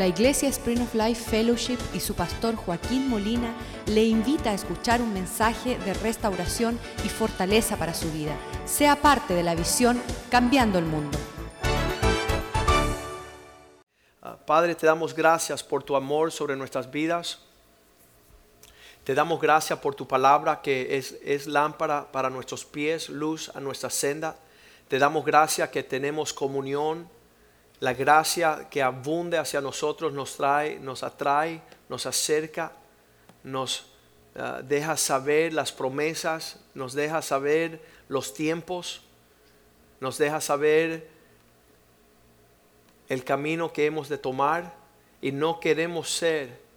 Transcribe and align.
La 0.00 0.06
Iglesia 0.06 0.48
Spring 0.48 0.80
of 0.80 0.94
Life 0.94 1.28
Fellowship 1.30 1.76
y 1.92 2.00
su 2.00 2.14
pastor 2.14 2.56
Joaquín 2.56 3.10
Molina 3.10 3.54
le 3.84 4.02
invita 4.02 4.48
a 4.48 4.54
escuchar 4.54 5.02
un 5.02 5.12
mensaje 5.12 5.76
de 5.76 5.92
restauración 5.92 6.78
y 7.04 7.10
fortaleza 7.10 7.76
para 7.76 7.92
su 7.92 8.10
vida. 8.10 8.34
Sea 8.64 8.96
parte 8.96 9.34
de 9.34 9.42
la 9.42 9.54
visión 9.54 10.00
Cambiando 10.30 10.78
el 10.78 10.86
Mundo. 10.86 11.18
Ah, 14.22 14.38
Padre, 14.46 14.74
te 14.74 14.86
damos 14.86 15.14
gracias 15.14 15.62
por 15.62 15.82
tu 15.82 15.94
amor 15.94 16.32
sobre 16.32 16.56
nuestras 16.56 16.90
vidas. 16.90 17.40
Te 19.04 19.14
damos 19.14 19.38
gracias 19.38 19.80
por 19.80 19.94
tu 19.94 20.08
palabra 20.08 20.62
que 20.62 20.96
es, 20.96 21.18
es 21.22 21.46
lámpara 21.46 22.10
para 22.10 22.30
nuestros 22.30 22.64
pies, 22.64 23.10
luz 23.10 23.54
a 23.54 23.60
nuestra 23.60 23.90
senda. 23.90 24.38
Te 24.88 24.98
damos 24.98 25.26
gracias 25.26 25.68
que 25.68 25.82
tenemos 25.82 26.32
comunión. 26.32 27.06
La 27.80 27.94
gracia 27.94 28.68
que 28.70 28.82
abunde 28.82 29.38
hacia 29.38 29.60
nosotros 29.60 30.12
nos 30.12 30.36
trae, 30.36 30.78
nos 30.78 31.02
atrae, 31.02 31.62
nos 31.88 32.06
acerca, 32.06 32.72
nos 33.42 33.86
ah, 34.36 34.60
deja 34.62 34.96
saber 34.96 35.52
las 35.52 35.72
promesas, 35.72 36.60
nos 36.74 36.92
deja 36.92 37.22
saber 37.22 37.80
los 38.08 38.34
tiempos, 38.34 39.02
nos 39.98 40.18
deja 40.18 40.40
saber 40.40 41.08
el 43.08 43.24
camino 43.24 43.72
que 43.72 43.86
hemos 43.86 44.08
de 44.08 44.18
tomar 44.18 44.74
y 45.20 45.32
no 45.32 45.58
queremos 45.58 46.10
ser 46.10 46.70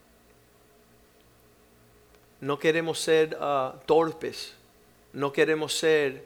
no 2.43 2.59
queremos 2.59 2.99
ser 2.99 3.37
ah, 3.39 3.73
torpes, 3.85 4.53
no 5.13 5.31
queremos 5.31 5.73
ser 5.77 6.25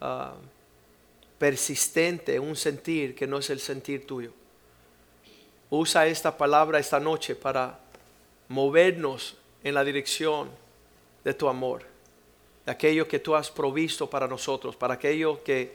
uh, 0.00 0.32
persistentes 1.42 2.36
en 2.36 2.40
un 2.40 2.54
sentir 2.54 3.16
que 3.16 3.26
no 3.26 3.38
es 3.38 3.50
el 3.50 3.58
sentir 3.58 4.06
tuyo. 4.06 4.30
Usa 5.70 6.06
esta 6.06 6.38
palabra 6.38 6.78
esta 6.78 7.00
noche 7.00 7.34
para 7.34 7.80
movernos 8.46 9.36
en 9.64 9.74
la 9.74 9.82
dirección 9.82 10.48
de 11.24 11.34
tu 11.34 11.48
amor, 11.48 11.82
de 12.64 12.70
aquello 12.70 13.08
que 13.08 13.18
tú 13.18 13.34
has 13.34 13.50
provisto 13.50 14.08
para 14.08 14.28
nosotros, 14.28 14.76
para 14.76 14.94
aquello 14.94 15.42
que 15.42 15.74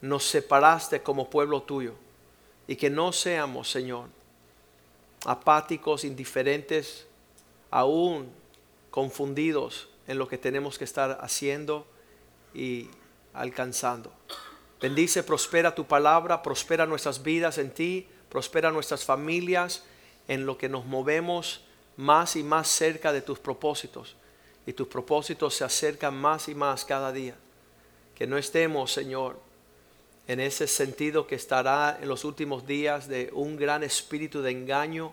nos 0.00 0.24
separaste 0.24 1.02
como 1.02 1.28
pueblo 1.28 1.60
tuyo 1.60 1.92
y 2.66 2.74
que 2.74 2.88
no 2.88 3.12
seamos, 3.12 3.70
Señor, 3.70 4.08
apáticos, 5.26 6.02
indiferentes, 6.02 7.06
aún 7.70 8.30
confundidos 8.90 9.90
en 10.06 10.16
lo 10.16 10.26
que 10.26 10.38
tenemos 10.38 10.78
que 10.78 10.84
estar 10.84 11.18
haciendo 11.20 11.86
y 12.54 12.88
alcanzando. 13.34 14.10
Bendice, 14.80 15.22
prospera 15.22 15.74
tu 15.74 15.86
palabra, 15.86 16.42
prospera 16.42 16.86
nuestras 16.86 17.22
vidas 17.22 17.58
en 17.58 17.70
ti, 17.70 18.06
prospera 18.28 18.70
nuestras 18.70 19.04
familias 19.04 19.84
en 20.28 20.46
lo 20.46 20.56
que 20.56 20.68
nos 20.68 20.84
movemos 20.84 21.62
más 21.96 22.36
y 22.36 22.44
más 22.44 22.68
cerca 22.68 23.12
de 23.12 23.22
tus 23.22 23.38
propósitos. 23.38 24.16
Y 24.66 24.72
tus 24.72 24.86
propósitos 24.86 25.54
se 25.54 25.64
acercan 25.64 26.16
más 26.16 26.48
y 26.48 26.54
más 26.54 26.84
cada 26.84 27.12
día. 27.12 27.34
Que 28.14 28.26
no 28.26 28.38
estemos, 28.38 28.92
Señor, 28.92 29.40
en 30.28 30.40
ese 30.40 30.66
sentido 30.66 31.26
que 31.26 31.34
estará 31.34 31.98
en 32.00 32.08
los 32.08 32.24
últimos 32.24 32.66
días 32.66 33.08
de 33.08 33.30
un 33.32 33.56
gran 33.56 33.82
espíritu 33.82 34.42
de 34.42 34.50
engaño, 34.50 35.12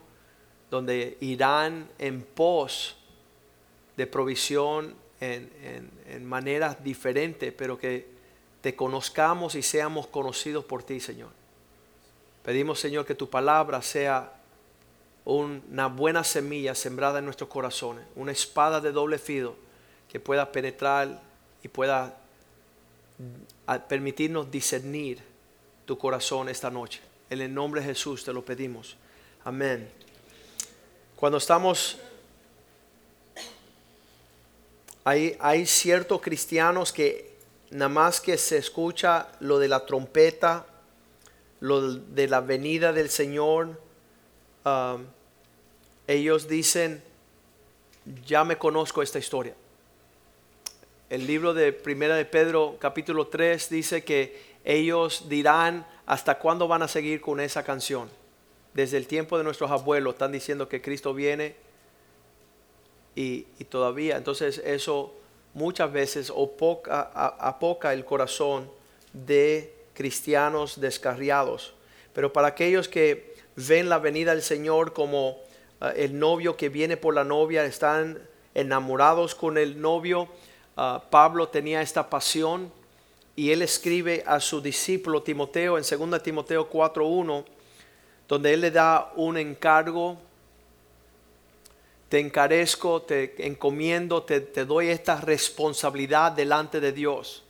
donde 0.69 1.17
irán 1.21 1.89
en 1.97 2.21
pos 2.21 2.97
de 3.95 4.07
provisión 4.07 4.93
en, 5.21 6.25
maneras 6.25 6.83
diferentes, 6.83 7.53
pero 7.53 7.77
que 7.77 8.14
te 8.65 8.75
conozcamos 8.75 9.53
y 9.53 9.61
seamos 9.61 10.07
conocidos 10.07 10.65
por 10.65 10.81
ti, 10.81 10.99
Señor. 10.99 11.29
Pedimos, 12.43 12.79
Señor, 12.79 13.05
que 13.05 13.13
tu 13.13 13.29
palabra 13.29 13.79
sea 13.83 14.33
una 15.23 15.85
buena 15.85 16.23
semilla 16.23 16.73
sembrada 16.73 17.19
en 17.19 17.25
nuestros 17.25 17.47
corazones, 17.47 18.03
una 18.15 18.31
espada 18.31 18.81
de 18.81 18.91
doble 18.91 19.19
filo 19.19 19.55
que 20.11 20.19
pueda 20.19 20.51
penetrar 20.51 21.21
y 21.61 21.67
pueda 21.67 22.17
permitirnos 23.87 24.49
discernir 24.49 25.21
tu 25.85 25.95
corazón 25.99 26.49
esta 26.49 26.71
noche. 26.71 27.01
En 27.29 27.41
el 27.41 27.53
nombre 27.53 27.81
de 27.81 27.87
Jesús 27.89 28.23
te 28.23 28.33
lo 28.33 28.43
pedimos. 28.43 28.97
Amén. 29.43 29.87
Cuando 31.15 31.37
estamos 31.37 31.99
hay, 35.03 35.67
ciertos 35.67 36.19
cristianos 36.19 36.91
que 36.91 37.34
nada 37.71 37.89
más 37.89 38.21
que 38.21 38.37
se 38.37 38.57
escucha 38.57 39.27
lo 39.39 39.59
de 39.59 39.67
la 39.67 39.85
trompeta, 39.85 40.65
lo 41.59 41.93
de 41.93 42.27
la 42.27 42.41
venida 42.41 42.93
del 42.93 43.09
Señor, 43.09 43.79
um, 44.65 45.03
ellos 46.07 46.47
dicen, 46.47 47.01
ya 48.25 48.43
me 48.43 48.57
conozco 48.57 49.01
esta 49.01 49.19
historia. 49.19 49.55
El 51.09 51.27
libro 51.27 51.53
de 51.53 51.71
Primera 51.71 52.15
de 52.15 52.25
Pedro 52.25 52.77
capítulo 52.79 53.27
3 53.27 53.69
dice 53.69 54.03
que 54.03 54.55
ellos 54.63 55.29
dirán 55.29 55.85
hasta 56.05 56.39
cuándo 56.39 56.67
van 56.67 56.81
a 56.81 56.87
seguir 56.87 57.21
con 57.21 57.39
esa 57.39 57.63
canción. 57.63 58.09
Desde 58.73 58.97
el 58.97 59.07
tiempo 59.07 59.37
de 59.37 59.43
nuestros 59.43 59.71
abuelos 59.71 60.15
están 60.15 60.31
diciendo 60.31 60.67
que 60.67 60.81
Cristo 60.81 61.13
viene 61.13 61.55
y, 63.15 63.43
todavía, 63.69 64.17
entonces 64.17 64.61
eso 64.65 65.13
muchas 65.55 65.91
veces 65.91 66.29
opoca, 66.29 67.01
apoca 67.39 67.93
el 67.93 68.05
corazón 68.05 68.69
de 69.13 69.73
cristianos 69.93 70.79
descarriados. 70.79 71.73
Pero 72.13 72.31
para 72.31 72.49
aquellos 72.49 72.87
que 72.87 73.33
ven 73.55 73.89
la 73.89 73.97
venida 73.97 74.33
del 74.33 74.43
Señor 74.43 74.93
como 74.93 75.37
ah, 75.79 75.93
el 75.95 76.19
novio 76.19 76.57
que 76.57 76.69
viene 76.69 76.97
por 76.97 77.15
la 77.15 77.23
novia, 77.23 77.65
están 77.65 78.19
enamorados 78.53 79.33
con 79.33 79.57
el 79.57 79.81
novio, 79.81 80.27
ah, 80.75 81.01
Pablo 81.09 81.47
tenía 81.47 81.81
esta 81.81 82.09
pasión 82.09 82.71
y 83.37 83.51
él 83.51 83.61
escribe 83.61 84.23
a 84.27 84.41
su 84.41 84.61
discípulo 84.61 85.23
Timoteo 85.23 85.77
en 85.77 85.83
2 85.83 86.21
Timoteo 86.21 86.69
4.1, 86.69 87.45
donde 88.27 88.53
él 88.53 88.61
le 88.61 88.71
da 88.71 89.11
un 89.15 89.37
encargo 89.37 90.17
te 92.09 92.19
encarezco, 92.19 93.01
te 93.01 93.47
encomiendo, 93.47 94.23
te, 94.23 94.39
doy 94.65 94.89
esta 94.89 95.19
responsabilidad 95.19 96.31
delante 96.31 96.79
de 96.79 96.91
Dios. 96.91 97.43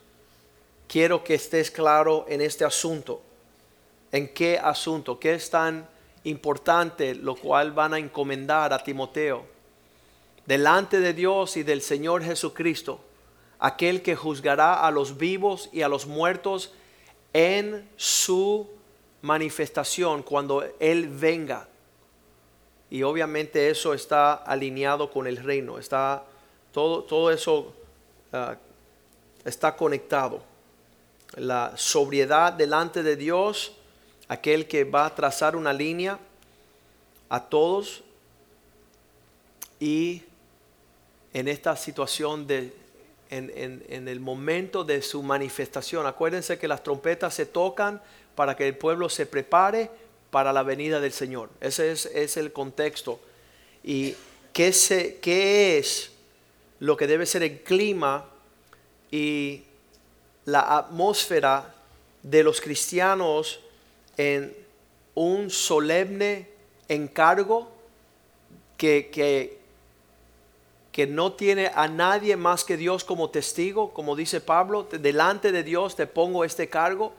Quiero 0.88 1.22
que 1.22 1.34
estés 1.34 1.70
claro 1.70 2.24
en 2.28 2.40
este 2.40 2.64
asunto. 2.64 3.20
¿En 4.12 4.28
qué 4.28 4.58
asunto? 4.58 5.18
¿Qué 5.18 5.34
es 5.34 5.50
tan 5.50 5.86
importante 6.24 7.14
lo 7.14 7.36
cual 7.36 7.72
van 7.72 7.94
a 7.94 7.98
encomendar 7.98 8.72
a 8.72 8.82
Timoteo? 8.82 9.44
Delante 10.46 11.00
de 11.00 11.12
Dios 11.12 11.56
y 11.56 11.62
del 11.62 11.82
Señor 11.82 12.22
Jesucristo, 12.22 13.00
aquel 13.58 14.00
que 14.00 14.16
juzgará 14.16 14.86
a 14.86 14.90
los 14.90 15.18
vivos 15.18 15.68
y 15.72 15.82
a 15.82 15.88
los 15.88 16.06
muertos 16.06 16.72
en 17.32 17.86
su 17.96 18.70
manifestación 19.22 20.22
cuando 20.22 20.64
Él 20.78 21.08
venga 21.08 21.68
y 22.90 23.02
obviamente 23.02 23.68
eso 23.70 23.94
está 23.94 24.34
alineado 24.34 25.10
con 25.10 25.26
el 25.26 25.36
reino, 25.36 25.78
está 25.78 26.24
todo, 26.72 27.02
todo 27.04 27.30
eso 27.30 27.74
ah, 28.32 28.56
está 29.44 29.76
conectado. 29.76 30.42
La 31.34 31.72
sobriedad 31.76 32.52
delante 32.52 33.02
de 33.02 33.16
Dios, 33.16 33.72
aquel 34.28 34.68
que 34.68 34.84
va 34.84 35.06
a 35.06 35.14
trazar 35.14 35.56
una 35.56 35.72
línea 35.72 36.18
a 37.28 37.40
todos 37.44 38.04
y 39.80 40.22
en 41.32 41.48
esta 41.48 41.76
situación 41.76 42.46
de 42.46 42.72
en, 43.30 43.84
en, 43.88 44.08
el 44.08 44.20
momento 44.20 44.84
de 44.84 45.02
su 45.02 45.22
manifestación. 45.22 46.06
Acuérdense 46.06 46.58
que 46.58 46.68
las 46.68 46.82
trompetas 46.82 47.34
se 47.34 47.46
tocan 47.46 48.00
para 48.34 48.56
que 48.56 48.68
el 48.68 48.76
pueblo 48.76 49.08
se 49.08 49.26
prepare 49.26 49.90
para 50.36 50.52
la 50.52 50.62
venida 50.62 51.00
del 51.00 51.12
Señor. 51.12 51.48
Ese 51.62 51.92
es, 51.92 52.36
el 52.36 52.52
contexto. 52.52 53.18
¿Y 53.82 54.14
qué, 54.52 54.70
se, 54.70 55.16
qué 55.16 55.78
es 55.78 56.10
lo 56.78 56.94
que 56.94 57.06
debe 57.06 57.24
ser 57.24 57.42
el 57.42 57.62
clima 57.62 58.26
y 59.10 59.62
la 60.44 60.76
atmósfera 60.76 61.74
de 62.22 62.42
los 62.42 62.60
cristianos 62.60 63.60
en 64.18 64.54
un 65.14 65.48
solemne 65.48 66.50
encargo 66.86 67.72
que, 68.76 69.08
que, 69.10 69.58
que, 70.92 71.06
no 71.06 71.32
tiene 71.32 71.70
a 71.74 71.88
nadie 71.88 72.36
más 72.36 72.62
que 72.62 72.76
Dios 72.76 73.04
como 73.04 73.30
testigo, 73.30 73.94
como 73.94 74.14
dice 74.14 74.42
Pablo, 74.42 74.82
delante 74.82 75.50
de 75.50 75.62
Dios 75.62 75.96
te 75.96 76.06
pongo 76.06 76.44
este 76.44 76.68
cargo 76.68 77.14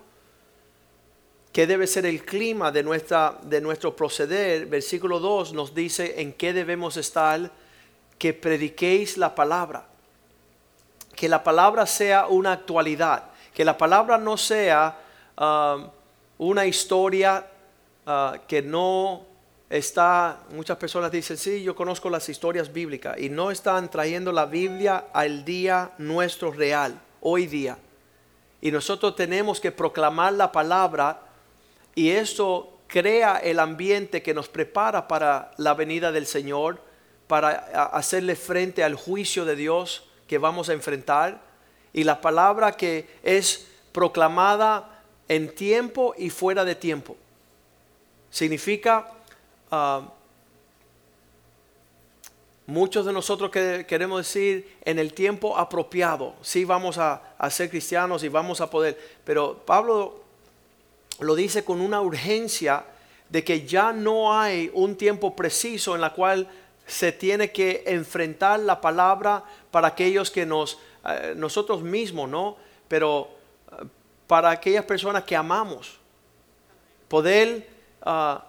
qué 1.58 1.66
debe 1.66 1.88
ser 1.88 2.06
el 2.06 2.24
clima 2.24 2.72
de, 2.72 2.84
nuestra, 2.84 3.40
de 3.42 3.60
nuestro 3.60 3.96
proceder, 3.96 4.68
versículo 4.68 5.20
2 5.20 5.54
nos 5.54 5.74
dice 5.74 6.22
en 6.22 6.34
qué 6.34 6.54
debemos 6.54 6.98
estar, 6.98 7.52
que 8.20 8.32
prediquéis 8.32 9.18
la 9.18 9.34
palabra. 9.34 9.88
Que 11.16 11.28
la 11.28 11.44
palabra 11.44 11.88
sea 11.88 12.28
una 12.28 12.52
actualidad, 12.52 13.32
que 13.56 13.66
la 13.66 13.76
palabra 13.76 14.20
no 14.20 14.38
sea 14.38 15.00
um, 15.36 15.90
una 16.38 16.68
historia 16.68 17.48
uh, 18.06 18.38
que 18.48 18.62
no 18.62 19.26
está, 19.68 20.42
muchas 20.52 20.78
personas 20.78 21.12
dicen, 21.12 21.38
sí, 21.38 21.64
yo 21.64 21.74
conozco 21.76 22.08
las 22.12 22.30
historias 22.30 22.72
bíblicas 22.72 23.18
y 23.18 23.30
no 23.30 23.50
están 23.50 23.90
trayendo 23.90 24.32
la 24.32 24.46
Biblia 24.46 25.06
al 25.12 25.44
día 25.44 25.90
nuestro 25.98 26.52
real, 26.52 27.02
hoy 27.20 27.48
día. 27.48 27.80
Y 28.62 28.70
nosotros 28.70 29.16
tenemos 29.16 29.60
que 29.60 29.72
proclamar 29.72 30.34
la 30.34 30.52
palabra 30.52 31.24
y 31.98 32.12
eso 32.12 32.78
crea 32.86 33.38
el 33.38 33.58
ambiente 33.60 34.22
que 34.22 34.36
nos 34.36 34.50
prepara 34.50 35.08
para 35.08 35.50
la 35.58 35.74
venida 35.74 36.12
del 36.12 36.28
Señor, 36.28 36.80
para 37.26 37.50
hacerle 37.92 38.36
frente 38.36 38.84
al 38.84 38.94
juicio 38.94 39.46
de 39.46 39.56
Dios 39.56 40.08
que 40.28 40.38
vamos 40.38 40.70
a 40.70 40.74
enfrentar. 40.74 41.42
Y 41.94 42.04
la 42.04 42.22
palabra 42.22 42.74
que 42.74 43.10
es 43.24 43.66
proclamada 43.94 45.02
en 45.28 45.56
tiempo 45.56 46.14
y 46.16 46.30
fuera 46.30 46.64
de 46.64 46.76
tiempo. 46.76 47.18
Significa, 48.30 49.12
ah, 49.72 50.14
muchos 52.68 53.08
de 53.08 53.14
nosotros 53.14 53.50
que 53.50 53.88
queremos 53.88 54.20
decir 54.20 54.78
en 54.86 55.00
el 55.00 55.16
tiempo 55.16 55.58
apropiado, 55.58 56.36
sí 56.44 56.64
vamos 56.64 57.00
a 57.00 57.50
ser 57.50 57.72
cristianos 57.72 58.24
y 58.24 58.30
vamos 58.30 58.62
a 58.62 58.70
poder, 58.70 59.00
pero 59.26 59.58
Pablo 59.66 60.27
lo 61.20 61.36
dice 61.36 61.64
con 61.64 61.82
una 61.82 62.02
urgencia 62.02 62.86
de 63.30 63.44
que 63.44 63.66
ya 63.66 63.92
no 63.92 64.38
hay 64.38 64.72
un 64.74 64.96
tiempo 64.96 65.36
preciso 65.36 65.96
en 65.96 66.02
la 66.02 66.14
cual 66.14 66.48
se 66.86 67.12
tiene 67.12 67.52
que 67.52 67.84
enfrentar 67.86 68.60
la 68.62 68.80
palabra 68.80 69.44
para 69.72 69.90
aquellos 69.90 70.32
que 70.32 70.46
nos, 70.46 70.80
eh, 71.08 71.34
nosotros 71.36 71.82
mismos, 71.82 72.30
¿no? 72.30 72.56
Pero 72.88 73.30
eh, 73.72 73.86
para 74.26 74.52
aquellas 74.52 74.86
personas 74.86 75.24
que 75.24 75.36
amamos. 75.36 76.00
Poder 77.10 77.68
ah, 78.02 78.46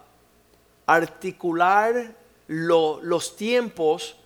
articular 0.87 2.15
los 2.49 3.37
tiempos 3.37 4.17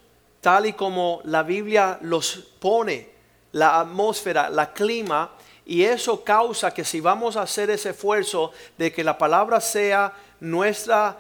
tal 0.41 0.67
y 0.67 0.73
como 0.73 1.21
la 1.25 1.43
Biblia 1.43 1.99
los 2.03 2.37
pone, 2.59 3.11
la 3.53 3.81
atmósfera, 3.81 4.51
la 4.51 4.73
clima, 4.73 5.31
y 5.65 5.85
eso 5.85 6.25
causa 6.25 6.75
que 6.75 6.85
si 6.85 7.01
vamos 7.01 7.37
a 7.37 7.43
hacer 7.43 7.71
ese 7.71 7.91
esfuerzo 7.91 8.53
de 8.77 8.93
que 8.93 9.05
la 9.05 9.17
palabra 9.17 9.61
sea 9.61 10.13
nuestra 10.41 11.17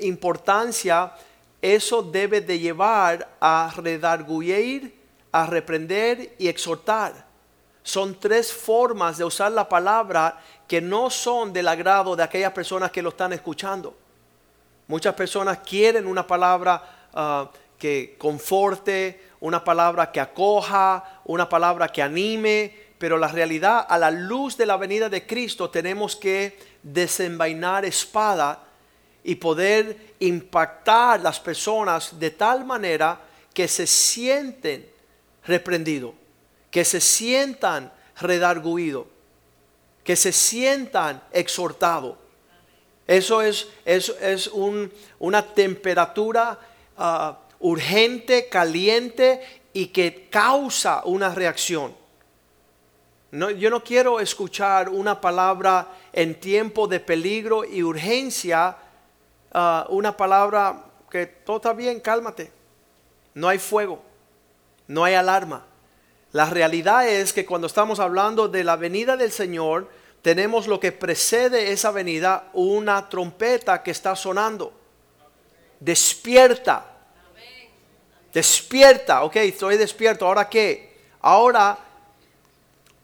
importancia, 0.00 1.12
eso 1.60 2.02
debe 2.02 2.40
de 2.40 2.58
llevar 2.58 3.28
a 3.40 3.72
redarguir, 3.76 4.94
a 5.32 5.46
reprender 5.46 6.34
y 6.38 6.48
exhortar. 6.48 7.26
Son 7.82 8.18
tres 8.18 8.52
formas 8.52 9.18
de 9.18 9.24
usar 9.24 9.52
la 9.52 9.68
palabra 9.68 10.40
que 10.68 10.80
no 10.80 11.10
son 11.10 11.52
del 11.52 11.66
agrado 11.66 12.14
de 12.14 12.22
aquellas 12.22 12.52
personas 12.52 12.90
que 12.90 13.02
lo 13.02 13.08
están 13.08 13.32
escuchando. 13.32 13.96
Muchas 14.86 15.14
personas 15.14 15.58
quieren 15.58 16.06
una 16.06 16.26
palabra 16.26 17.08
ah, 17.12 17.50
que 17.78 18.16
conforte, 18.18 19.30
una 19.40 19.64
palabra 19.64 20.12
que 20.12 20.20
acoja, 20.20 21.20
una 21.24 21.48
palabra 21.48 21.88
que 21.88 22.02
anime, 22.02 22.89
pero 23.00 23.16
la 23.16 23.28
realidad 23.28 23.86
a 23.88 23.96
la 23.96 24.10
luz 24.10 24.58
de 24.58 24.66
la 24.66 24.76
venida 24.76 25.08
de 25.08 25.26
Cristo 25.26 25.70
tenemos 25.70 26.14
que 26.14 26.58
desenvainar 26.82 27.86
espada 27.86 28.62
y 29.24 29.36
poder 29.36 30.16
impactar 30.18 31.18
las 31.20 31.40
personas 31.40 32.20
de 32.20 32.30
tal 32.32 32.66
manera 32.66 33.18
que 33.54 33.66
se 33.68 33.86
sienten 33.86 34.86
reprendidos, 35.46 36.12
que 36.70 36.84
se 36.84 37.00
sientan 37.00 37.90
redarguidos, 38.20 39.06
que 40.04 40.14
se 40.14 40.30
sientan 40.30 41.22
exhortados. 41.32 42.18
Eso 43.06 43.40
es, 43.40 43.66
es 43.86 44.50
una 45.18 45.42
temperatura 45.42 46.58
ah, 46.98 47.38
urgente, 47.60 48.50
caliente 48.50 49.40
y 49.72 49.86
que 49.86 50.28
causa 50.28 51.00
una 51.06 51.34
reacción. 51.34 51.98
No, 53.32 53.50
yo 53.50 53.70
no 53.70 53.84
quiero 53.84 54.18
escuchar 54.18 54.88
una 54.88 55.20
palabra 55.20 55.86
en 56.12 56.40
tiempo 56.40 56.88
de 56.88 56.98
peligro 56.98 57.64
y 57.64 57.82
urgencia, 57.82 58.76
ah, 59.52 59.86
una 59.88 60.16
palabra 60.16 60.84
que 61.08 61.26
todo 61.26 61.56
está 61.56 61.72
bien, 61.72 62.00
cálmate. 62.00 62.50
No 63.34 63.48
hay 63.48 63.58
fuego, 63.58 64.02
no 64.88 65.04
hay 65.04 65.14
alarma. 65.14 65.64
La 66.32 66.46
realidad 66.46 67.08
es 67.08 67.32
que 67.32 67.46
cuando 67.46 67.68
estamos 67.68 68.00
hablando 68.00 68.48
de 68.48 68.64
la 68.64 68.76
venida 68.76 69.16
del 69.16 69.30
Señor, 69.30 69.88
tenemos 70.22 70.66
lo 70.66 70.80
que 70.80 70.90
precede 70.90 71.70
esa 71.70 71.92
venida, 71.92 72.50
una 72.52 73.08
trompeta 73.08 73.82
que 73.82 73.92
está 73.92 74.16
sonando. 74.16 74.72
Despierta. 75.78 76.86
Despierta, 78.32 79.22
ok, 79.22 79.36
estoy 79.36 79.76
despierto. 79.76 80.26
¿Ahora 80.26 80.48
qué? 80.48 80.98
Ahora 81.20 81.78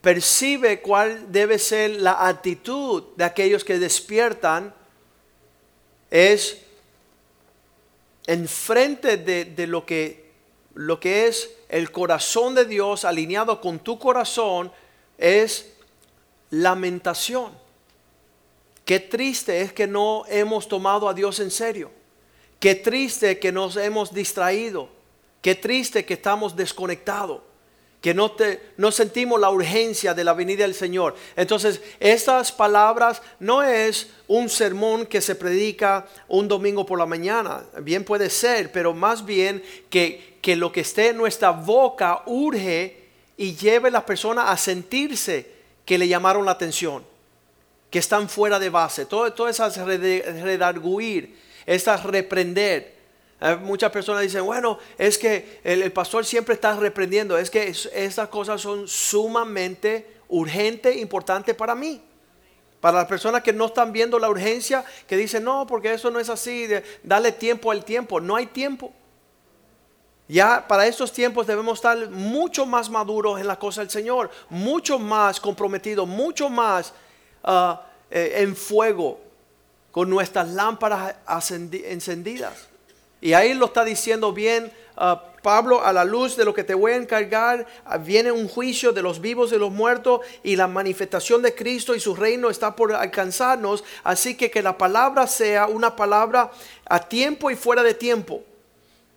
percibe 0.06 0.82
cuál 0.82 1.32
debe 1.32 1.58
ser 1.58 1.90
la 1.90 2.28
actitud 2.28 3.02
de 3.16 3.24
aquellos 3.24 3.64
que 3.64 3.80
despiertan, 3.80 4.72
es 6.12 6.58
enfrente 8.24 9.16
de, 9.16 9.46
de 9.46 9.66
lo, 9.66 9.84
que, 9.84 10.30
lo 10.74 11.00
que 11.00 11.26
es 11.26 11.50
el 11.68 11.90
corazón 11.90 12.54
de 12.54 12.66
Dios 12.66 13.04
alineado 13.04 13.60
con 13.60 13.80
tu 13.80 13.98
corazón, 13.98 14.70
es 15.18 15.72
lamentación. 16.50 17.50
Qué 18.84 19.00
triste 19.00 19.60
es 19.60 19.72
que 19.72 19.88
no 19.88 20.22
hemos 20.28 20.68
tomado 20.68 21.08
a 21.08 21.14
Dios 21.14 21.40
en 21.40 21.50
serio. 21.50 21.90
Qué 22.60 22.76
triste 22.76 23.40
que 23.40 23.50
nos 23.50 23.76
hemos 23.76 24.14
distraído. 24.14 24.88
Qué 25.42 25.56
triste 25.56 26.04
que 26.04 26.14
estamos 26.14 26.54
desconectados 26.54 27.40
que 28.06 28.14
no, 28.14 28.30
te, 28.30 28.60
no 28.76 28.92
sentimos 28.92 29.40
la 29.40 29.50
urgencia 29.50 30.14
de 30.14 30.22
la 30.22 30.32
venida 30.32 30.62
del 30.62 30.76
Señor. 30.76 31.16
Entonces, 31.34 31.80
estas 31.98 32.52
palabras 32.52 33.20
no 33.40 33.64
es 33.64 34.10
un 34.28 34.48
sermón 34.48 35.06
que 35.06 35.20
se 35.20 35.34
predica 35.34 36.06
un 36.28 36.46
domingo 36.46 36.86
por 36.86 37.00
la 37.00 37.06
mañana, 37.06 37.64
bien 37.82 38.04
puede 38.04 38.30
ser, 38.30 38.70
pero 38.70 38.94
más 38.94 39.24
bien 39.24 39.60
que, 39.90 40.38
que 40.40 40.54
lo 40.54 40.70
que 40.70 40.82
esté 40.82 41.08
en 41.08 41.16
nuestra 41.16 41.50
boca 41.50 42.22
urge 42.26 43.08
y 43.36 43.56
lleve 43.56 43.88
a 43.88 43.90
la 43.90 44.06
persona 44.06 44.52
a 44.52 44.56
sentirse 44.56 45.50
que 45.84 45.98
le 45.98 46.06
llamaron 46.06 46.44
la 46.44 46.52
atención, 46.52 47.04
que 47.90 47.98
están 47.98 48.28
fuera 48.28 48.60
de 48.60 48.70
base. 48.70 49.06
Todo, 49.06 49.32
todas 49.32 49.56
esas 49.56 49.78
redarguir, 49.78 51.36
esas 51.66 52.04
reprender 52.04 52.95
muchas 53.60 53.90
personas 53.92 54.22
dicen, 54.22 54.44
bueno, 54.44 54.78
es 54.96 55.18
que 55.18 55.60
el, 55.62 55.92
pastor 55.92 56.24
siempre 56.24 56.54
está 56.54 56.74
reprendiendo, 56.76 57.36
es 57.36 57.50
que 57.50 57.68
estas 57.68 58.28
cosas 58.28 58.60
son 58.60 58.88
sumamente 58.88 60.20
urgentes, 60.28 60.96
importantes 60.96 61.54
para 61.54 61.74
mí. 61.74 62.02
Para 62.80 62.98
las 62.98 63.06
personas 63.06 63.42
que 63.42 63.52
no 63.52 63.66
están 63.66 63.92
viendo 63.92 64.18
la 64.18 64.28
urgencia, 64.28 64.84
que 65.06 65.16
dicen, 65.16 65.44
no, 65.44 65.66
porque 65.66 65.92
eso 65.92 66.10
no 66.10 66.18
es 66.18 66.28
así, 66.28 66.68
dale 67.02 67.32
tiempo 67.32 67.70
al 67.70 67.84
tiempo, 67.84 68.20
no 68.20 68.36
hay 68.36 68.46
tiempo. 68.46 68.92
Ya 70.28 70.66
para 70.66 70.86
estos 70.86 71.12
tiempos 71.12 71.46
debemos 71.46 71.78
estar 71.78 72.10
mucho 72.10 72.66
más 72.66 72.90
maduros 72.90 73.40
en 73.40 73.46
la 73.46 73.58
cosa 73.58 73.82
del 73.82 73.90
Señor, 73.90 74.30
mucho 74.48 74.98
más 74.98 75.40
comprometidos, 75.40 76.08
mucho 76.08 76.48
más 76.48 76.92
ah, 77.44 77.86
eh, 78.10 78.34
en 78.38 78.56
fuego 78.56 79.20
con 79.92 80.10
nuestras 80.10 80.48
lámparas 80.48 81.14
encendidas. 81.50 82.68
Y 83.20 83.32
ahí 83.32 83.54
lo 83.54 83.66
está 83.66 83.84
diciendo 83.84 84.32
bien 84.32 84.72
uh, 84.96 85.16
Pablo, 85.42 85.84
a 85.84 85.92
la 85.92 86.04
luz 86.04 86.36
de 86.36 86.44
lo 86.44 86.52
que 86.52 86.64
te 86.64 86.74
voy 86.74 86.92
a 86.92 86.96
encargar, 86.96 87.66
uh, 87.86 87.98
viene 87.98 88.32
un 88.32 88.48
juicio 88.48 88.92
de 88.92 89.02
los 89.02 89.20
vivos 89.20 89.52
y 89.52 89.58
los 89.58 89.70
muertos 89.70 90.20
y 90.42 90.56
la 90.56 90.66
manifestación 90.66 91.42
de 91.42 91.54
Cristo 91.54 91.94
y 91.94 92.00
su 92.00 92.14
reino 92.14 92.50
está 92.50 92.74
por 92.76 92.92
alcanzarnos. 92.92 93.84
Así 94.04 94.36
que 94.36 94.50
que 94.50 94.62
la 94.62 94.76
palabra 94.76 95.26
sea 95.26 95.66
una 95.66 95.96
palabra 95.96 96.50
a 96.84 97.08
tiempo 97.08 97.50
y 97.50 97.56
fuera 97.56 97.82
de 97.82 97.94
tiempo 97.94 98.42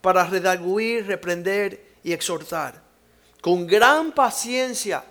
para 0.01 0.25
redarguir, 0.25 1.07
reprender 1.07 1.83
y 2.03 2.13
exhortar. 2.13 2.81
Con 3.41 3.67
gran 3.67 4.11
paciencia 4.11 5.03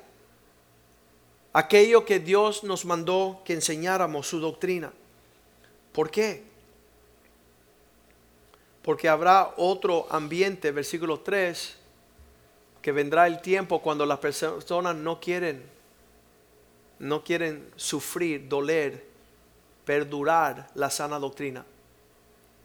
aquello 1.53 2.05
que 2.05 2.21
Dios 2.21 2.63
nos 2.63 2.85
mandó 2.85 3.43
que 3.45 3.55
enseñáramos 3.55 4.29
su 4.29 4.39
doctrina. 4.39 4.93
¿Por 5.93 6.11
qué? 6.11 6.48
Porque 8.89 9.11
habrá 9.11 9.53
otro 9.59 10.07
ambiente, 10.09 10.73
versículo 10.73 11.21
3, 11.21 11.77
que 12.81 12.91
vendrá 12.91 13.27
el 13.27 13.43
tiempo 13.43 13.83
cuando 13.83 14.07
las 14.07 14.19
personas 14.19 14.97
no 14.97 15.21
quieren, 15.21 15.63
no 16.99 17.23
quieren 17.23 17.69
sufrir, 17.77 18.49
doler, 18.49 19.05
perdurar 19.85 20.71
la 20.75 20.89
sana 20.89 21.19
doctrina. 21.19 21.67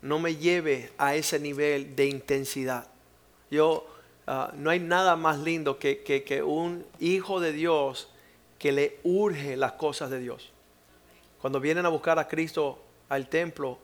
No 0.02 0.18
me 0.18 0.38
lleve 0.38 0.94
a 0.98 1.14
ese 1.14 1.40
nivel 1.40 1.94
de 1.94 2.06
intensidad. 2.06 2.88
Yo, 3.52 3.86
ah, 4.26 4.54
no 4.56 4.70
hay 4.70 4.80
nada 4.80 5.18
más 5.18 5.40
lindo 5.40 5.78
que, 5.78 6.04
que 6.04 6.42
un 6.42 6.86
hijo 7.02 7.42
de 7.42 7.52
Dios 7.52 8.08
que 8.60 8.72
le 8.72 8.98
urge 9.04 9.58
las 9.58 9.74
cosas 9.74 10.10
de 10.10 10.20
Dios. 10.20 10.54
Cuando 11.42 11.60
vienen 11.60 11.86
a 11.86 11.90
buscar 11.90 12.18
a 12.18 12.30
Cristo 12.30 12.80
al 13.10 13.28
templo, 13.28 13.78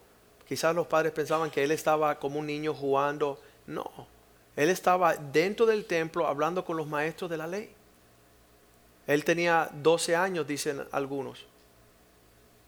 Quizás 0.49 0.73
los 0.73 0.87
padres 0.87 1.11
pensaban 1.11 1.51
que 1.51 1.63
él 1.63 1.69
estaba 1.69 2.17
como 2.17 2.39
un 2.39 2.47
niño 2.47 2.73
jugando. 2.73 3.39
No, 3.67 3.85
él 4.55 4.69
estaba 4.71 5.15
dentro 5.15 5.67
del 5.67 5.85
templo 5.85 6.25
hablando 6.25 6.65
con 6.65 6.75
los 6.75 6.87
maestros 6.87 7.29
de 7.29 7.37
la 7.37 7.45
ley. 7.45 7.69
Él 9.05 9.23
tenía 9.23 9.69
12 9.71 10.15
años, 10.15 10.47
dicen 10.47 10.83
algunos. 10.91 11.45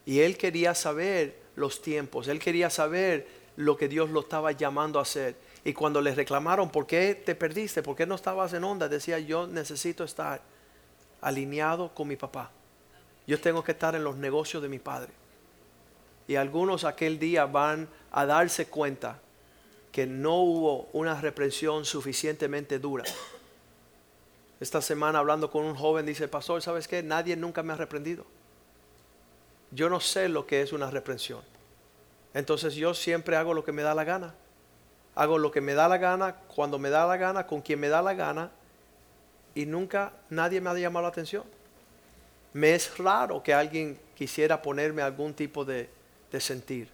Y 0.06 0.20
él 0.20 0.38
quería 0.38 0.76
saber 0.76 1.36
los 1.56 1.82
tiempos, 1.82 2.28
él 2.28 2.38
quería 2.38 2.70
saber 2.70 3.28
lo 3.56 3.76
que 3.76 3.88
Dios 3.88 4.12
lo 4.12 4.20
estaba 4.20 4.52
llamando 4.52 5.00
a 5.00 5.02
hacer. 5.02 5.36
Y 5.66 5.74
cuando 5.74 6.02
le 6.02 6.14
reclamaron, 6.14 6.70
¿por 6.70 6.86
qué 6.86 7.16
te 7.16 7.34
perdiste? 7.34 7.82
¿Por 7.82 7.96
qué 7.96 8.06
no 8.06 8.14
estabas 8.14 8.54
en 8.54 8.64
onda? 8.64 8.90
Decía, 8.90 9.18
yo 9.18 9.48
necesito 9.48 10.04
estar 10.04 10.40
alineado 11.20 11.96
con 11.96 12.08
mi 12.08 12.16
papá. 12.16 12.52
Yo 13.26 13.42
tengo 13.42 13.64
que 13.64 13.72
estar 13.72 13.96
en 13.96 14.04
los 14.04 14.18
negocios 14.18 14.62
de 14.62 14.70
mi 14.70 14.78
padre. 14.78 15.21
Y 16.32 16.38
algunos 16.38 16.86
aquel 16.86 17.20
día 17.20 17.46
van 17.46 17.90
a 18.10 18.26
darse 18.26 18.68
cuenta 18.68 19.20
que 19.92 20.08
no 20.08 20.36
hubo 20.36 20.88
una 20.94 21.20
represión 21.20 21.84
suficientemente 21.84 22.80
dura. 22.80 23.04
Esta 24.62 24.82
semana 24.82 25.20
hablando 25.20 25.52
con 25.52 25.66
un 25.66 25.76
joven 25.76 26.06
dice, 26.06 26.30
pastor, 26.30 26.62
¿sabes 26.62 26.88
qué? 26.88 27.04
Nadie 27.04 27.36
nunca 27.36 27.64
me 27.64 27.74
ha 27.74 27.76
reprendido. 27.76 28.26
Yo 29.72 29.90
no 29.90 30.00
sé 30.00 30.30
lo 30.30 30.48
que 30.48 30.62
es 30.62 30.72
una 30.72 30.90
reprensión. 30.90 31.42
Entonces 32.34 32.76
yo 32.76 32.94
siempre 32.94 33.36
hago 33.36 33.54
lo 33.54 33.66
que 33.66 33.74
me 33.74 33.82
da 33.82 33.94
la 33.94 34.06
gana. 34.06 34.34
Hago 35.16 35.38
lo 35.38 35.52
que 35.52 35.60
me 35.60 35.74
da 35.74 35.90
la 35.90 35.98
gana, 35.98 36.38
cuando 36.56 36.80
me 36.80 36.90
da 36.90 37.06
la 37.08 37.18
gana, 37.18 37.46
con 37.46 37.60
quien 37.60 37.82
me 37.82 37.90
da 37.90 38.02
la 38.02 38.14
gana. 38.14 38.52
Y 39.54 39.66
nunca 39.66 40.14
nadie 40.30 40.62
me 40.62 40.70
ha 40.70 40.76
llamado 40.76 41.04
la 41.04 41.10
atención. 41.10 41.44
Me 42.54 42.74
es 42.74 42.98
raro 43.00 43.44
que 43.44 43.54
alguien 43.54 44.00
quisiera 44.16 44.62
ponerme 44.62 45.02
algún 45.02 45.34
tipo 45.34 45.66
de, 45.66 45.90
de 46.32 46.40
sentir. 46.40 46.90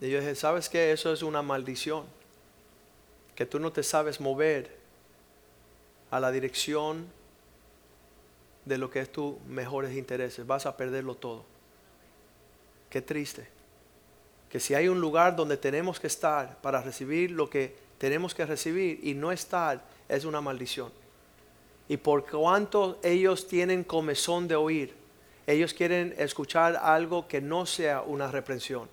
Y 0.00 0.10
yo 0.10 0.20
dije, 0.20 0.34
¿sabes 0.34 0.68
qué? 0.68 0.92
Eso 0.92 1.12
es 1.12 1.22
una 1.22 1.42
maldición. 1.42 2.04
Que 3.34 3.46
tú 3.46 3.58
no 3.58 3.72
te 3.72 3.82
sabes 3.82 4.20
mover 4.20 4.76
a 6.10 6.20
la 6.20 6.30
dirección 6.30 7.06
de 8.64 8.78
lo 8.78 8.90
que 8.90 9.00
es 9.00 9.12
tus 9.12 9.40
mejores 9.46 9.96
intereses. 9.96 10.46
Vas 10.46 10.66
a 10.66 10.76
perderlo 10.76 11.14
todo. 11.14 11.44
Qué 12.88 13.02
triste. 13.02 13.48
Que 14.48 14.58
si 14.58 14.74
hay 14.74 14.88
un 14.88 15.00
lugar 15.00 15.36
donde 15.36 15.56
tenemos 15.56 16.00
que 16.00 16.06
estar 16.06 16.60
para 16.60 16.82
recibir 16.82 17.30
lo 17.30 17.48
que 17.48 17.76
tenemos 17.98 18.34
que 18.34 18.46
recibir 18.46 18.98
y 19.02 19.14
no 19.14 19.30
estar, 19.30 19.84
es 20.08 20.24
una 20.24 20.40
maldición. 20.40 20.90
Y 21.88 21.98
por 21.98 22.28
cuanto 22.28 22.98
ellos 23.02 23.46
tienen 23.46 23.84
comezón 23.84 24.48
de 24.48 24.56
oír, 24.56 24.94
ellos 25.46 25.74
quieren 25.74 26.14
escuchar 26.18 26.76
algo 26.76 27.26
que 27.28 27.40
no 27.40 27.66
sea 27.66 28.02
una 28.02 28.30
reprensión, 28.30 28.88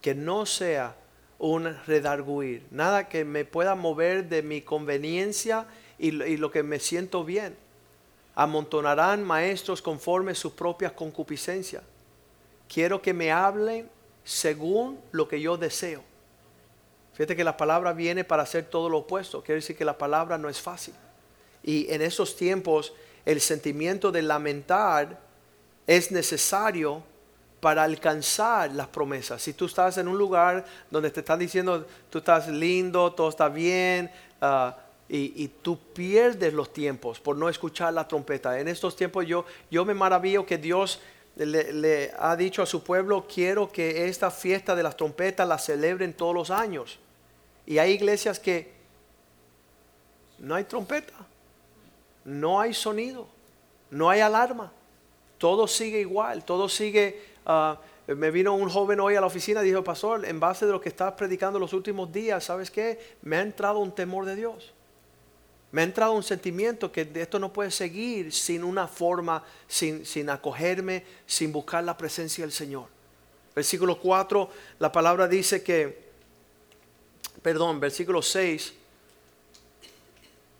que 0.00 0.14
no 0.14 0.46
sea 0.46 0.96
un 1.38 1.76
redarguir, 1.86 2.66
nada 2.70 3.08
que 3.08 3.24
me 3.24 3.44
pueda 3.44 3.74
mover 3.74 4.28
de 4.28 4.42
mi 4.42 4.62
conveniencia 4.62 5.66
y, 5.98 6.10
lo 6.10 6.50
que 6.50 6.62
me 6.62 6.78
siento 6.78 7.24
bien. 7.24 7.56
Amontonarán 8.34 9.24
maestros 9.24 9.80
conforme 9.80 10.34
sus 10.34 10.52
propias 10.52 10.92
concupiscencias 10.92 11.82
quiero 12.68 13.00
que 13.02 13.14
me 13.14 13.30
hablen 13.32 13.88
según 14.24 15.00
lo 15.12 15.28
que 15.28 15.40
yo 15.40 15.56
deseo. 15.56 16.02
Fíjate 17.14 17.36
que 17.36 17.44
la 17.44 17.56
palabra 17.56 17.92
viene 17.92 18.24
para 18.24 18.42
hacer 18.42 18.66
todo 18.66 18.88
lo 18.88 18.98
opuesto. 18.98 19.42
Quiere 19.42 19.60
decir 19.60 19.76
que 19.76 19.84
la 19.84 19.96
palabra 19.96 20.36
no 20.36 20.48
es 20.48 20.60
fácil. 20.60 20.94
Y 21.62 21.90
en 21.90 22.02
esos 22.02 22.36
tiempos 22.36 22.92
el 23.24 23.40
sentimiento 23.40 24.12
de 24.12 24.22
lamentar 24.22 25.18
es 25.86 26.10
necesario 26.10 27.02
para 27.60 27.82
alcanzar 27.82 28.72
las 28.72 28.88
promesas. 28.88 29.42
Si 29.42 29.52
tú 29.52 29.66
estás 29.66 29.98
en 29.98 30.08
un 30.08 30.18
lugar 30.18 30.64
donde 30.90 31.10
te 31.10 31.20
están 31.20 31.38
diciendo, 31.38 31.86
tú 32.10 32.18
estás 32.18 32.48
lindo, 32.48 33.12
todo 33.12 33.28
está 33.28 33.48
bien, 33.48 34.10
ah, 34.40 34.76
y, 35.08 35.48
tú 35.62 35.78
pierdes 35.92 36.52
los 36.52 36.72
tiempos 36.72 37.20
por 37.20 37.36
no 37.36 37.48
escuchar 37.48 37.92
la 37.92 38.08
trompeta. 38.08 38.58
En 38.58 38.66
estos 38.66 38.96
tiempos 38.96 39.26
yo, 39.26 39.44
yo 39.70 39.84
me 39.84 39.94
maravillo 39.94 40.44
que 40.44 40.58
Dios 40.58 41.00
le, 41.36 42.12
ha 42.18 42.34
dicho 42.34 42.62
a 42.62 42.66
su 42.66 42.82
pueblo, 42.82 43.26
quiero 43.32 43.70
que 43.70 44.08
esta 44.08 44.30
fiesta 44.30 44.74
de 44.74 44.82
las 44.82 44.96
trompetas 44.96 45.46
la 45.46 45.58
celebren 45.58 46.12
todos 46.12 46.34
los 46.34 46.50
años. 46.50 46.98
Y 47.66 47.78
hay 47.78 47.92
iglesias 47.92 48.40
que 48.40 48.72
no 50.38 50.54
hay 50.54 50.64
trompeta, 50.64 51.14
no 52.24 52.60
hay 52.60 52.74
sonido, 52.74 53.28
no 53.90 54.10
hay 54.10 54.20
alarma, 54.20 54.72
todo 55.38 55.66
sigue 55.66 56.00
igual, 56.00 56.44
todo 56.44 56.68
sigue... 56.68 57.36
Ah, 57.44 57.78
me 58.06 58.30
vino 58.30 58.54
un 58.54 58.68
joven 58.68 59.00
hoy 59.00 59.16
a 59.16 59.20
la 59.20 59.26
oficina 59.26 59.62
y 59.62 59.66
dijo, 59.66 59.82
pastor, 59.82 60.24
en 60.24 60.38
base 60.38 60.64
de 60.64 60.70
lo 60.70 60.80
que 60.80 60.88
estás 60.88 61.12
predicando 61.14 61.58
los 61.58 61.72
últimos 61.72 62.12
días, 62.12 62.44
¿sabes 62.44 62.70
qué? 62.70 63.16
Me 63.22 63.36
ha 63.36 63.42
entrado 63.42 63.80
un 63.80 63.92
temor 63.92 64.24
de 64.24 64.36
Dios. 64.36 64.72
Me 65.72 65.80
ha 65.80 65.84
entrado 65.84 66.12
un 66.12 66.22
sentimiento 66.22 66.92
que 66.92 67.10
esto 67.14 67.40
no 67.40 67.52
puede 67.52 67.72
seguir 67.72 68.32
sin 68.32 68.62
una 68.62 68.86
forma, 68.86 69.42
sin, 69.66 70.06
sin 70.06 70.30
acogerme, 70.30 71.04
sin 71.26 71.52
buscar 71.52 71.82
la 71.82 71.96
presencia 71.96 72.44
del 72.44 72.52
Señor. 72.52 72.86
Versículo 73.54 73.98
4, 73.98 74.50
la 74.78 74.92
palabra 74.92 75.26
dice 75.26 75.62
que, 75.64 76.06
perdón, 77.42 77.80
versículo 77.80 78.22
6, 78.22 78.72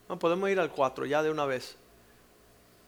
no 0.08 0.18
podemos 0.18 0.50
ir 0.50 0.58
al 0.58 0.70
4 0.70 1.06
ya 1.06 1.22
de 1.22 1.30
una 1.30 1.46
vez. 1.46 1.76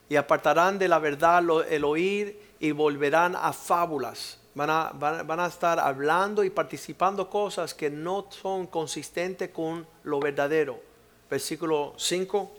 Y 0.09 0.17
apartarán 0.17 0.79
de 0.79 0.89
la 0.89 0.99
verdad 0.99 1.43
el 1.69 1.85
oír 1.85 2.41
y 2.59 2.71
volverán 2.73 3.37
a 3.37 3.53
fábulas. 3.53 4.39
Van 4.55 4.71
a, 4.71 4.91
van 4.93 5.41
a, 5.41 5.47
estar 5.47 5.79
hablando 5.79 6.43
y 6.43 6.51
participando 6.51 7.31
cosas 7.31 7.75
que 7.75 7.91
no 7.91 8.27
son 8.31 8.67
consistentes 8.67 9.51
con 9.51 9.87
lo 10.03 10.19
verdadero 10.19 10.89
versículo 11.29 11.95
5. 11.97 12.51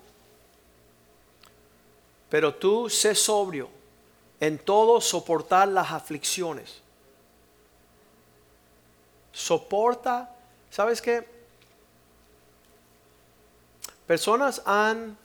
Pero 2.30 2.56
tú 2.56 2.90
sé 2.90 3.16
sobrio 3.16 3.70
en 4.40 4.60
todo 4.60 5.02
soportar 5.02 5.68
las 5.68 5.92
aflicciones. 5.92 6.82
Soporta, 9.32 10.36
¿sabes 10.70 11.02
qué? 11.02 11.28
Personas 14.06 14.62
han 14.66 15.18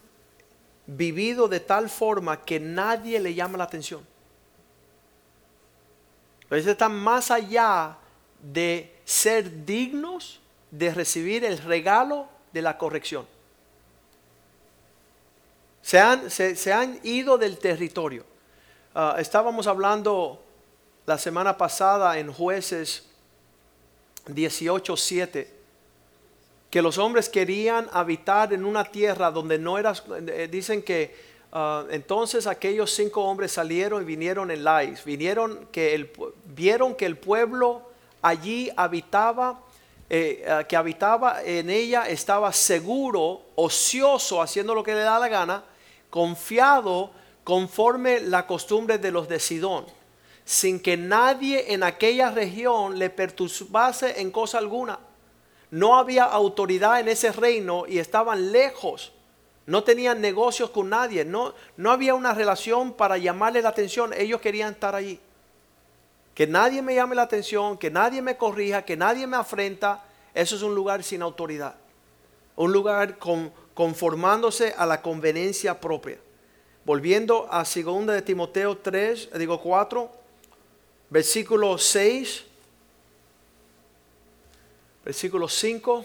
vivido 0.87 1.49
de 1.49 1.61
tal 1.61 1.89
forma 1.89 2.43
que 2.43 2.61
nadie 2.61 3.21
le 3.21 3.35
llama 3.35 3.59
la 3.59 3.65
atención. 3.65 4.07
Veces 6.55 6.73
están 6.73 6.95
más 6.95 7.31
allá 7.31 7.97
de 8.41 8.95
ser 9.05 9.65
dignos 9.65 10.41
de 10.71 10.95
recibir 10.95 11.45
el 11.45 11.59
regalo 11.59 12.29
de 12.53 12.63
la 12.63 12.79
corrección. 12.79 13.27
Se 15.83 15.99
han, 15.99 16.31
se, 16.31 16.73
han 16.73 16.99
ido 17.03 17.39
del 17.39 17.59
territorio. 17.59 18.25
Ah, 18.95 19.17
estábamos 19.19 19.67
hablando 19.67 20.43
la 21.07 21.19
semana 21.19 21.57
pasada 21.57 22.19
en 22.19 22.33
jueces 22.33 23.07
18.7 24.27 25.54
que 26.75 26.83
los 26.83 26.99
hombres 26.99 27.29
querían 27.29 27.89
habitar 27.93 28.53
en 28.53 28.65
una 28.65 28.83
tierra 28.83 29.31
donde 29.31 29.61
no 29.61 29.79
era, 29.79 29.93
eh, 30.27 30.49
dicen 30.51 30.83
que 30.83 31.15
ah, 31.53 31.85
entonces 31.89 32.49
aquellos 32.49 32.91
cinco 32.91 33.23
hombres 33.23 33.53
salieron 33.53 34.03
y 34.03 34.05
vinieron 34.05 34.51
en 34.51 34.65
Lais, 34.65 35.05
vinieron 35.05 35.69
que 35.71 35.95
el, 35.95 36.11
vieron 36.47 36.97
que 36.97 37.07
el 37.07 37.17
pueblo 37.17 37.83
allí 38.23 38.73
habitaba, 38.77 39.61
eh, 40.11 40.45
ah, 40.49 40.65
que 40.65 40.75
habitaba 40.75 41.45
en 41.45 41.71
ella 41.71 42.09
estaba 42.09 42.53
seguro, 42.53 43.43
ocioso, 43.55 44.43
haciendo 44.43 44.75
lo 44.75 44.83
que 44.83 44.95
le 44.95 45.03
da 45.03 45.21
la 45.21 45.29
gana, 45.29 45.63
confiado 46.11 47.13
conforme 47.45 48.19
la 48.19 48.49
costumbre 48.49 48.99
de 48.99 49.13
los 49.13 49.29
de 49.29 49.39
Sidón, 49.39 49.87
sin 50.45 50.81
que 50.81 50.97
nadie 50.97 51.73
en 51.73 51.85
aquella 51.85 52.33
región 52.33 52.99
le 52.99 53.11
perturbase 53.11 54.21
en 54.21 54.33
cosa 54.33 54.59
alguna. 54.59 54.99
No 55.71 55.97
había 55.97 56.25
autoridad 56.25 57.01
en 57.01 57.09
ese 57.09 57.33
reino 57.33 57.85
y 57.89 57.99
estaban 57.99 58.53
lejos. 58.53 59.13
No 59.67 59.83
tenían 59.83 60.21
negocios 60.21 60.71
con 60.71 60.91
nadie. 60.91 61.25
No, 61.25 61.55
no 61.77 61.91
había 61.91 62.15
una 62.15 62.35
relación 62.35 62.93
para 62.93 63.19
llamarle 63.19 63.63
la 63.63 63.71
atención. 63.71 64.13
Ellos 64.13 64.41
querían 64.41 64.75
estar 64.75 64.95
allí. 64.95 65.19
Que 66.35 66.47
nadie 66.47 66.83
me 66.83 66.95
llame 66.95 67.15
la 67.15 67.23
atención, 67.23 67.79
que 67.79 67.91
nadie 67.91 68.21
me 68.21 68.37
corrija, 68.37 68.85
que 68.85 68.97
nadie 68.97 69.27
me 69.27 69.37
afrenta. 69.37 70.05
Eso 70.35 70.57
es 70.57 70.63
un 70.63 70.75
lugar 70.75 71.03
sin 71.03 71.23
autoridad. 71.23 71.77
Un 72.57 72.73
lugar 72.73 73.19
con 73.19 73.53
conformándose 73.75 74.73
a 74.77 74.87
la 74.87 75.03
conveniencia 75.03 75.81
propia. 75.81 76.19
Volviendo 76.85 77.49
a 77.51 77.65
2 77.65 78.07
de 78.07 78.23
Timoteo 78.23 78.79
3, 78.79 79.31
digo 79.37 79.61
4, 79.61 80.11
versículo 81.11 81.77
6, 81.77 82.45
versículo 85.05 85.49
5. 85.49 86.05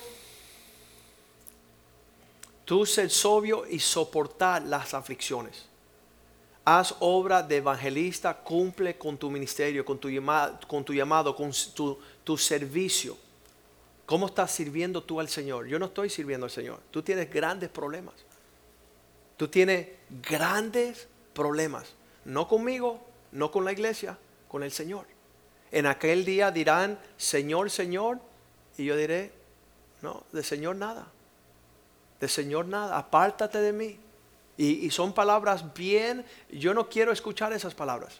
Tú 2.66 2.86
ser 2.86 3.10
sobrio 3.10 3.66
y 3.68 3.80
soportar 3.80 4.64
las 4.64 4.94
aflicciones. 4.94 5.66
haz 6.66 6.94
obra 7.00 7.42
de 7.42 7.58
evangelista, 7.58 8.38
cumple 8.38 8.96
con 8.96 9.18
tu 9.18 9.32
ministerio, 9.32 9.84
con 9.84 9.98
tu 9.98 10.10
llamado, 10.10 11.36
con 11.36 11.52
tu, 11.74 11.98
tu 12.24 12.38
servicio. 12.38 13.18
¿Cómo 14.06 14.28
estás 14.28 14.52
sirviendo 14.52 15.04
tú 15.04 15.20
al 15.20 15.30
Señor? 15.30 15.68
Yo 15.68 15.80
no 15.80 15.88
estoy 15.88 16.10
sirviendo 16.10 16.46
al 16.46 16.52
Señor. 16.52 16.80
Tú 16.92 17.02
tienes 17.02 17.32
grandes 17.32 17.70
problemas. 17.70 18.16
Tú 19.38 19.48
tienes 19.48 19.88
grandes 20.22 21.08
problemas. 21.34 21.94
No 22.26 22.48
conmigo, 22.48 23.00
no 23.32 23.52
con 23.52 23.66
la 23.66 23.72
iglesia, 23.72 24.18
con 24.48 24.64
el 24.64 24.72
Señor. 24.72 25.06
En 25.72 25.86
aquel 25.86 26.26
día 26.26 26.52
dirán, 26.52 27.00
Señor, 27.18 27.72
Señor, 27.72 28.20
y 28.80 28.86
yo 28.86 28.96
diré, 28.96 29.30
no, 30.02 30.24
de 30.32 30.42
Señor 30.42 30.78
nada. 30.78 31.06
De 32.22 32.30
Señor 32.30 32.66
nada, 32.66 32.98
apártate 32.98 33.60
de 33.60 33.74
mí. 33.74 34.00
Y, 34.56 34.90
son 34.92 35.14
palabras 35.14 35.74
bien, 35.74 36.26
yo 36.50 36.74
no 36.74 36.88
quiero 36.88 37.12
escuchar 37.12 37.52
esas 37.52 37.76
palabras. 37.76 38.20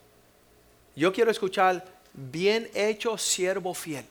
Yo 0.98 1.14
quiero 1.14 1.32
escuchar 1.32 1.86
bien 2.14 2.70
hecho, 2.74 3.18
siervo 3.18 3.74
fiel. 3.74 4.06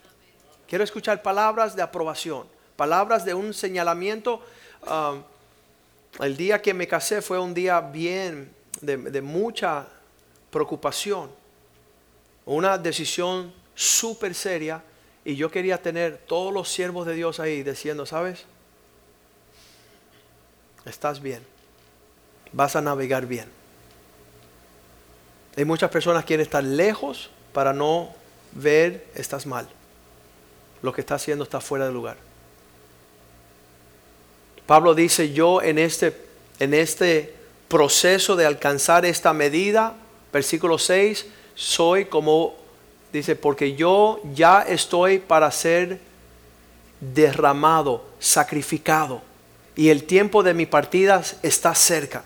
Quiero 0.67 0.85
escuchar 0.85 1.23
palabras 1.23 1.77
de 1.77 1.83
aprobación, 1.83 2.47
palabras 2.77 3.27
de 3.27 3.35
un 3.35 3.53
señalamiento. 3.53 4.43
Um, 4.87 5.23
el 6.21 6.35
día 6.37 6.63
que 6.63 6.73
me 6.73 6.89
casé 6.89 7.21
fue 7.21 7.39
un 7.39 7.53
día 7.53 7.81
bien, 7.81 8.55
de, 8.81 8.97
de 8.97 9.21
mucha 9.21 9.87
preocupación. 10.51 11.31
Una 12.47 12.79
decisión 12.79 13.53
súper 13.75 14.35
seria. 14.35 14.83
Y 15.25 15.37
yo 15.37 15.51
quería 15.51 15.83
tener 15.83 16.19
todos 16.19 16.53
los 16.53 16.69
siervos 16.69 17.07
de 17.07 17.15
Dios 17.15 17.41
ahí 17.41 17.63
diciendo, 17.63 18.07
¿sabes? 18.07 18.45
Estás 20.85 21.21
bien 21.21 21.43
vas 22.53 22.77
a 22.77 22.81
navegar 22.81 23.27
bien. 23.27 23.47
Hay 25.57 25.65
muchas 25.65 25.91
personas 25.91 26.23
que 26.23 26.29
quieren 26.29 26.45
estar 26.45 26.63
lejos 26.63 27.31
para 27.53 27.73
no 27.73 28.15
ver, 28.53 29.07
estás 29.15 29.47
mal. 29.47 29.69
Lo 30.83 30.93
que 30.93 31.01
está 31.01 31.17
haciendo 31.17 31.45
está 31.45 31.61
fuera 31.61 31.87
de 31.87 31.93
lugar. 31.93 32.17
Pablo 34.67 34.95
dice, 34.95 35.33
yo 35.33 35.63
en 35.63 35.79
este, 35.79 36.15
en 36.61 36.75
este 36.75 37.35
proceso 37.69 38.37
de 38.37 38.47
alcanzar 38.47 39.05
esta 39.05 39.33
medida, 39.33 39.95
versículo 40.33 40.79
6, 40.79 41.27
soy 41.55 42.05
como, 42.05 42.55
dice, 43.13 43.37
porque 43.37 43.75
yo 43.75 44.21
ya 44.35 44.63
estoy 44.63 45.19
para 45.19 45.51
ser 45.51 46.01
derramado, 47.01 48.05
sacrificado, 48.19 49.23
y 49.77 49.91
el 49.91 50.05
tiempo 50.05 50.43
de 50.43 50.55
mi 50.55 50.67
partida 50.67 51.23
está 51.43 51.75
cerca. 51.75 52.25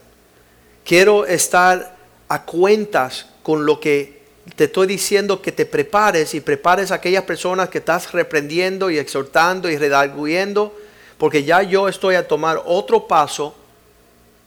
Quiero 0.85 1.27
estar 1.27 1.97
a 2.29 2.43
cuentas 2.45 3.27
con 3.43 3.67
lo 3.67 3.79
que 3.79 4.23
te 4.57 4.65
estoy 4.65 4.87
diciendo 4.87 5.41
que 5.41 5.53
te 5.53 5.67
prepares 5.67 6.35
y 6.35 6.41
prepares 6.41 6.91
a 6.91 6.97
aquellas 6.97 7.25
personas 7.25 7.69
que 7.69 7.79
estás 7.79 8.11
reprendiendo 8.13 8.91
y 8.91 8.99
exhortando 8.99 9.71
y 9.71 9.77
redarguyendo, 9.77 10.75
porque 11.19 11.45
ya 11.45 11.63
yo 11.63 11.89
estoy 11.89 12.17
a 12.17 12.27
tomar 12.27 12.63
otro 12.65 13.07
paso 13.07 13.55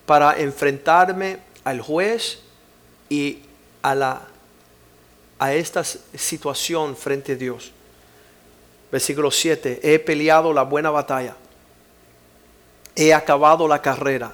para 0.06 0.38
enfrentarme 0.38 1.38
al 1.64 1.82
juez 1.82 2.40
y 3.10 3.40
a 3.82 3.96
la 3.96 4.22
a 5.40 5.54
esta 5.54 5.84
situación 5.84 6.96
frente 6.96 7.34
a 7.34 7.36
Dios. 7.36 7.72
Versículo 8.92 9.32
7, 9.32 9.80
he 9.84 10.00
peleado 10.00 10.54
la 10.54 10.64
buena 10.64 10.90
batalla, 10.90 11.36
he 12.96 13.14
acabado 13.14 13.68
la 13.68 13.82
carrera 13.82 14.34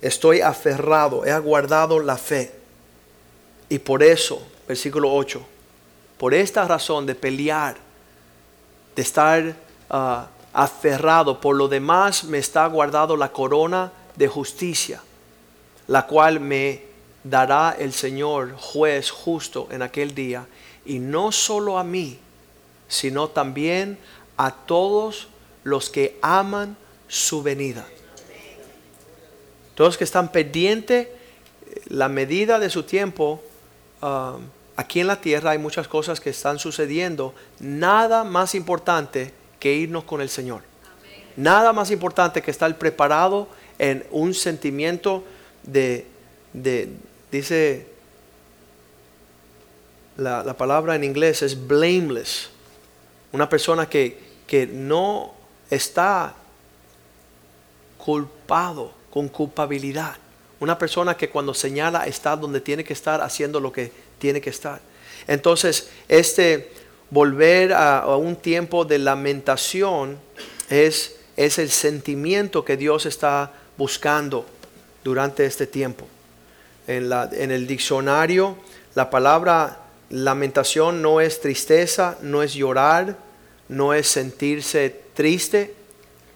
estoy 0.00 0.40
aferrado, 0.40 1.24
he 1.24 1.30
aguardado 1.30 1.98
la 2.00 2.16
fe. 2.16 2.52
Y 3.68 3.78
por 3.78 4.02
eso, 4.02 4.46
versículo 4.68 5.12
8, 5.12 5.44
por 6.18 6.34
esta 6.34 6.66
razón 6.66 7.06
de 7.06 7.14
pelear, 7.14 7.76
de 8.94 9.02
estar 9.02 9.56
ah, 9.90 10.28
aferrado, 10.52 11.40
por 11.40 11.56
lo 11.56 11.68
demás 11.68 12.24
me 12.24 12.38
está 12.38 12.66
guardado 12.66 13.16
la 13.16 13.32
corona 13.32 13.92
de 14.14 14.28
justicia, 14.28 15.02
la 15.88 16.06
cual 16.06 16.40
me 16.40 16.84
dará 17.30 17.76
el 17.78 17.92
Señor 17.92 18.54
juez 18.56 19.10
justo 19.10 19.68
en 19.70 19.82
aquel 19.82 20.14
día, 20.14 20.46
y 20.84 20.98
no 20.98 21.32
solo 21.32 21.78
a 21.78 21.84
mí, 21.84 22.18
sino 22.88 23.28
también 23.28 23.98
a 24.36 24.52
todos 24.52 25.28
los 25.64 25.90
que 25.90 26.18
aman 26.22 26.76
su 27.08 27.42
venida. 27.42 27.86
Todos 29.74 29.96
que 29.98 30.04
están 30.04 30.30
pendientes, 30.30 31.08
la 31.88 32.08
medida 32.08 32.58
de 32.58 32.70
su 32.70 32.84
tiempo, 32.84 33.42
um, 34.00 34.40
aquí 34.76 35.00
en 35.00 35.06
la 35.06 35.20
tierra 35.20 35.50
hay 35.50 35.58
muchas 35.58 35.88
cosas 35.88 36.20
que 36.20 36.30
están 36.30 36.58
sucediendo. 36.58 37.34
Nada 37.60 38.24
más 38.24 38.54
importante 38.54 39.32
que 39.60 39.74
irnos 39.74 40.04
con 40.04 40.20
el 40.20 40.28
Señor. 40.28 40.62
Nada 41.36 41.72
más 41.72 41.90
importante 41.90 42.40
que 42.40 42.50
estar 42.50 42.78
preparado 42.78 43.48
en 43.78 44.06
un 44.10 44.32
sentimiento 44.32 45.24
de, 45.64 46.06
dice, 47.30 47.86
la, 50.16 50.56
palabra 50.56 50.94
en 50.94 51.04
inglés 51.04 51.42
es 51.42 51.66
blameless. 51.66 52.50
Una 53.32 53.48
persona 53.48 53.88
que, 53.88 54.18
que 54.46 54.66
no 54.66 55.34
está 55.70 56.34
culpado 57.98 58.92
con 59.10 59.28
culpabilidad. 59.28 60.16
Una 60.60 60.78
persona 60.78 61.16
que 61.16 61.28
cuando 61.28 61.52
señala 61.52 62.06
está 62.06 62.36
donde 62.36 62.60
tiene 62.60 62.84
que 62.84 62.92
estar 62.92 63.20
haciendo 63.20 63.60
lo 63.60 63.72
que 63.72 63.92
tiene 64.18 64.40
que 64.40 64.50
estar. 64.50 64.80
Entonces, 65.26 65.90
este 66.08 66.70
volver 67.10 67.72
a, 67.72 68.16
un 68.16 68.36
tiempo 68.36 68.84
de 68.84 68.98
lamentación 68.98 70.18
es, 70.68 71.16
es 71.36 71.58
el 71.58 71.70
sentimiento 71.70 72.64
que 72.64 72.76
Dios 72.76 73.06
está 73.06 73.52
buscando 73.76 74.46
durante 75.04 75.44
este 75.44 75.66
tiempo. 75.66 76.06
En, 76.86 77.50
el 77.50 77.66
diccionario, 77.66 78.56
la 78.94 79.10
palabra 79.10 79.78
lamentación 80.10 81.02
no 81.02 81.20
es 81.20 81.40
tristeza, 81.40 82.16
no 82.22 82.42
es 82.42 82.54
llorar, 82.54 83.16
no 83.68 83.92
es 83.92 84.06
sentirse 84.06 84.94
triste. 85.14 85.74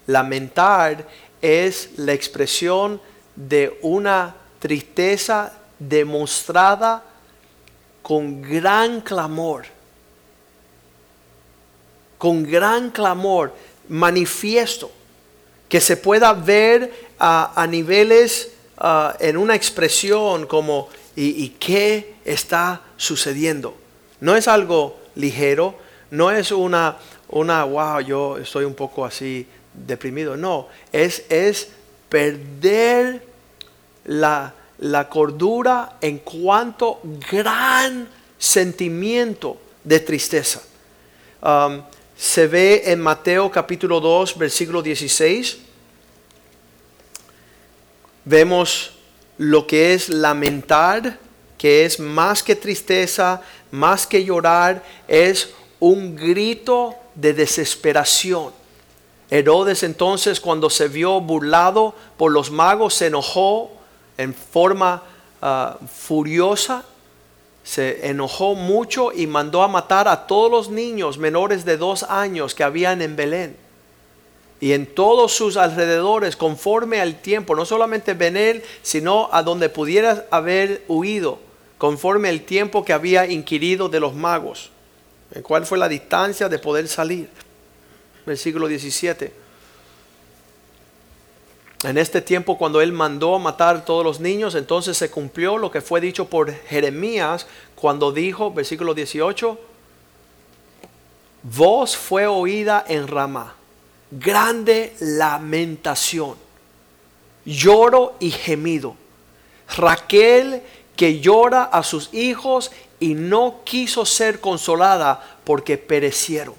Lamentar 0.07 1.07
es 1.41 1.91
la 1.97 2.11
expresión 2.11 3.01
de 3.35 3.79
una 3.81 4.35
tristeza 4.59 5.53
demostrada 5.79 7.03
con 8.01 8.41
gran 8.41 8.99
clamor, 8.99 9.65
con 12.17 12.43
gran 12.43 12.91
clamor 12.91 13.53
manifiesto, 13.87 14.91
que 15.69 15.79
se 15.79 15.95
pueda 15.95 16.33
ver 16.33 16.91
a 17.17 17.65
niveles 17.69 18.51
en 19.19 19.37
una 19.37 19.55
expresión 19.55 20.47
como 20.47 20.89
¿y, 21.15 21.43
¿y 21.43 21.49
qué 21.59 22.15
está 22.25 22.81
sucediendo? 22.97 23.75
No 24.19 24.35
es 24.35 24.47
algo 24.47 24.99
ligero, 25.15 25.75
no 26.11 26.31
es 26.31 26.51
una, 26.51 26.97
una, 27.29 27.63
wow, 27.63 27.99
yo 28.01 28.37
estoy 28.37 28.65
un 28.65 28.75
poco 28.75 29.05
así 29.05 29.47
deprimido, 29.73 30.35
no, 30.35 30.67
es, 30.91 31.23
es 31.29 31.69
perder 32.09 33.23
la, 34.05 34.53
cordura 35.09 35.97
en 36.01 36.17
cuanto 36.19 36.99
gran 37.31 38.09
sentimiento 38.37 39.57
de 39.83 39.99
tristeza. 39.99 40.61
Se 42.17 42.47
ve 42.47 42.83
en 42.85 42.99
Mateo 42.99 43.49
capítulo 43.49 43.99
2, 43.99 44.37
versículo 44.37 44.81
16. 44.81 45.59
Vemos 48.25 48.91
lo 49.37 49.65
que 49.65 49.93
es 49.93 50.09
lamentar, 50.09 51.17
que 51.57 51.85
es 51.85 51.99
más 51.99 52.43
que 52.43 52.55
tristeza, 52.55 53.41
más 53.71 54.05
que 54.05 54.23
llorar, 54.23 54.83
es 55.07 55.53
un 55.79 56.15
grito 56.15 56.95
de 57.15 57.33
desesperación. 57.33 58.53
Herodes 59.29 59.83
entonces 59.83 60.39
cuando 60.39 60.69
se 60.69 60.87
vio 60.87 61.21
burlado 61.21 61.95
por 62.17 62.31
los 62.31 62.51
magos 62.51 62.95
se 62.95 63.07
enojó 63.07 63.71
en 64.17 64.33
forma 64.33 65.03
ah, 65.41 65.77
furiosa, 65.91 66.83
se 67.63 68.07
enojó 68.09 68.55
mucho 68.55 69.11
y 69.13 69.27
mandó 69.27 69.63
a 69.63 69.67
matar 69.67 70.07
a 70.07 70.27
todos 70.27 70.51
los 70.51 70.69
niños 70.69 71.17
menores 71.17 71.63
de 71.63 71.77
dos 71.77 72.03
años 72.03 72.53
que 72.53 72.63
habían 72.63 73.01
en 73.01 73.15
Belén. 73.15 73.70
Y 74.61 74.73
en 74.73 74.85
todos 74.85 75.33
sus 75.33 75.57
alrededores, 75.57 76.37
conforme 76.37 77.01
al 77.01 77.19
tiempo, 77.19 77.55
no 77.55 77.65
solamente 77.65 78.13
Belén, 78.13 78.63
sino 78.81 79.27
a 79.33 79.43
donde 79.43 79.67
pudiera 79.67 80.27
haber 80.31 80.83
huido, 80.87 81.39
conforme 81.77 82.29
al 82.29 82.41
tiempo 82.41 82.85
que 82.85 82.93
había 82.93 83.25
inquirido 83.25 83.89
de 83.89 83.99
los 83.99 84.13
magos. 84.13 84.69
¿Cuál 85.43 85.65
fue 85.65 85.77
la 85.77 85.89
distancia 85.89 86.47
de 86.47 86.59
poder 86.59 86.87
salir? 86.87 87.29
versículo 88.25 88.67
17. 88.67 89.33
En 91.83 91.97
este 91.97 92.21
tiempo 92.21 92.57
cuando 92.57 92.79
él 92.81 92.91
mandó 92.91 93.39
matar 93.39 93.83
todos 93.83 94.05
los 94.05 94.19
niños, 94.19 94.53
entonces 94.53 94.97
se 94.97 95.09
cumplió 95.09 95.57
lo 95.57 95.71
que 95.71 95.81
fue 95.81 95.99
dicho 95.99 96.25
por 96.25 96.53
Jeremías 96.53 97.47
cuando 97.75 98.11
dijo, 98.11 98.51
versículo 98.51 98.93
18, 98.93 99.59
voz 101.43 101.97
fue 101.97 102.27
oída 102.27 102.85
en 102.87 103.07
Ramá, 103.07 103.55
grande 104.11 104.93
lamentación, 104.99 106.35
lloro 107.45 108.15
y 108.19 108.31
gemido. 108.31 108.95
Raquel 109.77 110.61
que 110.95 111.19
llora 111.19 111.63
a 111.63 111.81
sus 111.81 112.13
hijos 112.13 112.71
y 112.99 113.13
no 113.13 113.61
quiso 113.63 114.05
ser 114.05 114.39
consolada 114.39 115.39
porque 115.43 115.77
perecieron. 115.77 116.55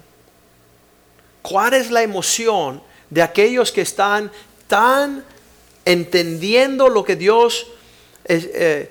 ¿Cuál 1.41 1.73
es 1.73 1.91
la 1.91 2.01
emoción 2.01 2.81
de 3.09 3.21
aquellos 3.21 3.71
que 3.71 3.81
están 3.81 4.31
tan 4.67 5.23
entendiendo 5.85 6.89
lo 6.89 7.03
que 7.03 7.15
Dios... 7.15 7.67
Eh, 8.25 8.89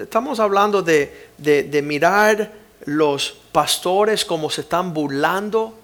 estamos 0.00 0.40
hablando 0.40 0.82
de, 0.82 1.28
de, 1.36 1.82
mirar 1.82 2.52
los 2.86 3.36
pastores 3.52 4.24
como 4.24 4.48
se 4.48 4.62
están 4.62 4.94
burlando 4.94 5.78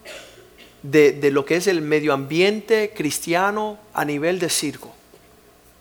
de, 0.83 1.13
de, 1.13 1.31
lo 1.31 1.45
que 1.45 1.57
es 1.57 1.67
el 1.67 1.83
medio 1.83 2.13
ambiente 2.13 2.93
cristiano 2.95 3.79
a 3.93 4.05
nivel 4.05 4.39
de 4.39 4.49
circo. 4.49 4.93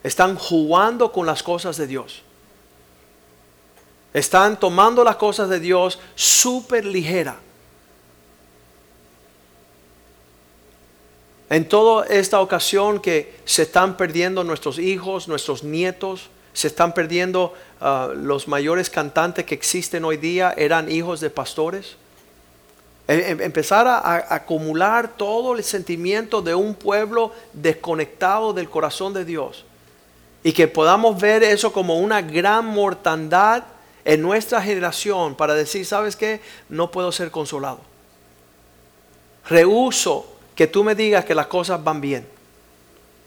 Están 0.03 0.35
jugando 0.35 1.11
con 1.11 1.25
las 1.25 1.43
cosas 1.43 1.77
de 1.77 1.87
Dios. 1.87 2.23
Están 4.13 4.59
tomando 4.59 5.03
las 5.03 5.17
cosas 5.17 5.49
de 5.49 5.59
Dios 5.59 5.99
súper 6.15 6.85
ligera. 6.85 7.39
En 11.49 11.67
toda 11.67 12.05
esta 12.05 12.41
ocasión 12.41 12.99
que 12.99 13.39
se 13.45 13.63
están 13.63 13.97
perdiendo 13.97 14.43
nuestros 14.43 14.77
hijos, 14.77 15.27
nuestros 15.27 15.63
nietos, 15.63 16.29
se 16.53 16.67
están 16.67 16.93
perdiendo 16.93 17.53
ah, 17.81 18.11
los 18.15 18.47
mayores 18.47 18.89
cantantes 18.89 19.45
que 19.45 19.55
existen 19.55 20.05
hoy 20.05 20.17
día, 20.17 20.53
eran 20.57 20.91
hijos 20.91 21.19
de 21.21 21.29
pastores. 21.29 21.95
E, 23.09 23.31
em, 23.31 23.41
empezar 23.41 23.87
a, 23.87 24.35
acumular 24.35 25.17
todo 25.17 25.55
el 25.55 25.63
sentimiento 25.63 26.43
de 26.43 26.53
un 26.53 26.75
pueblo 26.75 27.31
desconectado 27.53 28.53
del 28.53 28.69
corazón 28.69 29.15
de 29.15 29.25
Dios. 29.25 29.65
Y 30.43 30.51
que 30.53 30.67
podamos 30.67 31.19
ver 31.19 31.41
eso 31.41 31.73
como 31.73 31.97
una 31.97 32.21
gran 32.21 32.67
mortandad 32.67 33.63
en 34.05 34.21
nuestra 34.21 34.61
generación 34.61 35.33
para 35.33 35.55
decir, 35.55 35.87
¿sabes 35.87 36.15
qué? 36.15 36.39
No 36.69 36.91
puedo 36.91 37.11
ser 37.11 37.31
consolado. 37.31 37.79
Rehuso 39.49 40.27
que 40.53 40.67
tú 40.67 40.83
me 40.83 40.93
digas 40.93 41.25
que 41.25 41.33
las 41.33 41.47
cosas 41.47 41.83
van 41.83 42.01
bien. 42.01 42.27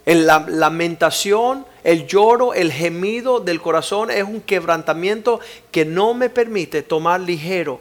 En 0.07 0.27
la 0.27 0.47
lamentación, 0.49 1.67
el 1.83 2.07
lloro, 2.07 2.55
el 2.55 2.71
gemido 2.71 3.41
del 3.41 3.61
corazón 3.61 4.13
es 4.13 4.23
un 4.23 4.43
quebrantamiento 4.43 5.41
que 5.73 5.85
no 5.85 6.15
me 6.15 6.31
permite 6.31 6.83
tomar 6.83 7.21
ligero 7.21 7.81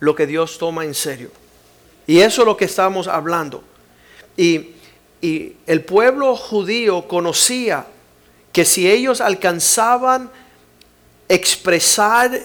lo 0.00 0.14
que 0.14 0.26
Dios 0.26 0.58
toma 0.58 0.84
en 0.84 0.94
serio. 0.94 1.30
Y 2.06 2.20
eso 2.20 2.42
es 2.42 2.46
lo 2.46 2.56
que 2.56 2.64
estamos 2.64 3.08
hablando. 3.08 3.62
Y, 4.36 4.70
y 5.20 5.56
el 5.66 5.84
pueblo 5.84 6.36
judío 6.36 7.06
conocía 7.06 7.86
que 8.52 8.64
si 8.64 8.90
ellos 8.90 9.20
alcanzaban 9.20 10.30
expresar 11.28 12.40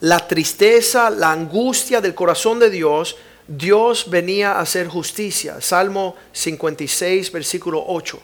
la 0.00 0.26
tristeza, 0.26 1.10
la 1.10 1.30
angustia 1.30 2.00
del 2.00 2.14
corazón 2.14 2.58
de 2.58 2.70
Dios, 2.70 3.16
Dios 3.46 4.10
venía 4.10 4.52
a 4.52 4.60
hacer 4.60 4.88
justicia. 4.88 5.60
Salmo 5.60 6.16
56, 6.32 7.30
versículo 7.30 7.84
8. 7.86 8.20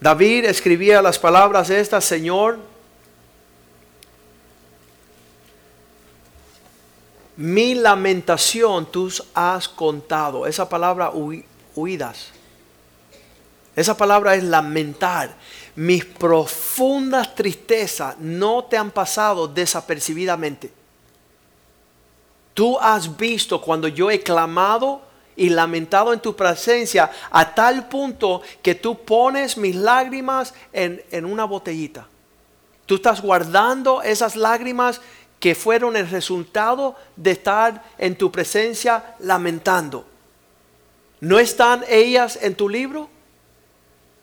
David 0.00 0.44
escribía 0.44 1.02
las 1.02 1.18
palabras 1.18 1.70
estas, 1.70 2.04
Señor, 2.04 2.58
mi 7.38 7.76
lamentación 7.76 8.90
tú 8.90 9.08
has 9.32 9.68
contado. 9.68 10.44
Esa 10.44 10.68
palabra 10.68 11.12
huidas. 11.76 12.30
Esa 13.76 13.96
palabra 13.96 14.34
es 14.34 14.42
lamentar. 14.42 15.36
Mis 15.76 16.04
profundas 16.04 17.36
tristezas 17.36 18.18
no 18.18 18.64
te 18.64 18.76
han 18.76 18.90
pasado 18.90 19.46
desapercibidamente. 19.46 20.72
Tú 22.54 22.76
has 22.80 23.16
visto 23.16 23.60
cuando 23.60 23.86
yo 23.86 24.10
he 24.10 24.20
clamado 24.20 25.02
y 25.36 25.48
lamentado 25.50 26.12
en 26.12 26.18
tu 26.18 26.34
presencia 26.34 27.08
a 27.30 27.54
tal 27.54 27.88
punto 27.88 28.42
que 28.60 28.74
tú 28.74 29.04
pones 29.04 29.56
mis 29.56 29.76
lágrimas 29.76 30.54
en, 30.72 31.04
en 31.12 31.24
una 31.24 31.44
botellita. 31.44 32.08
Tú 32.84 32.96
estás 32.96 33.22
guardando 33.22 34.02
esas 34.02 34.34
lágrimas 34.34 35.00
que 35.40 35.54
fueron 35.54 35.96
el 35.96 36.08
resultado 36.08 36.96
de 37.16 37.32
estar 37.32 37.84
en 37.98 38.16
tu 38.16 38.30
presencia 38.32 39.14
lamentando. 39.20 40.04
¿No 41.20 41.38
están 41.38 41.84
ellas 41.88 42.38
en 42.42 42.54
tu 42.54 42.68
libro? 42.68 43.08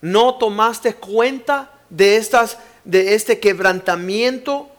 ¿No 0.01 0.36
tomaste 0.38 0.95
cuenta 0.95 1.71
de 1.89 2.17
estas 2.17 2.58
de 2.84 3.15
este 3.15 3.39
quebrantamiento? 3.39 4.69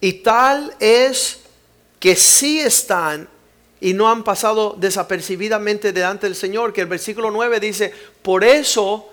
Y 0.00 0.14
tal 0.14 0.74
es 0.80 1.40
que 2.00 2.16
sí 2.16 2.60
están 2.60 3.28
y 3.80 3.94
no 3.94 4.08
han 4.08 4.24
pasado 4.24 4.74
desapercibidamente 4.78 5.92
delante 5.92 6.26
del 6.26 6.36
Señor, 6.36 6.72
que 6.72 6.80
el 6.80 6.86
versículo 6.86 7.30
9 7.30 7.60
dice, 7.60 7.92
por 8.22 8.44
eso 8.44 9.08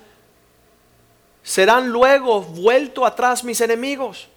serán 1.43 1.89
luego 1.89 2.41
vuelto 2.41 3.06
atrás 3.06 3.43
mis 3.43 3.62
enemigos. 3.62 4.28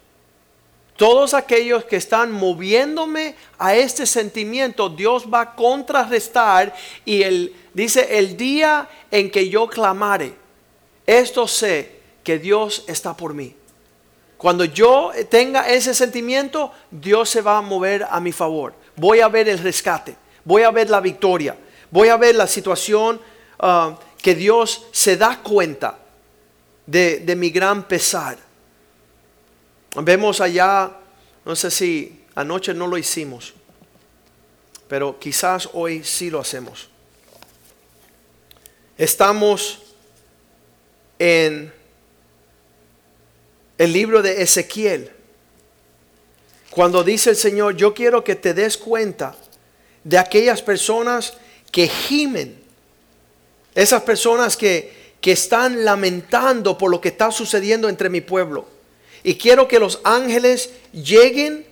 Todos 0.95 1.33
aquellos 1.33 1.85
que 1.85 1.95
están 1.95 2.31
moviéndome 2.31 3.35
a 3.57 3.75
este 3.75 4.05
sentimiento, 4.05 4.89
Dios 4.89 5.25
va 5.31 5.41
a 5.41 5.55
contrarrestar 5.55 6.73
y 7.03 7.23
él 7.23 7.55
dice, 7.73 8.19
el 8.19 8.37
día 8.37 8.87
en 9.09 9.31
que 9.31 9.49
yo 9.49 9.67
clamare, 9.67 10.35
esto 11.05 11.47
sé 11.47 11.99
que 12.23 12.37
Dios 12.37 12.85
está 12.87 13.17
por 13.17 13.33
mí. 13.33 13.55
Cuando 14.37 14.65
yo 14.65 15.11
tenga 15.29 15.69
ese 15.69 15.93
sentimiento, 15.93 16.71
Dios 16.91 17.29
se 17.29 17.41
va 17.41 17.57
a 17.57 17.61
mover 17.61 18.05
a 18.09 18.19
mi 18.19 18.31
favor. 18.31 18.73
Voy 18.95 19.21
a 19.21 19.29
ver 19.29 19.49
el 19.49 19.57
rescate, 19.57 20.15
voy 20.43 20.63
a 20.63 20.71
ver 20.71 20.89
la 20.89 20.99
victoria, 20.99 21.55
voy 21.89 22.09
a 22.09 22.17
ver 22.17 22.35
la 22.35 22.45
situación 22.45 23.19
ah, 23.59 23.97
que 24.21 24.35
Dios 24.35 24.85
se 24.91 25.17
da 25.17 25.39
cuenta 25.41 25.97
de, 26.85 27.19
de 27.19 27.35
mi 27.35 27.49
gran 27.49 27.83
pesar. 27.83 28.37
Vemos 29.95 30.41
allá, 30.41 30.91
no 31.45 31.55
sé 31.55 31.69
si 31.69 32.23
anoche 32.35 32.73
no 32.73 32.87
lo 32.87 32.97
hicimos, 32.97 33.53
pero 34.87 35.19
quizás 35.19 35.69
hoy 35.73 36.03
sí 36.03 36.29
lo 36.29 36.39
hacemos. 36.39 36.89
Estamos 38.97 39.81
en 41.19 41.71
el 43.77 43.93
libro 43.93 44.21
de 44.21 44.41
Ezequiel, 44.41 45.11
cuando 46.69 47.03
dice 47.03 47.29
el 47.29 47.35
Señor, 47.35 47.75
yo 47.75 47.93
quiero 47.93 48.23
que 48.23 48.35
te 48.35 48.53
des 48.55 48.77
cuenta 48.77 49.35
de 50.03 50.17
aquellas 50.17 50.61
personas 50.61 51.35
que 51.71 51.87
gimen, 51.87 52.59
esas 53.75 54.01
personas 54.03 54.57
que, 54.57 55.03
están 55.21 55.85
lamentando 55.85 56.77
por 56.77 56.91
lo 56.91 56.99
que 56.99 57.07
está 57.07 57.31
sucediendo 57.31 57.87
entre 57.87 58.09
mi 58.09 58.19
pueblo. 58.19 58.67
Y 59.23 59.35
quiero 59.35 59.67
que 59.67 59.79
los 59.79 60.01
ángeles 60.03 60.69
lleguen 60.91 61.65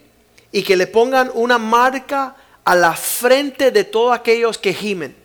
y 0.51 0.63
que 0.63 0.75
le 0.75 0.87
pongan 0.87 1.31
una 1.33 1.57
marca 1.57 2.35
a 2.63 2.75
la 2.75 2.93
frente 2.93 3.71
de 3.71 3.83
todos 3.83 4.15
aquellos 4.15 4.57
que 4.57 4.73
gimen 4.73 5.21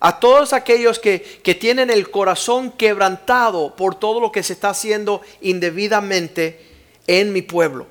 a 0.00 0.20
todos 0.20 0.52
aquellos 0.52 0.98
que, 0.98 1.18
tienen 1.58 1.90
el 1.90 2.10
corazón 2.10 2.70
quebrantado 2.70 3.74
por 3.74 3.94
todo 3.94 4.20
lo 4.20 4.30
que 4.30 4.42
se 4.42 4.52
está 4.52 4.70
haciendo 4.70 5.22
indebidamente 5.40 6.60
en 7.06 7.32
mi 7.32 7.42
pueblo. 7.42 7.86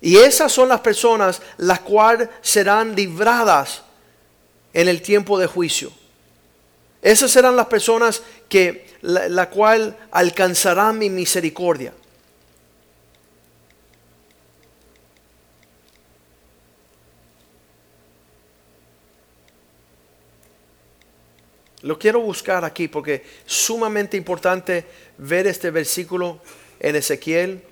Y 0.00 0.16
esas 0.16 0.52
son 0.52 0.68
las 0.68 0.80
personas 0.80 1.42
las 1.56 1.80
cuales 1.80 2.28
serán 2.40 2.94
libradas 2.94 3.82
en 4.72 4.88
el 4.88 5.02
tiempo 5.02 5.38
de 5.38 5.46
juicio. 5.46 5.92
Esas 7.02 7.30
serán 7.30 7.56
las 7.56 7.66
personas 7.66 8.22
que 8.48 8.86
la, 9.02 9.28
la 9.28 9.50
cual 9.50 9.96
alcanzarán 10.10 10.98
mi 10.98 11.10
misericordia. 11.10 11.92
Lo 21.82 21.98
quiero 21.98 22.20
buscar 22.20 22.64
aquí 22.64 22.88
porque 22.88 23.14
es 23.14 23.52
sumamente 23.52 24.16
importante 24.16 24.84
ver 25.16 25.46
este 25.46 25.70
versículo 25.70 26.40
en 26.80 26.96
Ezequiel. 26.96 27.62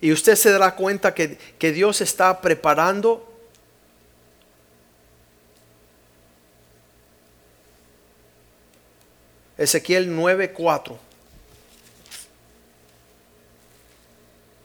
Y 0.00 0.12
usted 0.12 0.36
se 0.36 0.52
dará 0.52 0.74
cuenta 0.76 1.14
que, 1.14 1.38
que 1.58 1.72
Dios 1.72 2.00
está 2.00 2.40
preparando 2.40 3.34
Ezequiel 9.56 10.10
9:4. 10.10 10.96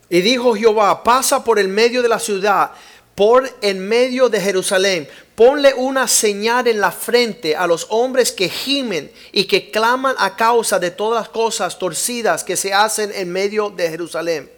Y 0.08 0.20
dijo 0.22 0.54
Jehová, 0.54 1.04
pasa 1.04 1.44
por 1.44 1.58
el 1.58 1.68
medio 1.68 2.02
de 2.02 2.08
la 2.08 2.18
ciudad, 2.18 2.72
por 3.14 3.48
en 3.62 3.78
medio 3.86 4.28
de 4.28 4.40
Jerusalén, 4.40 5.08
ponle 5.40 5.72
una 5.72 6.06
señal 6.06 6.66
en 6.66 6.82
la 6.82 6.92
frente 6.92 7.56
a 7.56 7.66
los 7.66 7.86
hombres 7.88 8.30
que 8.30 8.50
gimen 8.50 9.10
y 9.32 9.44
que 9.44 9.70
claman 9.70 10.14
a 10.18 10.36
causa 10.36 10.78
de 10.78 10.90
todas 10.90 11.22
las 11.22 11.30
cosas 11.30 11.78
torcidas 11.78 12.44
que 12.44 12.58
se 12.58 12.74
hacen 12.74 13.10
en 13.14 13.32
medio 13.32 13.70
de 13.70 13.88
Jerusalén. 13.88 14.50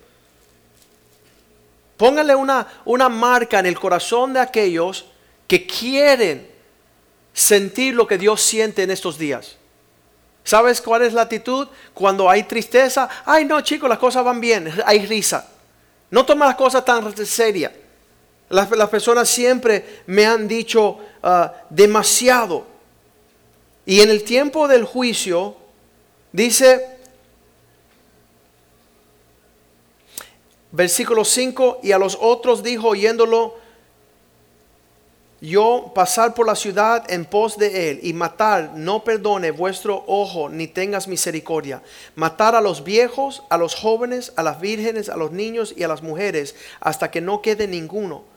Póngale 1.97 2.35
una, 2.35 2.67
una 2.85 3.09
marca 3.09 3.61
en 3.61 3.67
el 3.67 3.79
corazón 3.79 4.33
de 4.33 4.41
aquellos 4.41 5.05
que 5.47 5.69
quieren 5.69 6.51
sentir 7.33 7.95
lo 7.95 8.05
que 8.05 8.19
Dios 8.19 8.43
siente 8.43 8.83
en 8.83 8.91
estos 8.91 9.17
días. 9.17 9.55
¿Sabes 10.43 10.81
cuál 10.81 11.03
es 11.03 11.13
la 11.13 11.23
actitud? 11.23 11.69
Cuando 11.95 12.29
hay 12.29 12.43
tristeza, 12.43 13.09
ay 13.25 13.45
no 13.45 13.61
chicos, 13.61 13.89
las 13.89 14.01
cosas 14.01 14.25
van 14.25 14.41
bien, 14.41 14.69
hay 14.85 15.07
risa. 15.07 15.49
No 16.11 16.27
toma 16.27 16.47
las 16.47 16.57
cosas 16.57 16.85
tan 16.85 17.15
serias. 17.25 17.71
Las, 18.53 18.91
personas 18.91 19.31
siempre 19.31 20.03
me 20.07 20.27
han 20.27 20.47
dicho 20.47 20.99
ah, 21.23 21.55
demasiado. 21.71 22.67
Y 23.87 24.03
en 24.03 24.11
el 24.11 24.25
tiempo 24.25 24.69
del 24.69 24.85
juicio, 24.85 25.57
dice, 26.33 26.99
versículo 30.71 31.25
5, 31.25 31.81
y 31.83 31.93
a 31.93 31.99
los 31.99 32.19
otros 32.21 32.63
dijo 32.63 32.89
oyéndolo, 32.89 33.55
yo 35.41 35.91
pasar 35.95 36.35
por 36.35 36.47
la 36.47 36.55
ciudad 36.55 37.11
en 37.11 37.25
pos 37.25 37.57
de 37.57 37.91
él 37.91 38.01
y 38.03 38.13
matar, 38.13 38.73
no 38.77 39.03
perdone 39.03 39.51
vuestro 39.51 40.05
ojo 40.07 40.51
ni 40.51 40.69
tengas 40.69 41.09
misericordia. 41.09 41.83
Matar 42.17 42.55
a 42.55 42.61
los 42.61 42.85
viejos, 42.85 43.45
a 43.49 43.57
los 43.57 43.75
jóvenes, 43.75 44.35
a 44.37 44.43
las 44.43 44.61
vírgenes, 44.61 45.09
a 45.09 45.17
los 45.17 45.33
niños 45.33 45.73
y 45.75 45.85
a 45.85 45.89
las 45.89 46.03
mujeres, 46.03 46.55
hasta 46.81 47.11
que 47.11 47.23
no 47.23 47.41
quede 47.41 47.67
ninguno. 47.67 48.31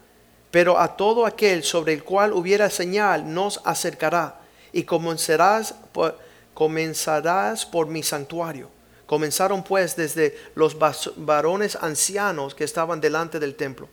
Pero 0.56 0.80
a 0.80 0.96
todo 0.96 1.26
aquel 1.26 1.65
sobre 1.65 1.91
el 1.91 2.06
cual 2.06 2.32
hubiera 2.32 2.70
señal 2.70 3.34
nos 3.34 3.60
acercará 3.65 4.39
y 4.72 4.84
comenzarás 4.84 5.74
por, 5.91 6.18
comenzarás 6.54 7.65
por 7.65 7.88
mi 7.88 8.02
santuario. 8.02 8.70
Comenzaron 9.06 9.65
pues 9.65 9.98
desde 9.98 10.34
los 10.56 10.78
varones 11.18 11.76
ancianos 11.76 12.56
que 12.56 12.63
estaban 12.63 13.02
delante 13.02 13.38
del 13.38 13.56
templo 13.56 13.89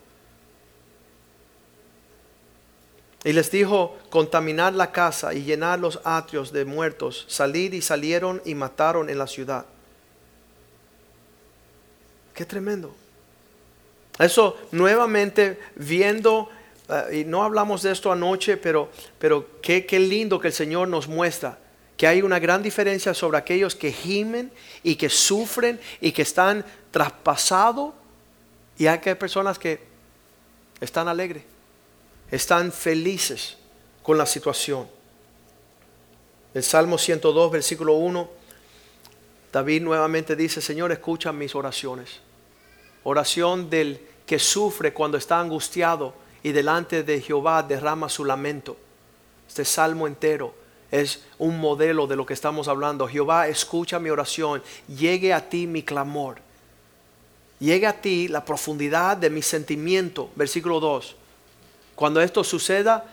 Y 3.25 3.33
les 3.33 3.51
dijo, 3.51 3.99
contaminar 4.09 4.73
la 4.73 4.93
casa 4.93 5.35
y 5.35 5.43
llenar 5.43 5.81
los 5.81 5.99
atrios 6.05 6.53
de 6.53 6.65
muertos, 6.65 7.25
salir 7.27 7.75
y 7.75 7.83
salieron 7.83 8.41
y 8.45 8.55
mataron 8.55 9.11
en 9.11 9.19
la 9.19 9.27
ciudad. 9.27 9.67
Qué 12.33 12.45
tremendo. 12.45 13.02
Eso 14.19 14.59
nuevamente 14.71 15.59
viendo, 15.75 16.49
eh, 16.89 17.21
y 17.21 17.25
no 17.25 17.43
hablamos 17.43 17.83
de 17.83 17.93
esto 17.93 18.13
anoche, 18.13 18.57
pero, 18.57 18.91
pero 19.19 19.61
qué, 19.61 19.87
qué 19.87 19.99
lindo 19.99 20.39
que 20.39 20.49
el 20.49 20.55
Señor 20.55 20.89
nos 20.89 21.09
muestra 21.09 21.59
que 21.97 22.07
hay 22.07 22.23
una 22.23 22.41
gran 22.41 22.63
diferencia 22.63 23.15
sobre 23.15 23.39
aquellos 23.39 23.77
que 23.77 23.93
gimen 23.93 24.51
y 24.83 24.97
que 24.97 25.09
sufren 25.09 25.79
y 26.01 26.11
que 26.11 26.23
están 26.23 26.65
traspasados 26.91 27.95
y 28.77 28.87
hay 28.87 28.99
que 28.99 29.15
personas 29.15 29.59
que 29.59 29.81
están 30.81 31.07
alegres 31.07 31.45
están 32.33 32.73
felices 32.73 33.59
con 34.03 34.19
la 34.19 34.27
situación. 34.27 34.89
El 36.55 36.63
Salmo 36.63 36.99
102, 36.99 37.53
versículo 37.53 37.93
1, 37.93 38.29
David 39.53 39.83
nuevamente 39.83 40.35
dice, 40.35 40.61
Señor, 40.61 40.91
escucha 40.93 41.31
mis 41.31 41.55
oraciones. 41.55 42.21
Oración 43.05 43.71
del 43.71 44.01
que 44.27 44.39
sufre 44.39 44.93
cuando 44.93 45.17
está 45.17 45.41
angustiado 45.41 46.15
y 46.43 46.53
delante 46.53 47.03
de 47.03 47.21
Jehová 47.21 47.63
derrama 47.63 48.09
su 48.09 48.25
lamento. 48.25 48.77
Este 49.49 49.65
salmo 49.65 50.07
entero 50.07 50.55
es 50.91 51.25
un 51.39 51.59
modelo 51.59 52.07
de 52.07 52.17
lo 52.17 52.27
que 52.27 52.35
estamos 52.35 52.69
hablando. 52.69 53.09
Jehová, 53.09 53.49
escucha 53.49 53.99
mi 53.99 54.11
oración, 54.11 54.63
llegue 54.89 55.33
a 55.33 55.49
ti 55.49 55.67
mi 55.67 55.83
clamor. 55.83 56.39
Llegue 57.59 57.87
a 57.87 58.01
ti 58.01 58.29
la 58.29 58.45
profundidad 58.45 59.17
de 59.17 59.31
mi 59.31 59.41
sentimiento. 59.41 60.31
Versículo 60.35 60.81
2. 60.81 61.17
Cuando 61.95 62.21
esto 62.21 62.43
suceda, 62.43 63.05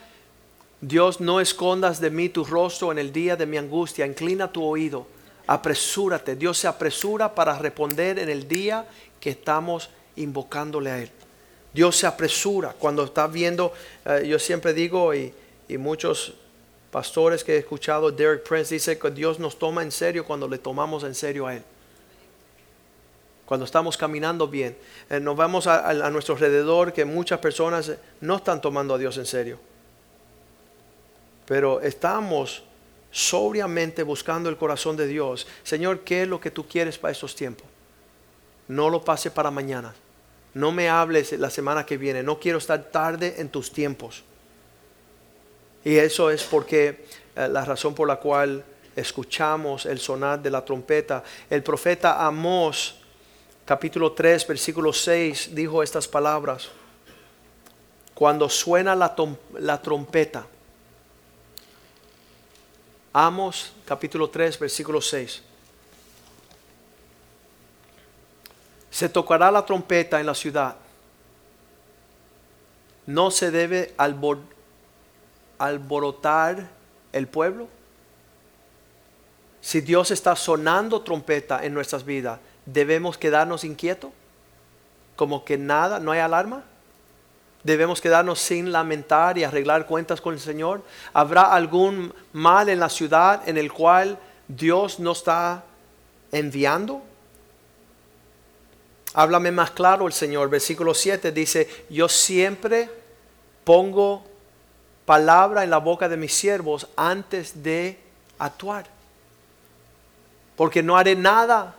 Dios 0.81 1.19
no 1.19 1.39
escondas 1.39 1.99
de 1.99 2.09
mí 2.09 2.29
tu 2.29 2.43
rostro 2.45 2.91
en 2.91 2.99
el 2.99 3.11
día 3.11 3.35
de 3.35 3.45
mi 3.45 3.57
angustia, 3.57 4.05
inclina 4.05 4.51
tu 4.51 4.63
oído, 4.63 5.05
apresúrate. 5.45 6.35
Dios 6.35 6.57
se 6.57 6.67
apresura 6.67 7.35
para 7.35 7.59
responder 7.59 8.17
en 8.19 8.29
el 8.29 8.47
día 8.47 8.87
que 9.19 9.31
estamos 9.31 9.89
invocándole 10.15 10.91
a 10.91 10.99
Él. 10.99 11.11
Dios 11.73 11.95
se 11.95 12.07
apresura 12.07 12.73
cuando 12.77 13.03
está 13.03 13.27
viendo, 13.27 13.73
eh, 14.05 14.25
yo 14.27 14.39
siempre 14.39 14.73
digo, 14.73 15.13
y, 15.13 15.33
muchos 15.77 16.33
pastores 16.89 17.43
que 17.43 17.53
he 17.53 17.57
escuchado, 17.59 18.11
Derek 18.11 18.41
Prince 18.41 18.73
dice 18.73 18.97
que 18.97 19.11
Dios 19.11 19.37
nos 19.37 19.59
toma 19.59 19.83
en 19.83 19.91
serio 19.91 20.25
cuando 20.25 20.47
le 20.47 20.57
tomamos 20.57 21.03
en 21.03 21.13
serio 21.13 21.45
a 21.45 21.55
Él 21.55 21.63
cuando 23.49 23.65
estamos 23.65 23.97
caminando 23.97 24.47
bien. 24.47 24.77
Eh, 25.09 25.19
nos 25.19 25.35
vamos 25.35 25.65
a, 25.65 25.91
nuestro 26.11 26.35
alrededor 26.35 26.93
que 26.93 27.03
muchas 27.03 27.39
personas 27.39 27.91
no 28.21 28.35
están 28.35 28.61
tomando 28.61 28.93
a 28.93 28.99
Dios 28.99 29.17
en 29.17 29.25
serio. 29.25 29.59
Pero 31.47 31.81
estamos 31.81 32.61
sobriamente 33.09 34.03
buscando 34.03 34.49
el 34.49 34.57
corazón 34.57 34.95
de 34.97 35.07
Dios. 35.07 35.47
Señor, 35.63 36.01
¿qué 36.01 36.21
es 36.21 36.27
lo 36.27 36.39
que 36.39 36.51
tú 36.51 36.67
quieres 36.67 36.99
para 36.99 37.11
estos 37.11 37.35
tiempos? 37.35 37.65
No 38.69 38.89
lo 38.89 39.03
pase 39.03 39.29
para 39.29 39.51
mañana. 39.51 39.93
No 40.53 40.71
me 40.71 40.87
hables 40.87 41.33
la 41.33 41.49
semana 41.49 41.85
que 41.85 41.97
viene. 41.97 42.23
No 42.23 42.39
quiero 42.39 42.59
estar 42.59 42.81
tarde 42.85 43.35
en 43.37 43.49
tus 43.49 43.71
tiempos. 43.73 44.23
Y 45.83 45.97
eso 45.97 46.29
es 46.29 46.43
porque 46.43 47.05
eh, 47.35 47.49
la 47.49 47.65
razón 47.65 47.93
por 47.93 48.07
la 48.07 48.15
cual 48.15 48.63
escuchamos 48.95 49.85
el 49.85 49.99
sonar 49.99 50.41
de 50.41 50.51
la 50.51 50.63
trompeta. 50.63 51.23
El 51.49 51.63
profeta 51.63 52.25
Amós 52.25 52.95
capítulo 53.69 54.13
3, 54.13 54.47
versículo 54.47 54.91
6, 54.91 55.53
dijo 55.53 55.83
estas 55.83 56.07
palabras. 56.07 56.69
Cuando 58.15 58.49
suena 58.49 58.95
la, 58.95 59.15
la 59.59 59.79
trompeta. 59.79 60.47
Amos, 63.13 63.71
capítulo 63.85 64.27
3, 64.27 64.57
versículo 64.57 64.99
6. 64.99 65.43
Se 68.99 69.07
tocará 69.07 69.49
la 69.49 69.65
trompeta 69.65 70.19
en 70.19 70.25
la 70.25 70.35
ciudad. 70.35 70.75
No 73.05 73.31
se 73.31 73.49
debe 73.49 73.95
alborotar 75.57 76.67
el 77.13 77.25
pueblo. 77.29 77.69
Si 79.61 79.79
Dios 79.79 80.11
está 80.11 80.35
sonando 80.35 80.99
trompeta 80.99 81.63
en 81.63 81.73
nuestras 81.73 82.03
vidas, 82.03 82.41
debemos 82.65 83.17
quedarnos 83.17 83.63
inquietos, 83.63 84.11
como 85.15 85.45
que 85.45 85.57
nada, 85.57 86.01
no 86.01 86.11
hay 86.11 86.19
alarma. 86.19 86.65
Debemos 87.63 88.01
quedarnos 88.01 88.37
sin 88.41 88.73
lamentar 88.73 89.37
y 89.37 89.45
arreglar 89.45 89.85
cuentas 89.85 90.19
con 90.19 90.33
el 90.33 90.41
Señor. 90.41 90.83
¿Habrá 91.13 91.53
algún 91.53 92.13
mal 92.33 92.67
en 92.67 92.81
la 92.81 92.89
ciudad 92.89 93.47
en 93.47 93.57
el 93.57 93.71
cual 93.71 94.19
Dios 94.49 94.99
no 94.99 95.13
está 95.13 95.63
enviando? 96.33 97.01
Háblame 99.13 99.51
más 99.51 99.71
claro 99.71 100.07
el 100.07 100.13
Señor. 100.13 100.49
Versículo 100.49 100.93
7 100.93 101.31
dice, 101.31 101.85
yo 101.89 102.07
siempre 102.09 102.89
pongo 103.63 104.23
palabra 105.05 105.63
en 105.63 105.69
la 105.69 105.77
boca 105.77 106.07
de 106.07 106.17
mis 106.17 106.33
siervos 106.33 106.87
antes 106.95 107.63
de 107.63 107.99
actuar. 108.37 108.85
Porque 110.55 110.83
no 110.83 110.97
haré 110.97 111.15
nada 111.15 111.75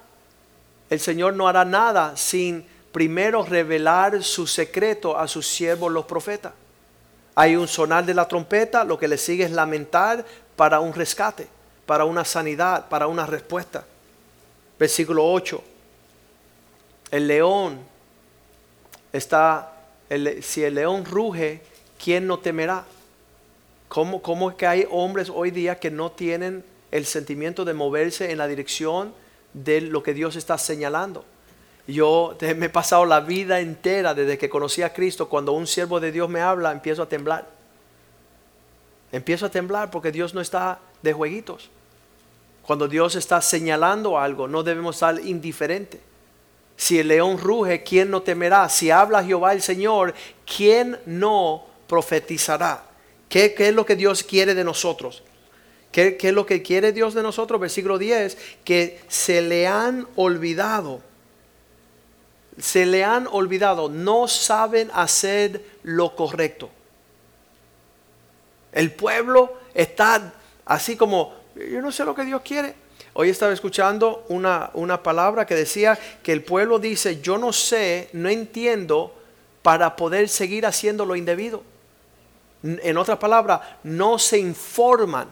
el 0.90 0.98
Señor 0.98 1.34
no 1.34 1.46
hará 1.46 1.64
nada 1.64 2.16
sin 2.16 2.66
primero 2.90 3.44
revelar 3.44 4.24
su 4.24 4.48
secreto 4.48 5.16
a 5.16 5.28
sus 5.28 5.46
siervos 5.46 5.92
los 5.92 6.04
profetas. 6.04 6.52
Hay 7.36 7.54
un 7.54 7.68
sonar 7.68 8.04
de 8.04 8.12
la 8.12 8.26
trompeta, 8.26 8.82
lo 8.82 8.98
que 8.98 9.06
le 9.06 9.16
sigue 9.16 9.44
es 9.44 9.52
lamentar 9.52 10.26
para 10.56 10.80
un 10.80 10.92
rescate, 10.92 11.46
para 11.86 12.04
una 12.04 12.24
sanidad, 12.24 12.88
para 12.88 13.06
una 13.06 13.24
respuesta. 13.24 13.84
Versículo 14.78 15.24
8. 15.24 15.62
El 17.10 17.28
león 17.28 17.80
está, 19.12 19.72
si 20.42 20.62
el 20.62 20.74
león 20.74 21.04
ruge, 21.04 21.62
¿quién 22.02 22.26
no 22.26 22.38
temerá? 22.38 22.84
¿Cómo, 23.88 24.22
¿Cómo 24.22 24.50
es 24.50 24.56
que 24.56 24.66
hay 24.66 24.86
hombres 24.90 25.30
hoy 25.34 25.50
día 25.50 25.78
que 25.78 25.90
no 25.90 26.12
tienen 26.12 26.64
el 26.90 27.06
sentimiento 27.06 27.64
de 27.64 27.74
moverse 27.74 28.30
en 28.30 28.38
la 28.38 28.46
dirección 28.46 29.12
de 29.52 29.80
lo 29.80 30.02
que 30.02 30.14
Dios 30.14 30.36
está 30.36 30.58
señalando. 30.58 31.24
Yo 31.86 32.36
me 32.56 32.66
he 32.66 32.70
pasado 32.70 33.04
la 33.04 33.20
vida 33.20 33.60
entera 33.60 34.14
desde 34.14 34.38
que 34.38 34.48
conocí 34.48 34.82
a 34.82 34.92
Cristo, 34.92 35.28
cuando 35.28 35.52
un 35.52 35.66
siervo 35.66 35.98
de 35.98 36.12
Dios 36.12 36.28
me 36.28 36.40
habla, 36.40 36.72
empiezo 36.72 37.02
a 37.02 37.08
temblar. 37.08 37.48
Empiezo 39.12 39.46
a 39.46 39.50
temblar 39.50 39.90
porque 39.90 40.12
Dios 40.12 40.34
no 40.34 40.40
está 40.40 40.78
de 41.02 41.12
jueguitos. 41.12 41.68
Cuando 42.62 42.86
Dios 42.86 43.16
está 43.16 43.40
señalando 43.40 44.18
algo, 44.18 44.46
no 44.46 44.62
debemos 44.62 44.96
estar 44.96 45.18
indiferentes. 45.18 46.00
Si 46.80 46.98
el 46.98 47.08
león 47.08 47.36
ruge, 47.36 47.82
¿quién 47.82 48.10
no 48.10 48.22
temerá? 48.22 48.66
Si 48.70 48.90
habla 48.90 49.22
Jehová 49.22 49.52
el 49.52 49.60
Señor, 49.60 50.14
¿quién 50.46 50.98
no 51.04 51.66
profetizará? 51.86 52.86
¿Qué, 53.28 53.54
es 53.54 53.74
lo 53.74 53.84
que 53.84 53.96
Dios 53.96 54.22
quiere 54.22 54.54
de 54.54 54.64
nosotros? 54.64 55.22
¿Qué, 55.92 56.16
¿Qué, 56.16 56.28
es 56.28 56.34
lo 56.34 56.46
que 56.46 56.62
quiere 56.62 56.92
Dios 56.92 57.12
de 57.12 57.22
nosotros? 57.22 57.60
Versículo 57.60 57.98
10, 57.98 58.38
que 58.64 58.98
se 59.08 59.42
le 59.42 59.66
han 59.66 60.08
olvidado. 60.16 61.02
Se 62.58 62.86
le 62.86 63.04
han 63.04 63.26
olvidado, 63.30 63.90
no 63.90 64.26
saben 64.26 64.90
hacer 64.94 65.62
lo 65.82 66.16
correcto. 66.16 66.70
El 68.72 68.90
pueblo 68.90 69.52
está 69.74 70.32
así 70.64 70.96
como, 70.96 71.34
yo 71.54 71.82
no 71.82 71.92
sé 71.92 72.06
lo 72.06 72.14
que 72.14 72.24
Dios 72.24 72.40
quiere. 72.40 72.74
Hoy 73.12 73.28
estaba 73.28 73.52
escuchando 73.52 74.24
una, 74.28 74.70
una 74.74 75.02
palabra 75.02 75.46
que 75.46 75.54
decía 75.54 75.98
que 76.22 76.32
el 76.32 76.44
pueblo 76.44 76.78
dice, 76.78 77.20
yo 77.20 77.38
no 77.38 77.52
sé, 77.52 78.08
no 78.12 78.28
entiendo 78.28 79.14
para 79.62 79.96
poder 79.96 80.28
seguir 80.28 80.64
haciendo 80.64 81.04
lo 81.04 81.16
indebido. 81.16 81.62
En 82.62 82.96
otras 82.96 83.18
palabras, 83.18 83.60
no 83.82 84.18
se 84.18 84.38
informan, 84.38 85.28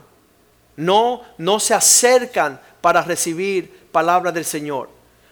no, 0.76 1.22
no 1.36 1.60
se 1.60 1.74
acercan 1.74 2.60
para 2.80 3.02
recibir 3.02 3.88
palabra 3.92 4.32
del 4.32 4.44
Señor. 4.44 4.88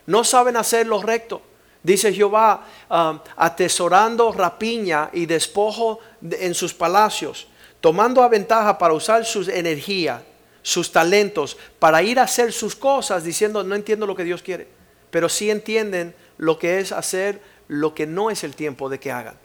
No 0.06 0.22
saben 0.22 0.56
hacer 0.56 0.86
lo 0.86 1.02
recto. 1.02 1.42
Dice 1.82 2.12
Jehová, 2.12 2.64
um, 2.90 3.18
atesorando 3.36 4.32
rapiña 4.32 5.10
y 5.12 5.26
despojo 5.26 6.00
en 6.22 6.54
sus 6.54 6.74
palacios 6.74 7.48
tomando 7.86 8.22
a 8.22 8.28
ventaja 8.28 8.76
para 8.76 8.94
usar 8.94 9.24
sus 9.24 9.46
energías, 9.46 10.20
sus 10.66 10.90
talentos, 10.90 11.56
para 11.78 12.02
ir 12.02 12.18
a 12.18 12.24
hacer 12.24 12.52
sus 12.52 12.74
cosas 12.74 13.22
diciendo, 13.22 13.62
no 13.62 13.76
entiendo 13.76 14.04
lo 14.04 14.16
que 14.16 14.24
Dios 14.24 14.42
quiere, 14.42 14.66
pero 15.12 15.28
sí 15.28 15.48
entienden 15.48 16.12
lo 16.38 16.58
que 16.58 16.80
es 16.80 16.90
hacer 16.90 17.40
lo 17.68 17.94
que 17.94 18.04
no 18.04 18.30
es 18.30 18.42
el 18.42 18.56
tiempo 18.56 18.88
de 18.88 18.98
que 18.98 19.12
hagan. 19.12 19.36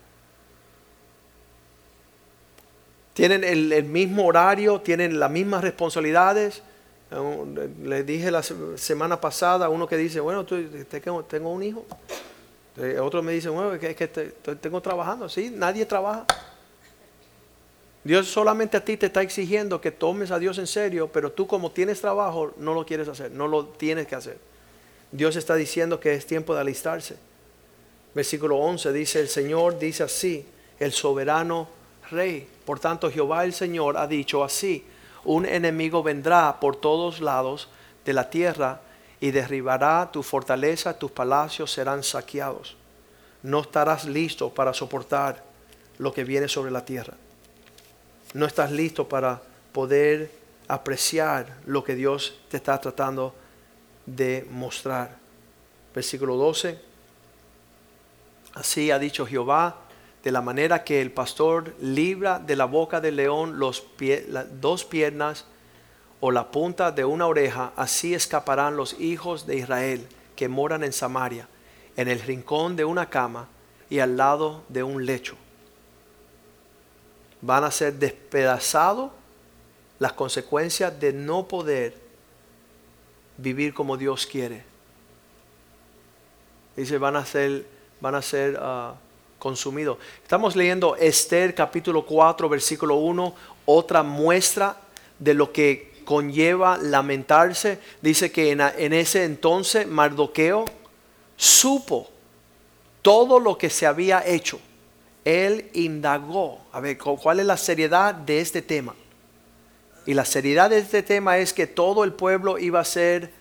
Tienen 3.13 3.43
el, 3.43 3.83
mismo 3.83 4.25
horario, 4.25 4.81
tienen 4.81 5.19
las 5.19 5.29
mismas 5.29 5.61
responsabilidades. 5.61 6.63
Le 7.83 8.03
dije 8.03 8.31
la 8.31 8.41
semana 8.41 9.21
pasada 9.21 9.67
a 9.67 9.69
uno 9.69 9.85
que 9.85 9.97
dice, 9.97 10.19
bueno, 10.21 10.43
tengo 10.43 11.51
un 11.51 11.61
hijo. 11.61 11.85
Eh, 12.77 12.97
otro 12.99 13.21
me 13.21 13.33
dice, 13.33 13.49
bueno, 13.49 13.75
es 13.75 13.95
que 13.95 14.07
tengo 14.07 14.81
trabajando. 14.81 15.29
Sí, 15.29 15.53
nadie 15.55 15.85
trabaja. 15.85 16.25
Dios 18.03 18.27
solamente 18.27 18.77
a 18.77 18.83
ti 18.83 18.97
te 18.97 19.07
está 19.07 19.21
exigiendo 19.21 19.79
que 19.79 19.91
tomes 19.91 20.31
a 20.31 20.39
Dios 20.39 20.57
en 20.57 20.65
serio, 20.65 21.11
pero 21.11 21.31
tú 21.31 21.45
como 21.45 21.71
tienes 21.71 22.01
trabajo 22.01 22.51
no 22.57 22.73
lo 22.73 22.83
quieres 22.85 23.07
hacer, 23.07 23.31
no 23.31 23.47
lo 23.47 23.65
tienes 23.65 24.07
que 24.07 24.15
hacer. 24.15 24.37
Dios 25.11 25.35
está 25.35 25.55
diciendo 25.55 25.99
que 25.99 26.13
es 26.13 26.25
tiempo 26.25 26.55
de 26.55 26.61
alistarse. 26.61 27.17
Versículo 28.15 28.57
11 28.57 28.91
dice, 28.91 29.19
el 29.19 29.27
Señor 29.27 29.77
dice 29.77 30.03
así, 30.03 30.45
el 30.79 30.91
soberano 30.93 31.69
rey. 32.09 32.47
Por 32.65 32.79
tanto, 32.79 33.11
Jehová 33.11 33.45
el 33.45 33.53
Señor 33.53 33.97
ha 33.97 34.07
dicho 34.07 34.43
así, 34.43 34.83
un 35.23 35.45
enemigo 35.45 36.01
vendrá 36.01 36.59
por 36.59 36.77
todos 36.77 37.21
lados 37.21 37.69
de 38.03 38.13
la 38.13 38.31
tierra 38.31 38.81
y 39.19 39.29
derribará 39.29 40.09
tu 40.11 40.23
fortaleza, 40.23 40.97
tus 40.97 41.11
palacios 41.11 41.71
serán 41.71 42.01
saqueados. 42.01 42.75
No 43.43 43.61
estarás 43.61 44.05
listo 44.05 44.49
para 44.49 44.73
soportar 44.73 45.43
lo 45.99 46.11
que 46.11 46.23
viene 46.23 46.47
sobre 46.47 46.71
la 46.71 46.83
tierra 46.83 47.15
no 48.33 48.45
estás 48.45 48.71
listo 48.71 49.07
para 49.07 49.41
poder 49.71 50.31
apreciar 50.67 51.57
lo 51.65 51.83
que 51.83 51.95
Dios 51.95 52.39
te 52.49 52.57
está 52.57 52.79
tratando 52.79 53.33
de 54.05 54.47
mostrar. 54.49 55.17
Versículo 55.93 56.37
12. 56.37 56.79
Así 58.53 58.91
ha 58.91 58.99
dicho 58.99 59.25
Jehová, 59.25 59.77
de 60.23 60.31
la 60.31 60.41
manera 60.41 60.83
que 60.83 61.01
el 61.01 61.11
pastor 61.11 61.73
libra 61.81 62.39
de 62.39 62.55
la 62.55 62.65
boca 62.65 63.01
del 63.01 63.15
león 63.15 63.59
los 63.59 63.85
las 64.27 64.61
dos 64.61 64.85
piernas 64.85 65.45
o 66.19 66.31
la 66.31 66.51
punta 66.51 66.91
de 66.91 67.03
una 67.03 67.25
oreja, 67.25 67.73
así 67.75 68.13
escaparán 68.13 68.77
los 68.77 68.99
hijos 68.99 69.47
de 69.47 69.57
Israel 69.57 70.07
que 70.35 70.47
moran 70.47 70.83
en 70.83 70.93
Samaria, 70.93 71.47
en 71.95 72.07
el 72.07 72.19
rincón 72.19 72.75
de 72.75 72.85
una 72.85 73.09
cama 73.09 73.47
y 73.89 73.99
al 73.99 74.17
lado 74.17 74.63
de 74.69 74.83
un 74.83 75.05
lecho 75.05 75.35
van 77.41 77.63
a 77.63 77.71
ser 77.71 77.93
despedazados 77.93 79.11
las 79.99 80.13
consecuencias 80.13 80.99
de 80.99 81.13
no 81.13 81.47
poder 81.47 81.95
vivir 83.37 83.73
como 83.73 83.97
Dios 83.97 84.25
quiere. 84.25 84.63
Dice, 86.75 86.97
van 86.97 87.15
a 87.15 87.25
ser, 87.25 87.65
van 87.99 88.15
a 88.15 88.21
ser 88.21 88.57
ah, 88.61 88.95
consumidos. 89.37 89.97
Estamos 90.21 90.55
leyendo 90.55 90.95
Esther 90.95 91.53
capítulo 91.53 92.05
4, 92.05 92.47
versículo 92.47 92.95
1, 92.95 93.35
otra 93.65 94.03
muestra 94.03 94.77
de 95.19 95.33
lo 95.33 95.51
que 95.51 96.01
conlleva 96.05 96.77
lamentarse. 96.77 97.79
Dice 98.01 98.31
que 98.31 98.51
en, 98.51 98.61
en 98.61 98.93
ese 98.93 99.23
entonces 99.23 99.87
Mardoqueo 99.87 100.65
supo 101.35 102.09
todo 103.01 103.39
lo 103.39 103.57
que 103.57 103.69
se 103.69 103.85
había 103.85 104.25
hecho 104.25 104.59
él 105.23 105.69
indagó, 105.73 106.59
a 106.71 106.79
ver, 106.79 106.97
¿cuál 106.97 107.39
es 107.39 107.45
la 107.45 107.57
seriedad 107.57 108.13
de 108.13 108.41
este 108.41 108.61
tema? 108.61 108.95
Y 110.05 110.13
la 110.13 110.25
seriedad 110.25 110.69
de 110.69 110.79
este 110.79 111.03
tema 111.03 111.37
es 111.37 111.53
que 111.53 111.67
todo 111.67 112.03
el 112.03 112.13
pueblo 112.13 112.57
iba 112.57 112.79
a 112.79 112.85
ser 112.85 113.31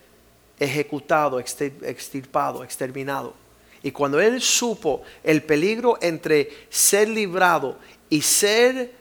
ejecutado, 0.59 1.41
extirpado, 1.41 2.63
exterminado. 2.65 3.35
Y 3.83 3.93
cuando 3.93 4.21
él 4.21 4.43
supo 4.43 5.03
el 5.25 5.43
peligro 5.43 5.97
entre 6.03 6.51
ser 6.69 7.09
librado 7.09 7.79
y 8.11 8.21
ser 8.21 8.93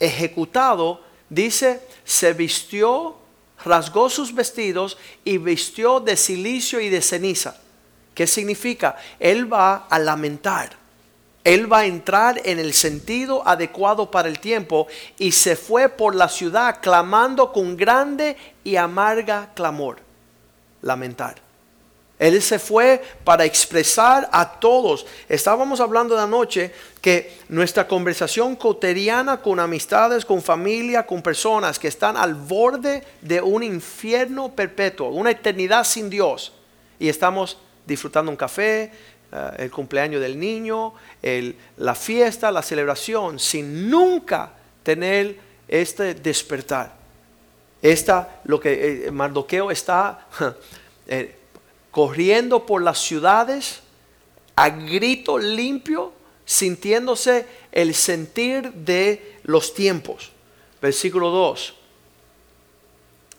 ejecutado, 0.00 1.02
dice, 1.28 1.80
se 2.04 2.32
vistió, 2.32 3.16
rasgó 3.64 4.10
sus 4.10 4.34
vestidos 4.34 4.98
y 5.22 5.38
vistió 5.38 6.00
de 6.00 6.16
silicio 6.16 6.80
y 6.80 6.88
de 6.88 7.00
ceniza. 7.00 7.60
¿Qué 8.12 8.26
significa? 8.26 8.96
Él 9.20 9.52
va 9.52 9.86
a 9.88 9.98
lamentar 10.00 10.83
él 11.44 11.70
va 11.70 11.80
a 11.80 11.86
entrar 11.86 12.40
en 12.44 12.58
el 12.58 12.72
sentido 12.72 13.46
adecuado 13.46 14.10
para 14.10 14.28
el 14.28 14.40
tiempo 14.40 14.86
y 15.18 15.32
se 15.32 15.56
fue 15.56 15.90
por 15.90 16.14
la 16.14 16.30
ciudad 16.30 16.78
clamando 16.80 17.52
con 17.52 17.76
grande 17.76 18.38
y 18.64 18.76
amarga 18.76 19.50
clamor. 19.54 19.98
Lamentar. 20.80 21.44
Él 22.18 22.40
se 22.40 22.58
fue 22.58 23.02
para 23.24 23.44
expresar 23.44 24.28
a 24.32 24.58
todos. 24.58 25.04
Estábamos 25.28 25.80
hablando 25.80 26.14
de 26.14 26.22
anoche 26.22 26.72
que 27.02 27.36
nuestra 27.48 27.86
conversación 27.86 28.56
cotidiana 28.56 29.42
con 29.42 29.60
amistades, 29.60 30.24
con 30.24 30.40
familia, 30.40 31.04
con 31.04 31.20
personas 31.20 31.78
que 31.78 31.88
están 31.88 32.16
al 32.16 32.34
borde 32.34 33.04
de 33.20 33.42
un 33.42 33.62
infierno 33.62 34.50
perpetuo, 34.54 35.08
una 35.08 35.32
eternidad 35.32 35.84
sin 35.84 36.08
Dios. 36.08 36.54
Y 36.98 37.08
estamos 37.08 37.58
disfrutando 37.84 38.30
un 38.30 38.36
café, 38.36 38.92
eh, 39.34 39.50
el 39.58 39.70
cumpleaños 39.70 40.20
del 40.20 40.38
niño, 40.38 40.94
la 41.78 41.94
fiesta, 41.96 42.52
la 42.52 42.62
celebración, 42.62 43.40
sin 43.40 43.90
nunca 43.90 44.52
tener 44.84 45.36
este 45.66 46.14
despertar. 46.14 46.94
Esta, 47.82 48.40
lo 48.44 48.60
que 48.60 49.06
eh, 49.06 49.10
Mardoqueo 49.10 49.70
está 49.70 50.26
eh, 51.06 51.36
corriendo 51.90 52.64
por 52.64 52.80
las 52.80 52.98
ciudades 52.98 53.80
a 54.56 54.70
grito 54.70 55.38
limpio, 55.38 56.12
sintiéndose 56.44 57.46
el 57.72 57.94
sentir 57.94 58.72
de 58.72 59.38
los 59.42 59.74
tiempos. 59.74 60.30
Versículo 60.80 61.30
2. 61.30 61.74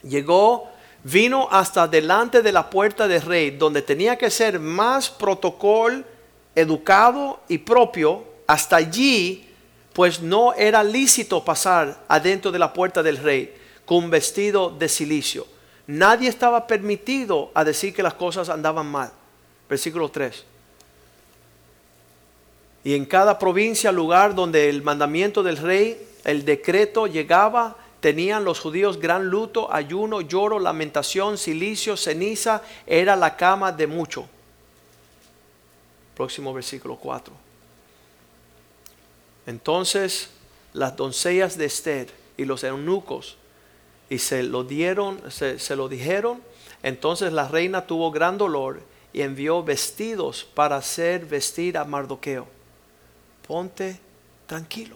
Llegó 0.04 0.72
vino 1.06 1.48
hasta 1.52 1.88
delante 1.88 2.42
de 2.42 2.52
la 2.52 2.68
puerta 2.68 3.08
del 3.08 3.22
rey, 3.22 3.52
donde 3.52 3.84
tenía 3.84 4.18
que 4.18 4.32
ser 4.32 4.60
más 4.60 5.08
protocolo, 5.08 6.04
educado 6.56 7.42
y 7.48 7.60
propio, 7.60 8.24
hasta 8.48 8.78
allí, 8.78 9.48
pues 9.94 10.20
no 10.20 10.54
era 10.56 10.84
lícito 10.84 11.46
pasar 11.46 12.04
adentro 12.08 12.52
de 12.52 12.58
la 12.58 12.74
puerta 12.74 13.04
del 13.04 13.18
rey 13.18 13.54
con 13.86 14.10
vestido 14.10 14.72
de 14.72 14.90
silicio. 14.90 15.46
Nadie 15.86 16.28
estaba 16.28 16.66
permitido 16.66 17.52
a 17.54 17.64
decir 17.64 17.94
que 17.94 18.02
las 18.02 18.16
cosas 18.16 18.50
andaban 18.50 18.88
mal. 18.88 19.12
Versículo 19.70 20.10
3. 20.10 20.44
Y 22.84 22.96
en 22.96 23.06
cada 23.06 23.38
provincia, 23.38 23.92
lugar 23.92 24.34
donde 24.34 24.70
el 24.70 24.82
mandamiento 24.82 25.44
del 25.44 25.58
rey, 25.58 26.02
el 26.24 26.46
decreto 26.46 27.06
llegaba, 27.06 27.78
tenían 28.06 28.46
los 28.46 28.60
judíos 28.60 29.00
gran 29.00 29.32
luto, 29.32 29.74
ayuno, 29.74 30.22
lloro, 30.22 30.60
lamentación, 30.60 31.40
silicio, 31.40 31.98
ceniza, 31.98 32.62
era 32.86 33.16
la 33.16 33.36
cama 33.36 33.72
de 33.72 33.88
mucho. 33.88 34.28
Próximo 36.14 36.54
versículo 36.54 36.98
4. 36.98 37.34
Entonces 39.48 40.30
las 40.74 40.96
doncellas 40.96 41.58
de 41.58 41.66
Esther 41.66 42.12
y 42.38 42.46
los 42.46 42.64
eunucos 42.64 43.38
y 44.08 44.20
se 44.20 44.44
lo 44.44 44.64
dieron, 44.64 45.20
se, 45.32 45.58
se 45.58 45.76
lo 45.76 45.90
dijeron. 45.90 46.44
Entonces 46.84 47.34
la 47.34 47.48
reina 47.48 47.88
tuvo 47.88 48.12
gran 48.12 48.38
dolor 48.38 48.84
y 49.14 49.24
envió 49.24 49.64
vestidos 49.64 50.44
para 50.54 50.76
hacer 50.76 51.26
vestir 51.26 51.76
a 51.76 51.86
Mardoqueo. 51.86 52.46
Ponte 53.48 54.00
tranquilo. 54.46 54.96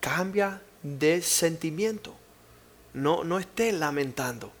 Cambia 0.00 0.60
de 0.82 1.22
sentimiento. 1.22 2.14
No, 2.94 3.24
no 3.24 3.38
esté 3.38 3.72
lamentando. 3.72 4.52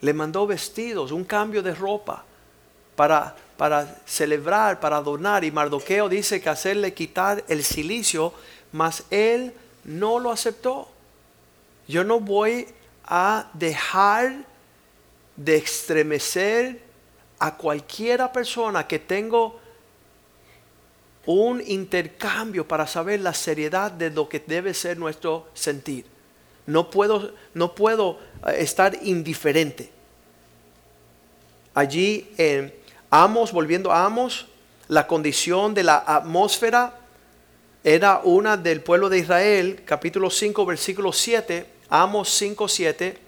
Le 0.00 0.12
mandó 0.12 0.46
vestidos, 0.46 1.12
un 1.12 1.24
cambio 1.24 1.62
de 1.62 1.74
ropa 1.74 2.24
para, 2.94 3.36
para 3.56 4.00
celebrar, 4.06 4.80
para 4.80 4.96
adornar. 4.96 5.44
Y 5.44 5.50
Mardoqueo 5.50 6.08
dice 6.08 6.40
que 6.40 6.48
hacerle 6.48 6.94
quitar 6.94 7.44
el 7.48 7.64
silicio, 7.64 8.32
mas 8.72 9.04
él 9.10 9.52
no 9.84 10.18
lo 10.18 10.30
aceptó. 10.30 10.88
Yo 11.88 12.04
no 12.04 12.20
voy 12.20 12.66
a 13.04 13.48
dejar 13.52 14.44
de 15.36 15.56
estremecer 15.56 16.82
a 17.38 17.56
cualquiera 17.56 18.32
persona 18.32 18.86
que 18.86 18.98
tengo 18.98 19.60
un 21.26 21.60
intercambio 21.66 22.66
para 22.66 22.86
saber 22.86 23.20
la 23.20 23.34
seriedad 23.34 23.90
de 23.90 24.10
lo 24.10 24.28
que 24.28 24.40
debe 24.40 24.72
ser 24.72 24.96
nuestro 24.96 25.48
sentir. 25.54 26.06
No 26.66 26.90
puedo, 26.90 27.32
no 27.52 27.74
puedo 27.74 28.18
eh, 28.46 28.56
estar 28.58 28.96
indiferente. 29.02 29.90
Allí 31.74 32.30
en 32.38 32.72
Amos, 33.10 33.52
volviendo 33.52 33.92
a 33.92 34.04
Amos, 34.04 34.46
la 34.88 35.06
condición 35.06 35.74
de 35.74 35.82
la 35.82 35.98
atmósfera 36.06 37.00
era 37.82 38.20
una 38.24 38.56
del 38.56 38.80
pueblo 38.80 39.08
de 39.08 39.18
Israel, 39.18 39.82
capítulo 39.84 40.30
5, 40.30 40.64
versículo 40.64 41.12
7, 41.12 41.66
Amos 41.88 42.30
5, 42.30 42.68
7, 42.68 43.18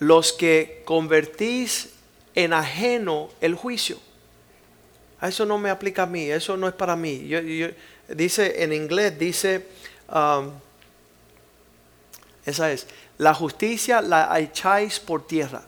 los 0.00 0.32
que 0.32 0.82
convertís 0.84 1.90
en 2.34 2.52
ajeno 2.52 3.30
el 3.40 3.54
juicio. 3.54 3.98
Eso 5.22 5.46
no 5.46 5.58
me 5.58 5.70
aplica 5.70 6.02
a 6.02 6.06
mí, 6.06 6.30
eso 6.30 6.56
no 6.56 6.68
es 6.68 6.74
para 6.74 6.96
mí. 6.96 7.30
dice 8.08 8.62
en 8.62 8.72
inglés, 8.72 9.18
dice, 9.18 9.66
um, 10.12 10.50
esa 12.44 12.72
es, 12.72 12.86
la 13.18 13.32
justicia 13.32 14.00
la 14.00 14.38
echáis 14.40 14.98
por 14.98 15.26
tierra. 15.26 15.62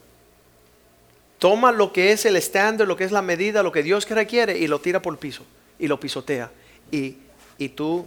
Toma 1.38 1.72
lo 1.72 1.92
que 1.92 2.10
es 2.10 2.24
el 2.24 2.36
estándar, 2.36 2.88
lo 2.88 2.96
que 2.96 3.04
es 3.04 3.12
la 3.12 3.22
medida, 3.22 3.62
lo 3.62 3.70
que 3.70 3.82
Dios 3.82 4.08
requiere 4.08 4.58
y 4.58 4.66
lo 4.66 4.80
tira 4.80 5.00
por 5.02 5.12
el 5.12 5.18
piso 5.18 5.44
y 5.78 5.88
lo 5.88 6.00
pisotea. 6.00 6.50
Y, 6.90 7.18
y 7.58 7.68
tú 7.68 8.06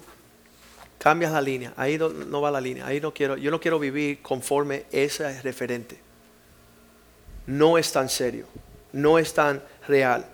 cambias 0.97 1.31
la 1.31 1.41
línea. 1.41 1.73
Ahí 1.77 1.97
no, 1.97 2.41
va 2.41 2.51
la 2.51 2.61
línea. 2.61 2.85
Ahí 2.87 2.99
no 2.99 3.13
quiero, 3.13 3.37
yo 3.37 3.51
no 3.51 3.59
quiero 3.59 3.79
vivir 3.79 4.21
conforme 4.21 4.85
ese 4.91 5.41
referente. 5.41 5.99
No 7.45 7.77
es 7.77 7.91
tan 7.91 8.09
serio, 8.09 8.47
no 8.91 9.19
es 9.19 9.33
tan 9.33 9.63
real. 9.87 10.25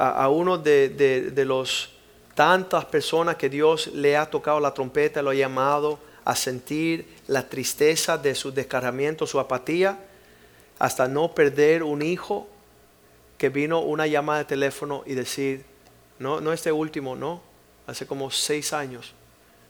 A, 0.00 0.28
uno 0.28 0.58
de, 0.58 0.90
de 0.90 1.44
los 1.44 1.90
tantas 2.36 2.84
personas 2.84 3.34
que 3.34 3.48
Dios 3.48 3.88
le 3.88 4.16
ha 4.16 4.30
tocado 4.30 4.60
la 4.60 4.72
trompeta, 4.72 5.22
lo 5.22 5.30
ha 5.30 5.34
llamado 5.34 5.98
a 6.24 6.36
sentir 6.36 7.16
la 7.26 7.48
tristeza 7.48 8.16
de 8.16 8.36
su 8.36 8.52
descargamiento, 8.52 9.26
su 9.26 9.40
apatía, 9.40 9.98
hasta 10.78 11.08
no 11.08 11.34
perder 11.34 11.82
un 11.82 12.02
hijo 12.02 12.46
que 13.38 13.48
vino 13.48 13.80
una 13.80 14.06
llamada 14.06 14.40
de 14.40 14.44
teléfono 14.44 15.02
y 15.06 15.14
decir, 15.14 15.64
no, 16.18 16.40
no 16.40 16.52
este 16.52 16.70
último, 16.70 17.16
no, 17.16 17.40
hace 17.86 18.06
como 18.06 18.30
seis 18.30 18.72
años, 18.72 19.14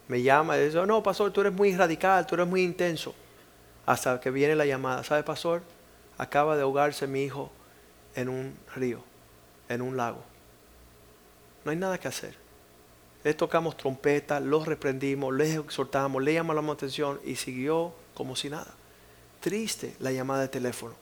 me 0.09 0.22
llama 0.22 0.57
y 0.59 0.64
dice, 0.64 0.85
no, 0.87 1.03
pastor, 1.03 1.31
tú 1.31 1.43
eres 1.43 1.53
muy 1.53 1.76
radical, 1.76 2.26
tú 2.26 2.35
eres 2.35 2.47
muy 2.47 2.62
intenso. 2.62 3.14
Hasta 3.87 4.20
que 4.20 4.31
viene 4.31 4.57
la 4.57 4.66
llamada, 4.66 5.05
¿sabe, 5.05 5.22
pastor? 5.22 5.62
Acaba 6.16 6.57
de 6.57 6.62
ahogarse 6.62 7.07
mi 7.07 7.22
hijo 7.24 7.51
en 8.14 8.29
un 8.29 8.55
río, 8.74 9.03
en 9.69 9.83
un 9.83 9.97
lago. 9.97 10.23
No 11.64 11.71
hay 11.71 11.77
nada 11.77 11.99
que 11.99 12.09
hacer. 12.09 12.35
Le 13.25 13.35
tocamos 13.35 13.77
trompeta, 13.77 14.41
los 14.41 14.66
reprendimos, 14.66 15.35
les 15.35 15.57
exhortamos, 15.57 16.23
le 16.23 16.35
llamamos 16.35 16.64
la 16.64 16.73
atención 16.73 17.21
y 17.25 17.37
siguió 17.37 17.93
como 18.14 18.37
si 18.37 18.49
nada. 18.49 18.75
Triste 19.41 19.95
la 20.01 20.12
llamada 20.12 20.43
de 20.43 20.49
teléfono. 20.49 20.95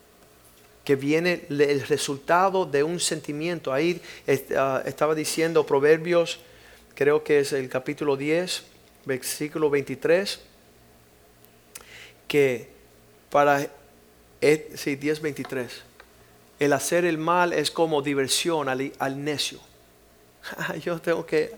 Que 0.83 0.95
viene 0.95 1.45
el 1.49 1.81
resultado 1.87 2.65
de 2.65 2.83
un 2.83 2.99
sentimiento. 2.99 3.73
Ahí 3.73 4.01
ah, 4.57 4.81
estaba 4.85 5.15
diciendo 5.15 5.65
Proverbios, 5.65 6.39
creo 6.95 7.23
que 7.23 7.39
es 7.39 7.53
el 7.53 7.69
capítulo 7.69 8.17
10, 8.17 8.63
versículo 9.05 9.69
23, 9.69 10.39
que 12.27 12.69
para, 13.29 13.67
sí, 14.75 14.95
10, 14.95 15.21
23, 15.21 15.83
el 16.59 16.73
hacer 16.73 17.05
el 17.05 17.17
mal 17.17 17.53
es 17.53 17.71
como 17.71 18.01
diversión 18.01 18.69
al, 18.69 18.91
al 18.99 19.23
necio. 19.23 19.59
Yo 20.83 20.99
tengo 20.99 21.25
que, 21.25 21.55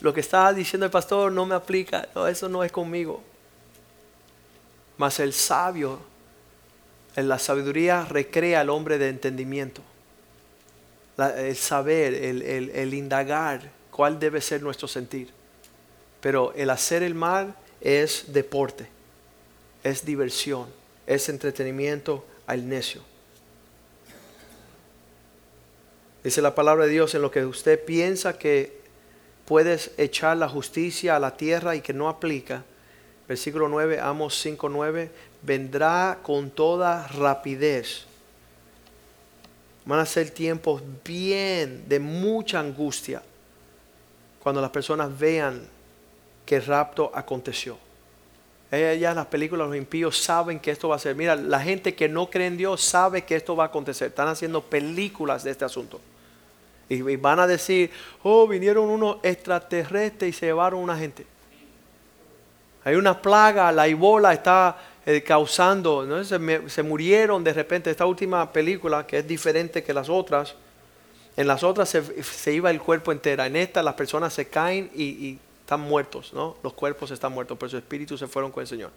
lo 0.00 0.12
que 0.12 0.20
está 0.20 0.52
diciendo 0.52 0.84
el 0.84 0.92
pastor 0.92 1.32
no 1.32 1.46
me 1.46 1.54
aplica, 1.54 2.08
no, 2.14 2.26
eso 2.26 2.48
no 2.48 2.62
es 2.62 2.72
conmigo. 2.72 3.22
Mas 4.98 5.20
el 5.20 5.32
sabio, 5.32 5.98
en 7.16 7.28
la 7.28 7.38
sabiduría 7.38 8.04
recrea 8.04 8.60
al 8.60 8.70
hombre 8.70 8.98
de 8.98 9.08
entendimiento. 9.08 9.82
el 11.36 11.56
saber, 11.56 12.14
el, 12.14 12.42
el 12.42 12.94
indagar 12.94 13.70
cuál 13.90 14.18
debe 14.18 14.40
ser 14.40 14.62
nuestro 14.62 14.88
sentir. 14.88 15.30
Pero 16.20 16.52
el 16.54 16.70
hacer 16.70 17.02
el 17.02 17.14
mal 17.14 17.54
es 17.80 18.32
deporte, 18.32 18.86
es 19.82 20.04
diversión, 20.04 20.68
es 21.06 21.28
entretenimiento 21.28 22.24
al 22.46 22.68
necio. 22.68 23.11
Dice 26.24 26.40
la 26.40 26.54
palabra 26.54 26.84
de 26.84 26.92
Dios 26.92 27.14
en 27.14 27.22
lo 27.22 27.30
que 27.30 27.44
usted 27.44 27.84
piensa 27.84 28.38
que 28.38 28.80
puedes 29.44 29.90
echar 29.96 30.36
la 30.36 30.48
justicia 30.48 31.16
a 31.16 31.20
la 31.20 31.36
tierra 31.36 31.74
y 31.74 31.80
que 31.80 31.92
no 31.92 32.08
aplica. 32.08 32.64
Versículo 33.26 33.68
9, 33.68 33.98
Amos 34.00 34.44
5.9, 34.44 35.08
vendrá 35.42 36.20
con 36.22 36.50
toda 36.50 37.08
rapidez. 37.08 38.04
Van 39.84 39.98
a 39.98 40.06
ser 40.06 40.30
tiempos 40.30 40.80
bien 41.04 41.88
de 41.88 41.98
mucha 41.98 42.60
angustia 42.60 43.22
cuando 44.40 44.60
las 44.60 44.70
personas 44.70 45.18
vean 45.18 45.66
que 46.46 46.56
el 46.56 46.66
rapto 46.66 47.10
aconteció. 47.12 47.78
En 48.70 49.02
las 49.02 49.26
películas, 49.26 49.68
los 49.68 49.76
impíos 49.76 50.16
saben 50.18 50.58
que 50.58 50.70
esto 50.70 50.88
va 50.88 50.96
a 50.96 50.98
ser. 50.98 51.14
Mira, 51.14 51.36
la 51.36 51.60
gente 51.60 51.94
que 51.94 52.08
no 52.08 52.30
cree 52.30 52.46
en 52.46 52.56
Dios 52.56 52.80
sabe 52.80 53.24
que 53.24 53.36
esto 53.36 53.54
va 53.54 53.64
a 53.64 53.66
acontecer. 53.66 54.08
Están 54.08 54.28
haciendo 54.28 54.62
películas 54.62 55.44
de 55.44 55.50
este 55.50 55.64
asunto. 55.64 56.00
Y, 56.94 57.16
van 57.16 57.40
a 57.40 57.46
decir, 57.46 57.90
oh, 58.22 58.46
vinieron 58.46 58.88
unos 58.88 59.18
extraterrestres 59.22 60.30
y 60.30 60.32
se 60.32 60.46
llevaron 60.46 60.80
una 60.80 60.96
gente. 60.96 61.26
Hay 62.84 62.96
una 62.96 63.20
plaga, 63.20 63.70
la 63.70 63.86
ebola 63.86 64.32
está 64.32 64.76
eh, 65.06 65.22
causando, 65.22 66.04
¿no? 66.04 66.22
se, 66.24 66.68
se, 66.68 66.82
murieron 66.82 67.44
de 67.44 67.52
repente. 67.52 67.90
Esta 67.90 68.06
última 68.06 68.52
película, 68.52 69.06
que 69.06 69.18
es 69.18 69.26
diferente 69.26 69.82
que 69.82 69.94
las 69.94 70.08
otras, 70.08 70.54
en 71.36 71.46
las 71.46 71.62
otras 71.62 71.88
se, 71.88 72.52
iba 72.52 72.70
el 72.70 72.80
cuerpo 72.80 73.12
entera. 73.12 73.46
En 73.46 73.56
esta 73.56 73.82
las 73.82 73.94
personas 73.94 74.34
se 74.34 74.48
caen 74.48 74.90
y 74.94 75.38
están 75.60 75.80
muertos, 75.80 76.32
¿no? 76.34 76.56
Los 76.62 76.74
cuerpos 76.74 77.10
están 77.12 77.32
muertos, 77.32 77.56
pero 77.58 77.70
su 77.70 77.78
espíritu 77.78 78.18
se 78.18 78.26
fueron 78.26 78.50
con 78.50 78.60
el 78.60 78.66
Señor. 78.66 78.90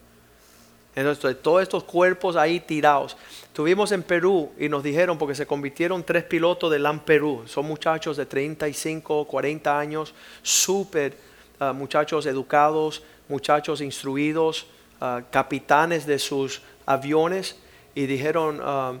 Entonces, 0.96 1.42
todos 1.42 1.62
estos 1.62 1.84
cuerpos 1.84 2.36
ahí 2.36 2.58
tirados. 2.58 3.18
Estuvimos 3.42 3.92
en 3.92 4.02
Perú 4.02 4.50
y 4.58 4.70
nos 4.70 4.82
dijeron, 4.82 5.18
porque 5.18 5.34
se 5.34 5.46
convirtieron 5.46 6.02
tres 6.02 6.24
pilotos 6.24 6.72
de 6.72 6.78
LAN 6.78 7.00
Perú, 7.00 7.42
son 7.46 7.66
muchachos 7.66 8.16
de 8.16 8.24
35, 8.24 9.26
40 9.26 9.78
años, 9.78 10.14
súper 10.42 11.18
ah, 11.60 11.74
muchachos 11.74 12.24
educados, 12.24 13.02
muchachos 13.28 13.82
instruidos, 13.82 14.66
ah, 14.98 15.20
capitanes 15.30 16.06
de 16.06 16.18
sus 16.18 16.62
aviones, 16.86 17.58
y 17.94 18.06
dijeron, 18.06 18.60
ah, 18.62 18.94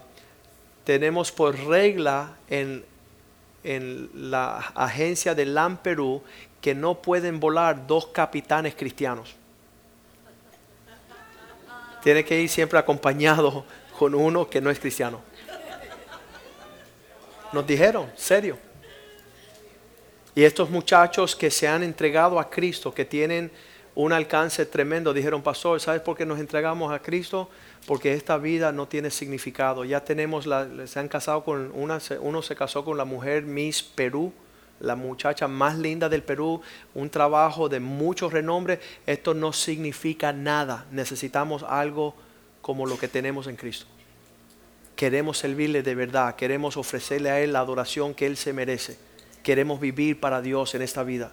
tenemos 0.84 1.32
por 1.32 1.58
regla 1.58 2.36
en, 2.50 2.84
en 3.64 4.10
la 4.14 4.58
agencia 4.74 5.34
de 5.34 5.46
LAN 5.46 5.78
Perú 5.78 6.22
que 6.60 6.74
no 6.74 6.96
pueden 6.96 7.40
volar 7.40 7.86
dos 7.86 8.08
capitanes 8.08 8.74
cristianos. 8.74 9.34
Tiene 12.02 12.24
que 12.24 12.40
ir 12.40 12.48
siempre 12.48 12.78
acompañado 12.78 13.64
con 13.98 14.14
uno 14.14 14.48
que 14.48 14.60
no 14.60 14.70
es 14.70 14.78
cristiano. 14.78 15.20
Nos 17.52 17.66
dijeron, 17.66 18.10
serio. 18.16 18.58
Y 20.34 20.44
estos 20.44 20.68
muchachos 20.68 21.34
que 21.34 21.50
se 21.50 21.66
han 21.66 21.82
entregado 21.82 22.38
a 22.38 22.50
Cristo, 22.50 22.92
que 22.92 23.04
tienen 23.04 23.50
un 23.94 24.12
alcance 24.12 24.66
tremendo, 24.66 25.14
dijeron, 25.14 25.42
pastor, 25.42 25.80
¿sabes 25.80 26.02
por 26.02 26.16
qué 26.16 26.26
nos 26.26 26.38
entregamos 26.38 26.92
a 26.92 27.00
Cristo? 27.00 27.48
Porque 27.86 28.12
esta 28.12 28.36
vida 28.36 28.72
no 28.72 28.86
tiene 28.86 29.10
significado. 29.10 29.84
Ya 29.84 30.04
tenemos, 30.04 30.46
la, 30.46 30.86
se 30.86 31.00
han 31.00 31.08
casado 31.08 31.44
con 31.44 31.72
una, 31.74 31.98
uno 32.20 32.42
se 32.42 32.54
casó 32.54 32.84
con 32.84 32.98
la 32.98 33.06
mujer 33.06 33.44
Miss 33.44 33.82
Perú 33.82 34.32
la 34.80 34.96
muchacha 34.96 35.48
más 35.48 35.78
linda 35.78 36.08
del 36.08 36.22
Perú, 36.22 36.60
un 36.94 37.10
trabajo 37.10 37.68
de 37.68 37.80
mucho 37.80 38.28
renombre, 38.28 38.80
esto 39.06 39.34
no 39.34 39.52
significa 39.52 40.32
nada. 40.32 40.86
Necesitamos 40.90 41.62
algo 41.62 42.14
como 42.60 42.86
lo 42.86 42.98
que 42.98 43.08
tenemos 43.08 43.46
en 43.46 43.56
Cristo. 43.56 43.86
Queremos 44.96 45.38
servirle 45.38 45.82
de 45.82 45.94
verdad, 45.94 46.36
queremos 46.36 46.76
ofrecerle 46.76 47.30
a 47.30 47.40
Él 47.40 47.52
la 47.52 47.60
adoración 47.60 48.14
que 48.14 48.26
Él 48.26 48.36
se 48.36 48.52
merece. 48.52 48.98
Queremos 49.42 49.80
vivir 49.80 50.20
para 50.20 50.40
Dios 50.40 50.74
en 50.74 50.82
esta 50.82 51.02
vida. 51.02 51.32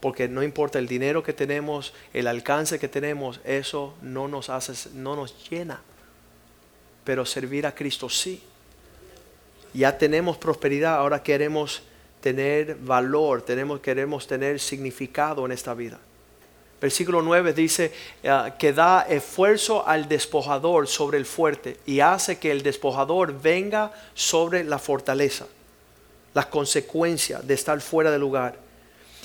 Porque 0.00 0.28
no 0.28 0.42
importa 0.42 0.78
el 0.78 0.88
dinero 0.88 1.22
que 1.22 1.32
tenemos, 1.32 1.94
el 2.12 2.26
alcance 2.26 2.78
que 2.78 2.88
tenemos, 2.88 3.40
eso 3.44 3.94
no 4.02 4.28
nos 4.28 4.50
hace, 4.50 4.90
no 4.94 5.16
nos 5.16 5.48
llena. 5.48 5.80
Pero 7.04 7.24
servir 7.24 7.66
a 7.66 7.74
Cristo 7.74 8.08
sí. 8.08 8.42
Ya 9.72 9.96
tenemos 9.98 10.36
prosperidad, 10.36 10.96
ahora 10.96 11.22
queremos 11.22 11.82
tener 12.26 12.74
valor, 12.74 13.42
tenemos, 13.42 13.78
queremos 13.78 14.26
tener 14.26 14.58
significado 14.58 15.46
en 15.46 15.52
esta 15.52 15.74
vida. 15.74 15.96
Versículo 16.80 17.22
9 17.22 17.52
dice 17.52 17.92
eh, 18.20 18.52
que 18.58 18.72
da 18.72 19.02
esfuerzo 19.02 19.86
al 19.86 20.08
despojador 20.08 20.88
sobre 20.88 21.18
el 21.18 21.24
fuerte 21.24 21.76
y 21.86 22.00
hace 22.00 22.40
que 22.40 22.50
el 22.50 22.64
despojador 22.64 23.40
venga 23.40 23.92
sobre 24.12 24.64
la 24.64 24.80
fortaleza. 24.80 25.46
Las 26.34 26.46
consecuencias 26.46 27.46
de 27.46 27.54
estar 27.54 27.80
fuera 27.80 28.10
de 28.10 28.18
lugar. 28.18 28.58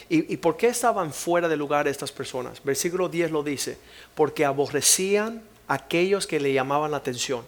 ¿Y, 0.08 0.32
¿Y 0.32 0.38
por 0.38 0.56
qué 0.56 0.68
estaban 0.68 1.12
fuera 1.12 1.48
de 1.48 1.58
lugar 1.58 1.88
estas 1.88 2.12
personas? 2.12 2.64
Versículo 2.64 3.10
10 3.10 3.32
lo 3.32 3.42
dice, 3.42 3.80
porque 4.14 4.46
aborrecían 4.46 5.42
a 5.68 5.74
aquellos 5.74 6.28
que 6.28 6.40
le 6.40 6.54
llamaban 6.54 6.92
la 6.92 6.98
atención 6.98 7.44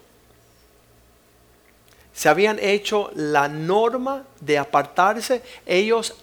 se 2.14 2.30
habían 2.30 2.60
hecho 2.60 3.10
la 3.16 3.48
norma 3.48 4.24
de 4.40 4.60
apartarse, 4.60 5.42
ellos 5.66 6.16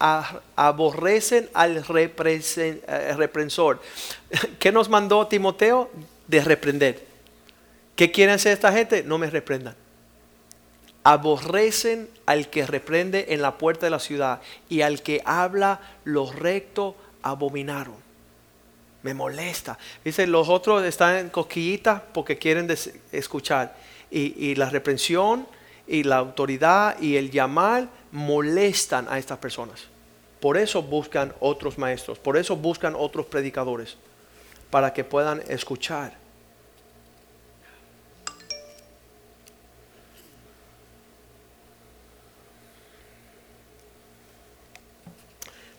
aborrecen 0.55 1.51
al 1.53 1.79
eh, 1.79 3.15
reprensor. 3.17 3.83
¿Qué 4.61 4.71
nos 4.71 4.89
mandó 4.89 5.27
Timoteo? 5.27 5.91
De 6.29 6.41
reprender. 6.43 7.05
¿Qué 7.97 8.13
quieren 8.13 8.37
hacer 8.37 8.53
esta 8.53 8.73
gente? 8.73 9.03
No 9.03 9.19
me 9.19 9.29
reprendan. 9.29 9.75
Aborrecen 11.03 12.09
al 12.25 12.49
que 12.51 12.67
reprende 12.67 13.27
en 13.31 13.43
la 13.43 13.59
puerta 13.59 13.87
de 13.87 13.91
la 13.91 13.99
ciudad 13.99 14.41
y 14.69 14.83
al 14.83 15.03
que 15.03 15.21
habla 15.25 15.81
lo 16.05 16.31
recto 16.31 16.95
abominaron. 17.23 17.97
Me 19.03 19.13
molesta. 19.13 19.77
Dice, 20.05 20.29
los 20.29 20.49
otros 20.49 20.85
están 20.85 21.17
en 21.17 21.31
cosquillitas 21.31 22.01
porque 22.13 22.39
quieren 22.39 22.73
escuchar. 23.11 23.75
Y, 24.09 24.51
y 24.51 24.55
la 24.55 24.71
reprensión 24.71 25.47
y 25.91 26.05
la 26.05 26.19
autoridad 26.19 27.01
y 27.01 27.17
el 27.17 27.33
llamar 27.33 27.89
molestan 28.13 29.09
a 29.11 29.19
estas 29.19 29.39
personas. 29.39 29.89
Por 30.39 30.57
eso 30.57 30.83
buscan 30.83 31.35
otros 31.41 31.79
maestros, 31.79 32.17
por 32.17 32.37
eso 32.37 32.55
buscan 32.55 32.95
otros 32.97 33.27
predicadores, 33.27 33.97
para 34.71 34.93
que 34.95 35.03
puedan 35.03 35.43
escuchar. 35.49 36.17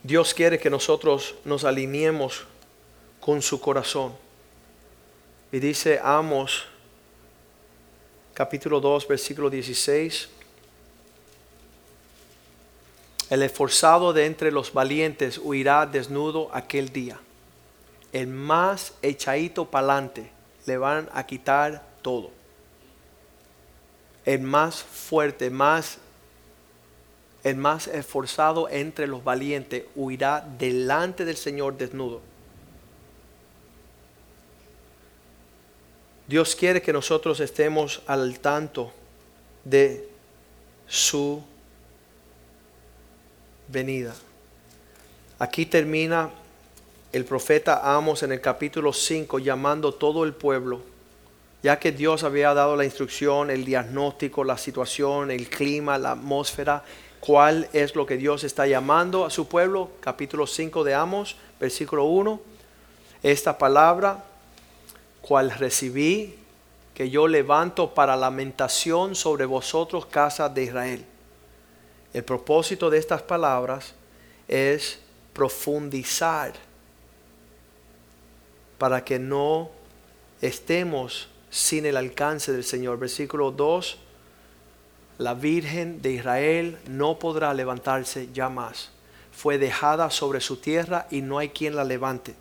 Dios 0.04 0.34
quiere 0.34 0.60
que 0.60 0.70
nosotros 0.70 1.36
nos 1.46 1.64
alineemos 1.64 2.44
con 3.22 3.42
su 3.42 3.62
corazón. 3.62 4.14
Y 5.54 5.60
dice 5.60 6.02
Amos 6.04 6.66
capítulo 8.34 8.80
2, 8.80 9.08
versículo 9.08 9.50
16. 9.50 10.30
El 13.30 13.44
esforzado 13.44 14.14
de 14.14 14.26
entre 14.26 14.52
los 14.52 14.74
valientes 14.74 15.38
huirá 15.38 15.86
desnudo 15.86 16.50
aquel 16.54 16.90
día. 16.90 17.20
El 18.12 18.28
más 18.28 18.94
echadito 19.02 19.66
pa'lante 19.66 20.32
le 20.66 20.78
van 20.78 21.10
a 21.14 21.26
quitar 21.26 21.86
todo. 22.02 22.32
El 24.26 24.42
más 24.42 24.84
fuerte, 24.84 25.50
más 25.50 26.00
el 27.44 27.56
más 27.56 27.88
esforzado 27.88 28.70
entre 28.70 29.08
los 29.08 29.24
valientes 29.24 29.86
huirá 29.96 30.46
delante 30.60 31.26
del 31.26 31.38
Señor 31.38 31.76
desnudo. 31.76 32.22
Dios 36.32 36.56
quiere 36.56 36.82
que 36.82 36.94
nosotros 36.94 37.42
estemos 37.42 38.02
al 38.08 38.40
tanto 38.40 38.94
de 39.66 40.08
su 40.88 41.44
venida. 43.68 44.16
Aquí 45.40 45.66
termina 45.66 46.30
el 47.12 47.26
profeta 47.26 47.82
Amos 47.94 48.24
en 48.24 48.32
el 48.32 48.40
capítulo 48.40 48.94
5 48.94 49.40
llamando 49.40 49.94
todo 49.94 50.24
el 50.24 50.34
pueblo, 50.34 50.80
ya 51.64 51.78
que 51.78 51.92
Dios 51.92 52.24
había 52.24 52.54
dado 52.54 52.78
la 52.78 52.86
instrucción, 52.86 53.50
el 53.50 53.66
diagnóstico, 53.66 54.46
la 54.46 54.58
situación, 54.58 55.32
el 55.32 55.50
clima, 55.50 55.98
la 55.98 56.12
atmósfera, 56.12 56.82
cuál 57.20 57.68
es 57.74 57.94
lo 57.94 58.06
que 58.06 58.16
Dios 58.16 58.46
está 58.46 58.66
llamando 58.66 59.26
a 59.26 59.30
su 59.30 59.50
pueblo. 59.50 59.92
Capítulo 60.00 60.48
5 60.48 60.86
de 60.86 60.94
Amos, 60.94 61.36
versículo 61.60 62.06
1. 62.06 62.40
Esta 63.22 63.58
palabra 63.58 64.31
cual 65.22 65.52
recibí, 65.52 66.36
que 66.94 67.10
yo 67.10 67.28
levanto 67.28 67.94
para 67.94 68.16
lamentación 68.16 69.16
sobre 69.16 69.46
vosotros, 69.46 70.06
casa 70.06 70.50
de 70.50 70.64
Israel. 70.64 71.06
El 72.14 72.24
propósito 72.24 72.90
de 72.90 72.98
estas 72.98 73.22
palabras 73.22 73.94
es 74.48 75.00
profundizar 75.34 76.54
para 78.78 79.06
que 79.06 79.20
no 79.20 79.70
estemos 80.42 81.30
sin 81.50 81.86
el 81.86 81.98
alcance 81.98 82.52
del 82.52 82.64
Señor. 82.64 83.00
Versículo 83.00 83.52
2, 83.52 83.98
la 85.20 85.34
Virgen 85.34 86.02
de 86.02 86.14
Israel 86.14 86.80
no 86.88 87.20
podrá 87.20 87.54
levantarse 87.54 88.30
ya 88.34 88.50
más. 88.50 88.90
Fue 89.32 89.58
dejada 89.58 90.10
sobre 90.10 90.42
su 90.42 90.58
tierra 90.58 91.08
y 91.10 91.22
no 91.22 91.38
hay 91.38 91.50
quien 91.50 91.76
la 91.76 91.84
levante. 91.84 92.36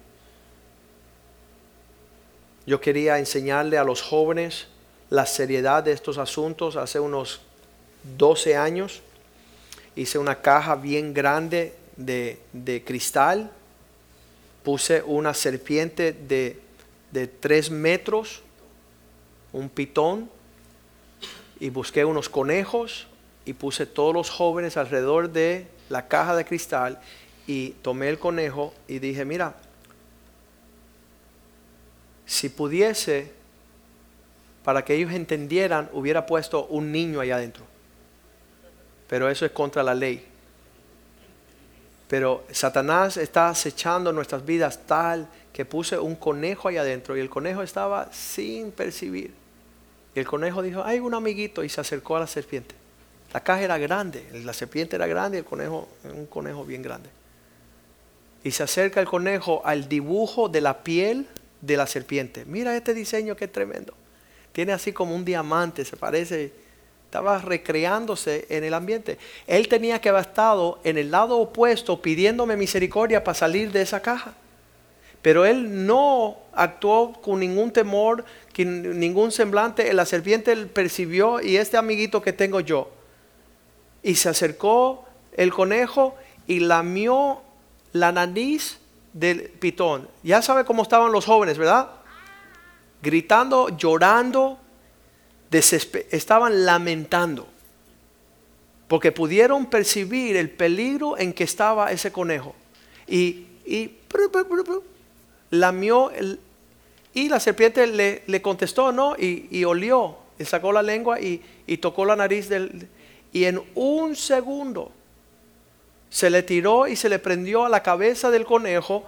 Yo 2.70 2.80
quería 2.80 3.18
enseñarle 3.18 3.78
a 3.78 3.82
los 3.82 4.00
jóvenes 4.00 4.68
la 5.08 5.26
seriedad 5.26 5.82
de 5.82 5.90
estos 5.90 6.18
asuntos 6.18 6.76
hace 6.76 7.00
unos 7.00 7.40
12 8.16 8.56
años. 8.56 9.02
Hice 9.96 10.18
una 10.18 10.40
caja 10.40 10.76
bien 10.76 11.12
grande 11.12 11.74
de, 11.96 12.84
cristal. 12.86 13.50
Puse 14.62 15.02
una 15.02 15.34
serpiente 15.34 16.12
de, 16.12 16.60
de 17.10 17.26
3 17.26 17.72
metros, 17.72 18.40
un 19.52 19.68
pitón, 19.68 20.30
y 21.58 21.70
busqué 21.70 22.04
unos 22.04 22.28
conejos 22.28 23.08
y 23.44 23.52
puse 23.52 23.84
todos 23.84 24.14
los 24.14 24.30
jóvenes 24.30 24.76
alrededor 24.76 25.30
de 25.30 25.66
la 25.88 26.06
caja 26.06 26.36
de 26.36 26.44
cristal 26.44 27.00
y 27.48 27.70
tomé 27.82 28.10
el 28.10 28.20
conejo 28.20 28.72
y 28.86 29.00
dije, 29.00 29.24
mira, 29.24 29.56
si 32.31 32.49
pudiese, 32.49 33.33
para 34.62 34.85
que 34.85 34.95
ellos 34.95 35.11
entendieran, 35.11 35.91
hubiera 35.93 36.26
puesto 36.26 36.66
un 36.66 36.93
niño 36.93 37.18
allá 37.18 37.35
adentro. 37.35 37.64
Pero 39.09 39.28
eso 39.28 39.45
es 39.45 39.51
contra 39.51 39.83
la 39.83 39.97
ley. 39.97 40.24
Pero 42.07 42.45
Satanás 42.53 43.16
está 43.16 43.49
acechando 43.49 44.12
nuestras 44.12 44.47
vidas 44.47 44.87
tal 44.87 45.26
que 45.53 45.64
puse 45.64 45.99
un 45.99 46.14
conejo 46.14 46.68
allá 46.68 46.83
adentro 46.83 47.16
y 47.16 47.20
el 47.20 47.28
conejo 47.28 47.64
estaba 47.64 48.12
sin 48.12 48.70
percibir. 48.70 49.35
Y 50.14 50.20
el 50.20 50.26
conejo 50.26 50.62
dijo, 50.62 50.85
hay 50.85 51.01
un 51.01 51.14
amiguito 51.14 51.64
y 51.64 51.68
se 51.68 51.81
acercó 51.81 52.14
a 52.14 52.20
la 52.20 52.26
serpiente. 52.28 52.76
La 53.35 53.41
caja 53.41 53.62
era 53.62 53.76
grande, 53.76 54.24
la 54.45 54.53
serpiente 54.53 54.95
era 54.95 55.09
grande 55.09 55.39
y 55.39 55.41
el 55.41 55.45
conejo, 55.45 55.89
un 56.05 56.26
conejo 56.26 56.64
bien 56.64 56.83
grande. 56.83 57.11
Y 58.45 58.53
se 58.53 58.62
acerca 58.62 59.01
el 59.01 59.09
conejo 59.09 59.62
al 59.64 59.89
dibujo 59.89 60.49
de 60.49 60.61
la 60.61 60.85
piel 60.85 61.26
de 61.61 61.76
la 61.76 61.86
serpiente. 61.86 62.44
Mira 62.44 62.76
este 62.76 62.94
diseño 62.94 63.36
que 63.36 63.46
es 63.46 63.52
tremendo. 63.52 63.94
Tiene 64.52 64.72
así 64.72 64.92
como 64.92 65.14
un 65.14 65.24
diamante, 65.24 65.84
se 65.84 65.96
parece. 65.96 66.52
Estaba 67.04 67.38
recreándose 67.38 68.46
en 68.48 68.64
el 68.64 68.74
ambiente. 68.74 69.18
Él 69.46 69.68
tenía 69.68 70.00
que 70.00 70.08
haber 70.08 70.22
estado 70.22 70.80
en 70.84 70.96
el 70.96 71.11
lado 71.11 71.38
opuesto 71.38 72.00
pidiéndome 72.00 72.56
misericordia 72.56 73.24
para 73.24 73.34
salir 73.34 73.72
de 73.72 73.82
esa 73.82 74.00
caja. 74.00 74.34
Pero 75.22 75.44
él 75.44 75.86
no 75.86 76.38
actuó 76.52 77.12
con 77.20 77.40
ningún 77.40 77.72
temor, 77.72 78.24
ningún 78.56 79.32
semblante. 79.32 79.92
La 79.92 80.06
serpiente 80.06 80.56
percibió 80.66 81.40
y 81.40 81.56
este 81.56 81.76
amiguito 81.76 82.22
que 82.22 82.32
tengo 82.32 82.61
yo. 82.61 82.90
Y 84.02 84.14
se 84.14 84.30
acercó 84.30 85.04
el 85.36 85.52
conejo 85.52 86.14
y 86.46 86.61
lamió 86.61 87.42
la 87.92 88.12
nariz 88.12 88.80
del 89.12 89.42
pitón. 89.42 90.08
Ya 90.22 90.42
sabe 90.42 90.64
cómo 90.64 90.82
estaban 90.82 91.12
los 91.12 91.24
jóvenes, 91.26 91.58
¿verdad? 91.58 91.90
Gritando, 93.02 93.68
llorando, 93.76 94.58
estaban 96.11 96.64
lamentando. 96.64 97.48
porque 98.88 99.12
pudieron 99.12 99.66
percibir 99.66 100.36
el 100.36 100.50
peligro 100.50 101.16
en 101.16 101.32
que 101.32 101.44
estaba 101.44 101.92
ese 101.92 102.11
conejo. 102.11 102.56
Y, 103.06 103.46
y 103.64 103.92
lamió 105.50 106.11
el, 106.11 106.40
y 107.14 107.28
la 107.28 107.38
serpiente 107.38 107.86
le, 107.86 108.24
le 108.26 108.42
contestó, 108.42 108.90
¿no? 108.90 109.14
Y, 109.16 109.46
y, 109.50 109.64
olió, 109.64 110.16
y 110.40 110.44
sacó 110.44 110.72
la 110.72 110.82
lengua 110.82 111.20
y, 111.20 111.40
y 111.68 111.76
tocó 111.76 112.04
la 112.04 112.16
nariz 112.16 112.48
del... 112.48 112.88
Y 113.32 113.44
en 113.44 113.62
un 113.76 114.16
segundo 114.16 114.90
se 116.11 116.28
le 116.28 116.42
tiró 116.42 116.88
y 116.88 116.96
se 116.96 117.08
le 117.08 117.18
prendió 117.18 117.64
a 117.64 117.68
la 117.68 117.82
cabeza 117.82 118.30
del 118.30 118.44
conejo 118.44 119.04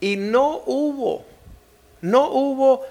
y 0.00 0.16
no 0.16 0.62
hubo, 0.66 1.24
no 2.02 2.28
hubo 2.30 2.82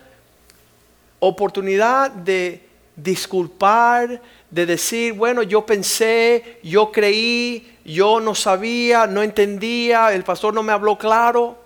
oportunidad 1.19 2.09
de 2.09 2.67
disculpar, 2.95 4.21
de 4.49 4.65
decir, 4.65 5.13
bueno, 5.13 5.43
yo 5.43 5.65
pensé, 5.65 6.59
yo 6.63 6.91
creí, 6.91 7.77
yo 7.83 8.19
no 8.19 8.33
sabía, 8.33 9.07
no 9.07 9.21
entendía, 9.21 10.13
el 10.13 10.23
pastor 10.23 10.53
no 10.53 10.63
me 10.63 10.71
habló 10.71 10.97
claro, 10.97 11.57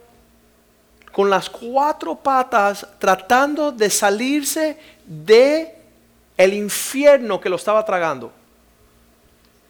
con 1.12 1.30
las 1.30 1.50
cuatro 1.50 2.16
patas 2.16 2.86
tratando 3.00 3.72
de 3.72 3.90
salirse 3.90 4.78
de 5.06 5.76
el 6.38 6.54
infierno 6.54 7.42
que 7.42 7.50
lo 7.50 7.56
estaba 7.56 7.84
tragando. 7.84 8.32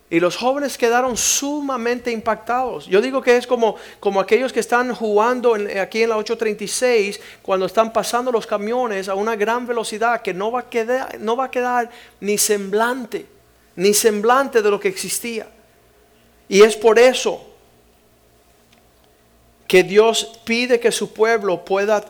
Y 0.10 0.22
los 0.22 0.38
jóvenes 0.38 0.78
quedaron 0.78 1.18
sumamente 1.18 2.12
impactados. 2.12 2.86
Yo 2.86 3.02
digo 3.02 3.22
que 3.22 3.36
es 3.36 3.46
como, 3.46 3.76
como 4.00 4.22
aquellos 4.22 4.54
que 4.54 4.62
están 4.62 4.96
jugando 4.96 5.56
aquí 5.56 6.04
en 6.04 6.10
la 6.10 6.18
836 6.18 7.20
cuando 7.42 7.66
están 7.66 7.92
pasando 7.92 8.32
los 8.32 8.48
camiones 8.48 9.10
a 9.10 9.16
una 9.16 9.36
gran 9.36 9.68
velocidad 9.68 10.22
que 10.22 10.34
no 10.34 10.50
va 10.50 10.62
a 10.62 10.70
quedar, 10.70 11.20
no 11.20 11.36
va 11.36 11.46
a 11.46 11.52
quedar 11.52 11.90
ni 12.22 12.38
semblante, 12.38 13.26
ni 13.76 13.94
semblante 13.94 14.62
de 14.62 14.72
lo 14.72 14.80
que 14.80 14.88
existía. 14.88 15.48
Y 16.48 16.62
es 16.62 16.78
por 16.78 17.00
eso 17.00 17.46
que 19.68 19.84
Dios 19.84 20.40
pide 20.46 20.80
que 20.80 20.94
su 20.94 21.12
pueblo 21.12 21.66
pueda 21.66 22.02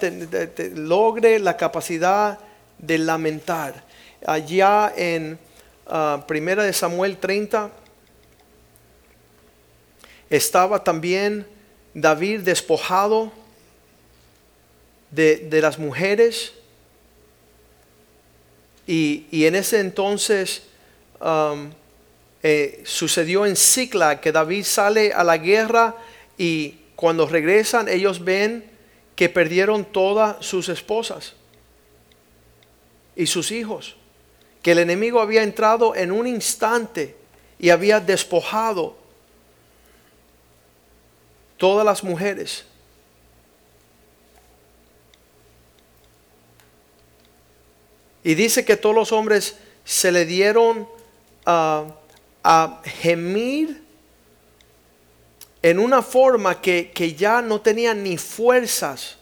logre 0.76 1.40
la 1.40 1.58
capacidad 1.58 2.38
de 2.78 3.00
lamentar. 3.00 3.84
Allá 4.24 4.94
en 4.96 5.40
uh, 5.88 6.22
Primera 6.28 6.64
de 6.64 6.74
Samuel 6.74 7.18
30 7.18 7.72
estaba 10.30 10.84
también 10.84 11.46
David 11.94 12.42
despojado 12.42 13.32
de, 15.12 15.60
las 15.62 15.80
mujeres. 15.80 16.54
Y, 18.86 19.26
en 19.32 19.56
ese 19.56 19.80
entonces 19.80 20.64
um, 21.20 21.72
eh, 22.44 22.82
sucedió 22.86 23.46
en 23.46 23.56
Cicla 23.56 24.22
que 24.22 24.32
David 24.32 24.64
sale 24.64 25.12
a 25.12 25.24
la 25.24 25.38
guerra 25.38 25.96
y 26.38 26.76
cuando 26.96 27.28
regresan 27.28 27.90
ellos 27.90 28.24
ven 28.24 28.64
que 29.16 29.30
perdieron 29.30 29.84
todas 29.86 30.46
sus 30.46 30.70
esposas 30.70 31.34
y 33.16 33.26
sus 33.26 33.52
hijos. 33.52 33.96
Que 34.62 34.72
el 34.72 34.80
enemigo 34.80 35.20
había 35.20 35.44
entrado 35.44 35.96
en 35.96 36.12
un 36.12 36.28
instante 36.28 37.16
y 37.60 37.72
había 37.72 38.00
despojado 38.00 38.98
todas 41.58 41.86
las 41.86 42.04
mujeres. 42.04 42.66
Y 48.24 48.36
dice 48.36 48.66
que 48.66 48.78
todos 48.78 48.96
los 48.96 49.12
hombres 49.12 49.58
se 49.84 50.12
le 50.12 50.26
dieron 50.26 50.88
a 51.46 52.82
gemir 52.84 53.88
en 55.62 55.80
una 55.80 56.02
forma 56.02 56.62
que, 56.62 56.92
que 56.92 57.14
ya 57.14 57.42
no 57.42 57.62
tenían 57.62 58.04
ni 58.04 58.18
fuerzas. 58.18 59.18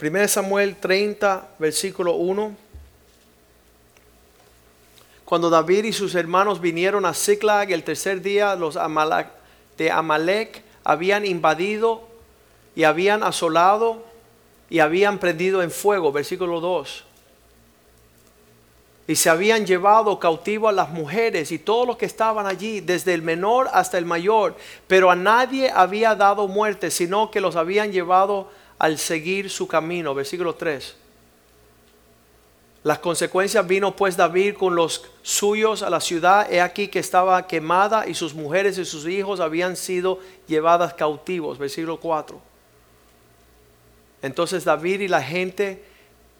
1 0.00 0.28
Samuel 0.28 0.76
30, 0.76 1.48
versículo 1.60 2.14
1. 2.14 2.56
Cuando 5.32 5.48
David 5.48 5.84
y 5.84 5.92
sus 5.94 6.14
hermanos 6.14 6.60
vinieron 6.60 7.06
a 7.06 7.14
Ziklag 7.14 7.72
el 7.72 7.84
tercer 7.84 8.20
día, 8.20 8.54
los 8.54 8.74
de 9.78 9.90
Amalek 9.90 10.62
habían 10.84 11.24
invadido 11.24 12.02
y 12.76 12.84
habían 12.84 13.22
asolado 13.22 14.04
y 14.68 14.80
habían 14.80 15.18
prendido 15.18 15.62
en 15.62 15.70
fuego, 15.70 16.12
versículo 16.12 16.60
2. 16.60 17.04
Y 19.06 19.16
se 19.16 19.30
habían 19.30 19.64
llevado 19.64 20.18
cautivo 20.18 20.68
a 20.68 20.72
las 20.72 20.90
mujeres 20.90 21.50
y 21.50 21.58
todos 21.58 21.86
los 21.86 21.96
que 21.96 22.04
estaban 22.04 22.46
allí, 22.46 22.82
desde 22.82 23.14
el 23.14 23.22
menor 23.22 23.70
hasta 23.72 23.96
el 23.96 24.04
mayor, 24.04 24.54
pero 24.86 25.10
a 25.10 25.16
nadie 25.16 25.70
había 25.70 26.14
dado 26.14 26.46
muerte, 26.46 26.90
sino 26.90 27.30
que 27.30 27.40
los 27.40 27.56
habían 27.56 27.90
llevado 27.90 28.50
al 28.78 28.98
seguir 28.98 29.48
su 29.48 29.66
camino, 29.66 30.14
versículo 30.14 30.56
3. 30.56 30.96
Las 32.84 32.98
consecuencias 32.98 33.64
vino 33.66 33.94
pues 33.94 34.16
David 34.16 34.56
con 34.56 34.74
los 34.74 35.04
suyos 35.22 35.82
a 35.82 35.90
la 35.90 36.00
ciudad, 36.00 36.52
he 36.52 36.60
aquí 36.60 36.88
que 36.88 36.98
estaba 36.98 37.46
quemada 37.46 38.08
y 38.08 38.14
sus 38.14 38.34
mujeres 38.34 38.76
y 38.76 38.84
sus 38.84 39.06
hijos 39.06 39.38
habían 39.38 39.76
sido 39.76 40.18
llevadas 40.48 40.92
cautivos, 40.94 41.58
versículo 41.58 42.00
4. 42.00 42.40
Entonces 44.22 44.64
David 44.64 45.00
y 45.00 45.08
la 45.08 45.22
gente 45.22 45.84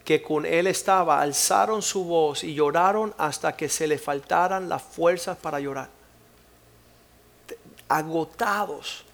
que 0.04 0.20
con 0.20 0.44
él 0.44 0.66
estaba 0.66 1.20
alzaron 1.20 1.80
su 1.80 2.04
voz 2.04 2.42
y 2.42 2.54
lloraron 2.54 3.14
hasta 3.18 3.56
que 3.56 3.68
se 3.68 3.86
le 3.86 3.98
faltaran 3.98 4.68
las 4.68 4.82
fuerzas 4.82 5.38
para 5.38 5.60
llorar. 5.60 5.88
Agotados. 7.88 9.04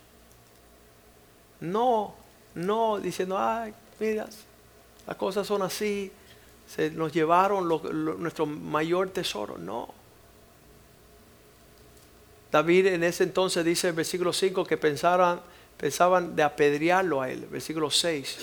No, 1.60 2.14
no 2.54 2.98
diciendo, 2.98 3.36
ay, 3.38 3.74
mira, 3.98 4.26
las 5.06 5.16
cosas 5.16 5.46
son 5.46 5.62
así, 5.62 6.10
se 6.68 6.90
nos 6.90 7.12
llevaron 7.12 7.66
nuestro 8.20 8.46
mayor 8.46 9.10
tesoro. 9.10 9.56
No. 9.56 9.88
David 12.52 12.86
en 12.86 13.04
ese 13.04 13.24
entonces 13.24 13.64
dice 13.64 13.88
en 13.88 13.96
versículo 13.96 14.32
5 14.32 14.64
que 14.64 14.76
pensaban, 14.76 15.40
pensaban 15.76 16.36
de 16.36 16.42
apedrearlo 16.42 17.22
a 17.22 17.30
él. 17.30 17.46
Versículo 17.50 17.90
6. 17.90 18.38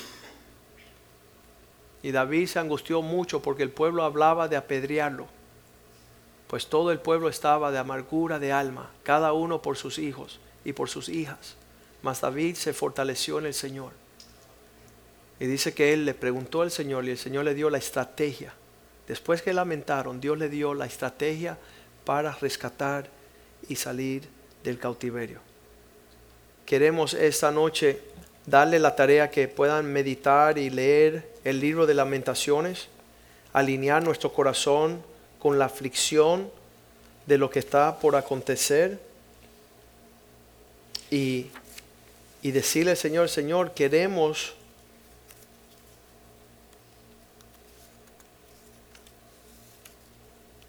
Y 2.04 2.12
David 2.12 2.48
se 2.48 2.60
angustió 2.60 3.02
mucho 3.02 3.42
porque 3.42 3.64
el 3.64 3.72
pueblo 3.72 4.04
hablaba 4.04 4.48
de 4.48 4.58
apedrearlo. 4.58 5.28
Pues 6.48 6.68
todo 6.68 6.92
el 6.92 7.00
pueblo 7.00 7.30
estaba 7.30 7.72
de 7.72 7.80
amargura 7.80 8.38
de 8.40 8.52
alma, 8.52 8.92
cada 9.04 9.34
uno 9.34 9.62
por 9.62 9.78
sus 9.78 9.98
hijos 9.98 10.40
y 10.64 10.74
por 10.74 10.90
sus 10.90 11.10
hijas. 11.10 11.56
Mas 12.02 12.22
David 12.22 12.56
se 12.56 12.74
fortaleció 12.74 13.40
en 13.40 13.48
el 13.48 13.54
Señor. 13.54 14.05
Y 15.40 15.46
dice 15.48 15.74
que 15.74 15.94
él 15.94 16.06
le 16.06 16.14
preguntó 16.14 16.62
al 16.62 16.72
Señor 16.72 17.06
y 17.06 17.12
el 17.12 17.18
Señor 17.18 17.46
le 17.46 17.54
dio 17.54 17.70
la 17.70 17.78
estrategia. 17.78 18.54
Después 19.08 19.42
que 19.42 19.54
lamentaron, 19.54 20.20
Dios 20.20 20.38
le 20.38 20.50
dio 20.50 20.74
la 20.74 20.86
estrategia 20.86 21.58
para 22.06 22.32
rescatar 22.34 23.08
y 23.68 23.76
salir 23.76 24.24
del 24.64 24.80
cautiverio. 24.80 25.40
Queremos 26.66 27.14
esta 27.14 27.52
noche 27.52 28.00
darle 28.46 28.80
la 28.80 28.96
tarea 28.96 29.30
que 29.30 29.48
puedan 29.48 29.86
meditar 29.92 30.58
y 30.58 30.70
leer 30.70 31.30
el 31.44 31.60
libro 31.60 31.86
de 31.86 31.94
lamentaciones, 31.94 32.88
alinear 33.54 34.04
nuestro 34.04 34.34
corazón 34.34 35.02
con 35.40 35.60
la 35.60 35.66
aflicción 35.66 36.50
de 37.26 37.38
lo 37.38 37.50
que 37.50 37.60
está 37.60 38.00
por 38.00 38.16
acontecer 38.16 39.00
y, 41.12 41.48
y 42.42 42.52
decirle 42.52 42.96
Señor, 42.96 43.30
Señor, 43.30 43.74
queremos 43.74 44.56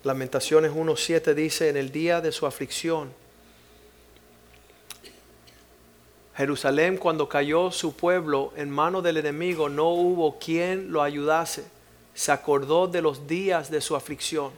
Lamentaciones 0.06 0.70
1.7 0.70 1.34
dice, 1.34 1.68
en 1.68 1.76
el 1.76 1.90
día 1.90 2.20
de 2.20 2.30
su 2.30 2.46
aflicción, 2.46 3.12
Jerusalén 6.36 6.96
cuando 6.96 7.28
cayó 7.28 7.72
su 7.72 7.96
pueblo 7.96 8.52
en 8.56 8.70
mano 8.70 9.02
del 9.02 9.16
enemigo, 9.16 9.68
no 9.68 9.88
hubo 9.88 10.38
quien 10.38 10.92
lo 10.92 11.02
ayudase. 11.02 11.64
Se 12.14 12.30
acordó 12.30 12.86
de 12.86 13.02
los 13.02 13.26
días 13.26 13.68
de 13.68 13.80
su 13.80 13.96
aflicción 13.96 14.52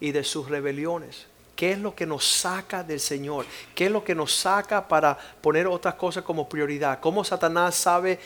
y 0.00 0.12
de 0.12 0.24
sus 0.24 0.48
rebeliones. 0.48 1.26
¿Qué 1.54 1.72
es 1.72 1.78
lo 1.78 1.94
que 1.94 2.06
nos 2.06 2.24
saca 2.24 2.82
del 2.82 3.00
Señor? 3.00 3.44
¿Qué 3.74 3.86
es 3.86 3.92
lo 3.92 4.02
que 4.02 4.14
nos 4.14 4.32
saca 4.32 4.88
para 4.88 5.18
poner 5.42 5.66
otras 5.66 5.96
cosas 5.96 6.24
como 6.24 6.48
prioridad? 6.48 6.98
¿Cómo 7.00 7.24
Satanás 7.24 7.74
sabe 7.74 8.18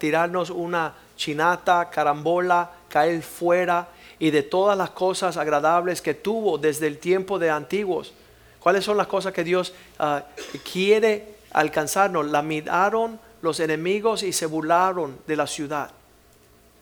tirarnos 0.00 0.50
una 0.50 0.94
chinata, 1.16 1.88
carambola, 1.90 2.72
caer 2.88 3.22
fuera 3.22 3.86
y 4.18 4.30
de 4.30 4.42
todas 4.42 4.76
las 4.76 4.90
cosas 4.90 5.36
agradables 5.36 6.02
que 6.02 6.14
tuvo 6.14 6.58
desde 6.58 6.86
el 6.86 6.98
tiempo 6.98 7.38
de 7.38 7.50
antiguos. 7.50 8.12
¿Cuáles 8.60 8.84
son 8.84 8.96
las 8.96 9.06
cosas 9.06 9.32
que 9.32 9.44
Dios 9.44 9.72
ah, 9.98 10.24
quiere 10.70 11.36
alcanzarnos? 11.52 12.26
La 12.26 12.42
miraron 12.42 13.20
los 13.42 13.60
enemigos 13.60 14.22
y 14.22 14.32
se 14.32 14.46
burlaron 14.46 15.18
de 15.26 15.36
la 15.36 15.46
ciudad. 15.46 15.90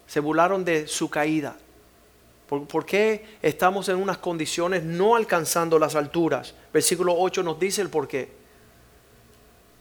Se 0.07 0.21
burlaron 0.21 0.65
de 0.65 0.87
su 0.89 1.11
caída. 1.11 1.57
¿Por, 2.49 2.87
qué 2.87 3.27
estamos 3.43 3.89
en 3.89 3.97
unas 3.97 4.19
condiciones 4.19 4.85
no 4.85 5.17
alcanzando 5.17 5.79
las 5.81 5.97
alturas? 5.97 6.55
Versículo 6.73 7.15
8 7.19 7.43
nos 7.43 7.59
dice 7.59 7.83
el 7.83 7.91
por 7.91 8.07
qué. 8.07 8.31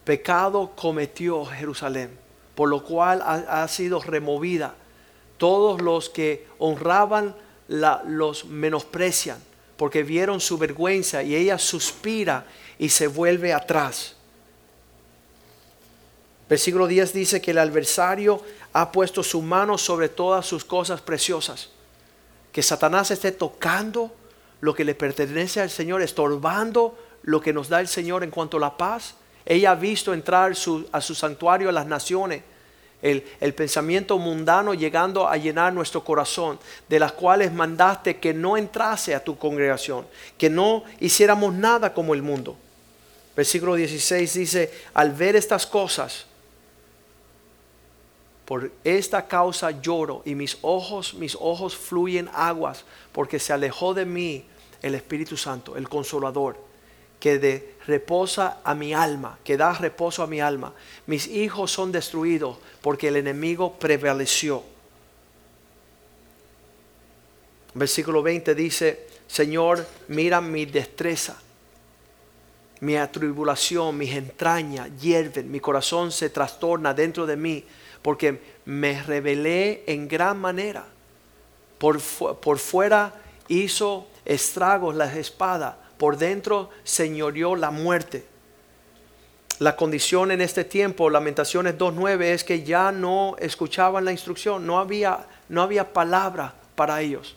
Pecado 0.03 0.71
cometió 0.75 1.45
Jerusalén, 1.45 2.09
por 2.55 2.69
lo 2.69 2.83
cual 2.83 3.21
ha, 3.21 3.63
ha 3.63 3.67
sido 3.67 4.01
removida. 4.01 4.73
Todos 5.37 5.81
los 5.81 6.09
que 6.09 6.47
honraban 6.57 7.35
la, 7.67 8.03
los 8.05 8.45
menosprecian, 8.45 9.39
porque 9.77 10.03
vieron 10.03 10.39
su 10.39 10.57
vergüenza 10.57 11.23
y 11.23 11.35
ella 11.35 11.57
suspira 11.57 12.45
y 12.77 12.89
se 12.89 13.07
vuelve 13.07 13.53
atrás. 13.53 14.15
Versículo 16.47 16.87
10 16.87 17.13
dice 17.13 17.41
que 17.41 17.51
el 17.51 17.57
adversario 17.57 18.41
ha 18.73 18.91
puesto 18.91 19.23
su 19.23 19.41
mano 19.41 19.77
sobre 19.77 20.09
todas 20.09 20.45
sus 20.45 20.63
cosas 20.63 21.01
preciosas. 21.01 21.69
Que 22.51 22.61
Satanás 22.61 23.09
esté 23.11 23.31
tocando 23.31 24.13
lo 24.61 24.73
que 24.73 24.85
le 24.85 24.95
pertenece 24.95 25.61
al 25.61 25.69
Señor, 25.69 26.01
estorbando 26.01 26.97
lo 27.23 27.41
que 27.41 27.53
nos 27.53 27.69
da 27.69 27.81
el 27.81 27.87
Señor 27.87 28.23
en 28.23 28.31
cuanto 28.31 28.57
a 28.57 28.59
la 28.59 28.77
paz. 28.77 29.15
Ella 29.45 29.71
ha 29.71 29.75
visto 29.75 30.13
entrar 30.13 30.55
su, 30.55 30.87
a 30.91 31.01
su 31.01 31.15
santuario 31.15 31.69
a 31.69 31.71
las 31.71 31.87
naciones. 31.87 32.43
El, 33.05 33.53
pensamiento 33.53 34.17
mundano 34.17 34.73
llegando 34.73 35.27
a 35.27 35.37
llenar 35.37 35.71
nuestro 35.71 36.03
corazón, 36.03 36.57
de 36.89 36.97
las 36.99 37.11
cuales 37.11 37.53
mandaste 37.53 38.17
que 38.17 38.33
no 38.33 38.57
entrase 38.57 39.13
a 39.13 39.23
tu 39.23 39.37
congregación, 39.37 40.07
que 40.39 40.49
no 40.49 40.83
hiciéramos 40.99 41.53
nada 41.53 41.93
como 41.93 42.15
el 42.15 42.23
mundo. 42.23 42.57
Versículo 43.35 43.75
16 43.75 44.33
dice, 44.33 44.73
al 44.95 45.11
ver 45.11 45.35
estas 45.35 45.67
cosas, 45.67 46.25
por 48.45 48.71
esta 48.83 49.27
causa 49.27 49.69
lloro 49.69 50.23
y 50.25 50.33
mis 50.33 50.57
ojos, 50.63 51.13
mis 51.13 51.37
ojos 51.39 51.75
fluyen 51.77 52.27
aguas, 52.33 52.85
porque 53.11 53.37
se 53.37 53.53
alejó 53.53 53.93
de 53.93 54.05
mí 54.05 54.45
el 54.81 54.95
Espíritu 54.95 55.37
Santo, 55.37 55.77
el 55.77 55.87
consolador, 55.87 56.57
que 57.19 57.39
de 57.39 57.75
reposa 57.87 58.59
a 58.63 58.73
mi 58.73 58.93
alma, 58.93 59.39
que 59.43 59.57
da 59.57 59.73
reposo 59.73 60.23
a 60.23 60.27
mi 60.27 60.41
alma. 60.41 60.73
Mis 61.07 61.27
hijos 61.27 61.71
son 61.71 61.91
destruidos 61.91 62.57
porque 62.81 63.07
el 63.09 63.17
enemigo 63.17 63.73
prevaleció. 63.73 64.63
Versículo 67.73 68.23
20 68.23 68.55
dice, 68.55 69.07
Señor, 69.27 69.85
mira 70.07 70.39
mi 70.39 70.65
destreza, 70.65 71.37
mi 72.79 72.95
atribulación, 72.95 73.97
mis 73.97 74.13
entrañas 74.13 74.89
hierven, 74.99 75.51
mi 75.51 75.59
corazón 75.59 76.11
se 76.11 76.29
trastorna 76.29 76.93
dentro 76.93 77.25
de 77.25 77.35
mí 77.35 77.65
porque 78.01 78.39
me 78.65 79.01
rebelé 79.01 79.83
en 79.87 80.07
gran 80.07 80.39
manera. 80.39 80.85
Por, 81.77 81.99
por 81.99 82.59
fuera 82.59 83.13
hizo 83.47 84.07
estragos 84.23 84.95
la 84.95 85.13
espada, 85.13 85.84
por 85.97 86.17
dentro 86.17 86.69
señoreó 86.83 87.55
la 87.55 87.71
muerte. 87.71 88.25
La 89.59 89.75
condición 89.77 90.31
en 90.31 90.41
este 90.41 90.65
tiempo, 90.65 91.09
Lamentaciones 91.09 91.77
2.9, 91.77 92.21
es 92.23 92.43
que 92.43 92.63
ya 92.63 92.91
no 92.91 93.37
escuchaban 93.39 94.03
la 94.03 94.11
instrucción, 94.11 94.67
no 94.67 94.79
había, 94.79 95.25
no 95.47 95.61
había 95.61 95.93
palabra 95.93 96.53
para 96.75 97.01
ellos. 97.01 97.35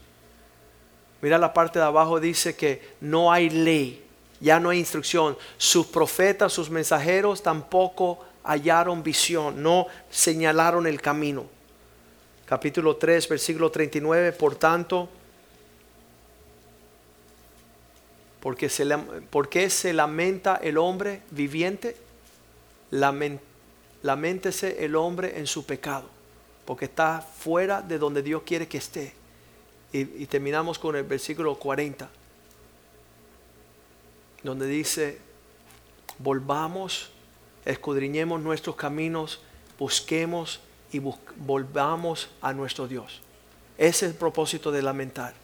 Mira 1.20 1.38
la 1.38 1.52
parte 1.52 1.78
de 1.78 1.84
abajo, 1.84 2.18
dice 2.18 2.56
que 2.56 2.94
no 3.00 3.32
hay 3.32 3.50
ley, 3.50 4.04
ya 4.40 4.58
no 4.58 4.70
hay 4.70 4.80
instrucción. 4.80 5.36
Sus 5.56 5.86
profetas, 5.86 6.52
sus 6.52 6.70
mensajeros 6.70 7.42
tampoco 7.42 8.24
hallaron 8.42 9.02
visión, 9.02 9.62
no 9.62 9.86
señalaron 10.10 10.86
el 10.86 11.00
camino. 11.00 11.46
Capítulo 12.46 12.96
3, 12.96 13.28
versículo 13.28 13.70
39, 13.70 14.32
por 14.32 14.56
tanto, 14.56 15.08
porque 18.40 18.68
se, 18.68 18.86
¿por 19.30 19.48
qué 19.48 19.70
se 19.70 19.92
lamenta 19.92 20.56
el 20.56 20.78
hombre 20.78 21.22
viviente? 21.30 21.96
lamentese 24.02 24.82
el 24.84 24.96
hombre 24.96 25.38
en 25.38 25.46
su 25.46 25.66
pecado, 25.66 26.08
porque 26.64 26.86
está 26.86 27.20
fuera 27.20 27.82
de 27.82 27.98
donde 27.98 28.22
Dios 28.22 28.42
quiere 28.46 28.66
que 28.66 28.78
esté. 28.78 29.12
Y, 29.92 30.22
y 30.22 30.26
terminamos 30.26 30.78
con 30.78 30.96
el 30.96 31.02
versículo 31.02 31.56
40, 31.56 32.08
donde 34.42 34.66
dice, 34.66 35.18
volvamos 36.18 37.10
escudriñemos 37.68 38.40
nuestros 38.40 38.76
caminos, 38.76 39.40
busquemos 39.78 40.60
y 40.90 41.00
volvamos 41.36 42.30
a 42.40 42.52
nuestro 42.52 42.88
Dios. 42.88 43.20
Ese 43.76 44.06
es 44.06 44.12
el 44.12 44.14
propósito 44.14 44.72
de 44.72 44.82
lamentar. 44.82 45.34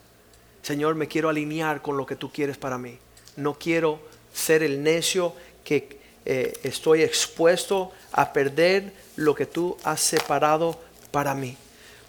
Señor, 0.65 0.95
me 0.95 1.09
quiero 1.09 1.29
alinear 1.29 1.83
con 1.83 1.99
lo 1.99 2.07
que 2.07 2.17
tú 2.17 2.33
quieres 2.33 2.57
para 2.57 2.79
mí. 2.79 2.97
No 3.37 3.59
quiero 3.59 4.01
ser 4.33 4.63
el 4.63 4.83
necio 4.83 5.35
que 5.63 5.99
eh, 6.25 6.59
estoy 6.63 7.03
expuesto 7.03 7.93
a 8.13 8.33
perder 8.33 8.95
lo 9.17 9.35
que 9.35 9.45
tú 9.45 9.77
has 9.85 10.01
separado 10.01 10.81
para 11.11 11.35
mí. 11.35 11.55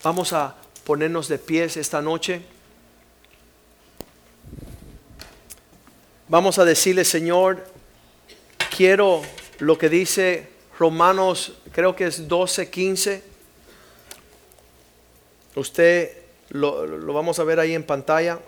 Vamos 0.03 0.31
a 0.31 0.55
ponernos 0.85 1.27
de 1.27 1.37
pies 1.37 1.75
esta 1.75 2.01
noche. 2.01 2.43
Vamos 6.29 6.57
a 6.57 6.63
decirle, 6.63 7.03
Señor, 7.03 7.67
quiero 8.73 9.21
lo 9.59 9.77
que 9.77 9.89
dice 9.89 10.47
Romanos, 10.79 11.57
creo 11.73 11.93
que 11.93 12.05
es 12.05 12.25
12, 12.25 12.69
15. 12.69 13.23
Usted 15.55 16.24
lo, 16.55 16.85
lo 16.85 17.13
vamos 17.13 17.39
a 17.39 17.43
ver 17.43 17.59
ahí 17.59 17.73
en 17.73 17.83
pantalla. 17.83 18.39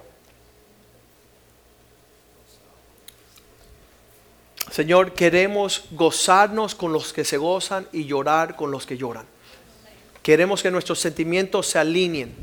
Señor, 4.71 5.13
queremos 5.13 5.85
gozarnos 5.91 6.75
con 6.75 6.91
los 6.91 7.13
que 7.13 7.23
se 7.23 7.37
gozan 7.37 7.87
y 7.91 8.05
llorar 8.05 8.55
con 8.55 8.69
los 8.69 8.85
que 8.85 8.97
lloran. 8.97 9.25
Queremos 10.21 10.61
que 10.61 10.69
nuestros 10.69 10.99
sentimientos 10.99 11.67
se 11.67 11.79
alineen 11.79 12.35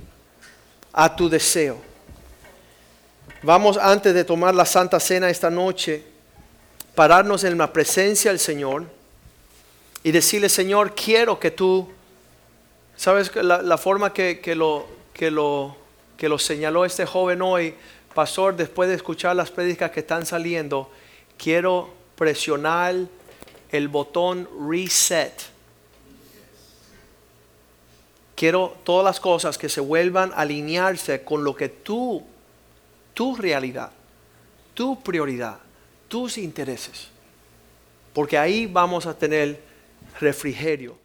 a 0.93 1.15
tu 1.15 1.29
deseo. 1.29 1.79
Vamos 3.43 3.77
antes 3.77 4.15
de 4.15 4.25
tomar 4.25 4.55
la 4.55 4.65
Santa 4.65 4.99
Cena 4.99 5.29
esta 5.29 5.51
noche 5.51 6.15
pararnos 6.95 7.45
en 7.45 7.59
la 7.59 7.73
presencia 7.73 8.31
del 8.31 8.39
Señor 8.39 8.85
y 10.03 10.13
decirle, 10.13 10.49
Señor, 10.49 10.95
quiero 10.95 11.39
que 11.39 11.51
tú, 11.51 11.89
¿sabes 12.97 13.35
la, 13.35 13.79
forma 13.79 14.13
que, 14.13 14.55
lo, 14.55 14.87
que, 15.15 15.31
lo, 15.31 15.77
que 16.19 16.29
lo 16.29 16.39
señaló 16.39 16.85
este 16.85 17.07
joven 17.07 17.41
hoy? 17.41 17.75
Pastor, 18.15 18.55
después 18.55 18.89
de 18.91 18.97
escuchar 18.97 19.35
las 19.35 19.51
prédicas 19.51 19.91
que 19.91 20.01
están 20.01 20.27
saliendo, 20.27 20.91
quiero 21.39 21.89
presionar 22.15 22.95
el 23.71 23.89
botón 23.89 24.49
reset. 24.69 25.33
Quiero 28.37 28.77
todas 28.85 29.05
las 29.05 29.19
cosas 29.21 29.57
que 29.57 29.71
se 29.71 29.81
vuelvan 29.81 30.33
a 30.33 30.43
alinearse 30.43 31.25
con 31.25 31.43
lo 31.43 31.57
que 31.57 31.71
tú, 31.71 32.23
tu 33.15 33.35
realidad, 33.37 33.91
tu 34.75 35.03
prioridad 35.03 35.65
tus 36.15 36.39
intereses. 36.39 37.09
Porque 38.13 38.39
ahí 38.39 38.67
vamos 38.67 39.05
a 39.07 39.19
tener 39.19 39.61
refrigerio. 40.21 40.97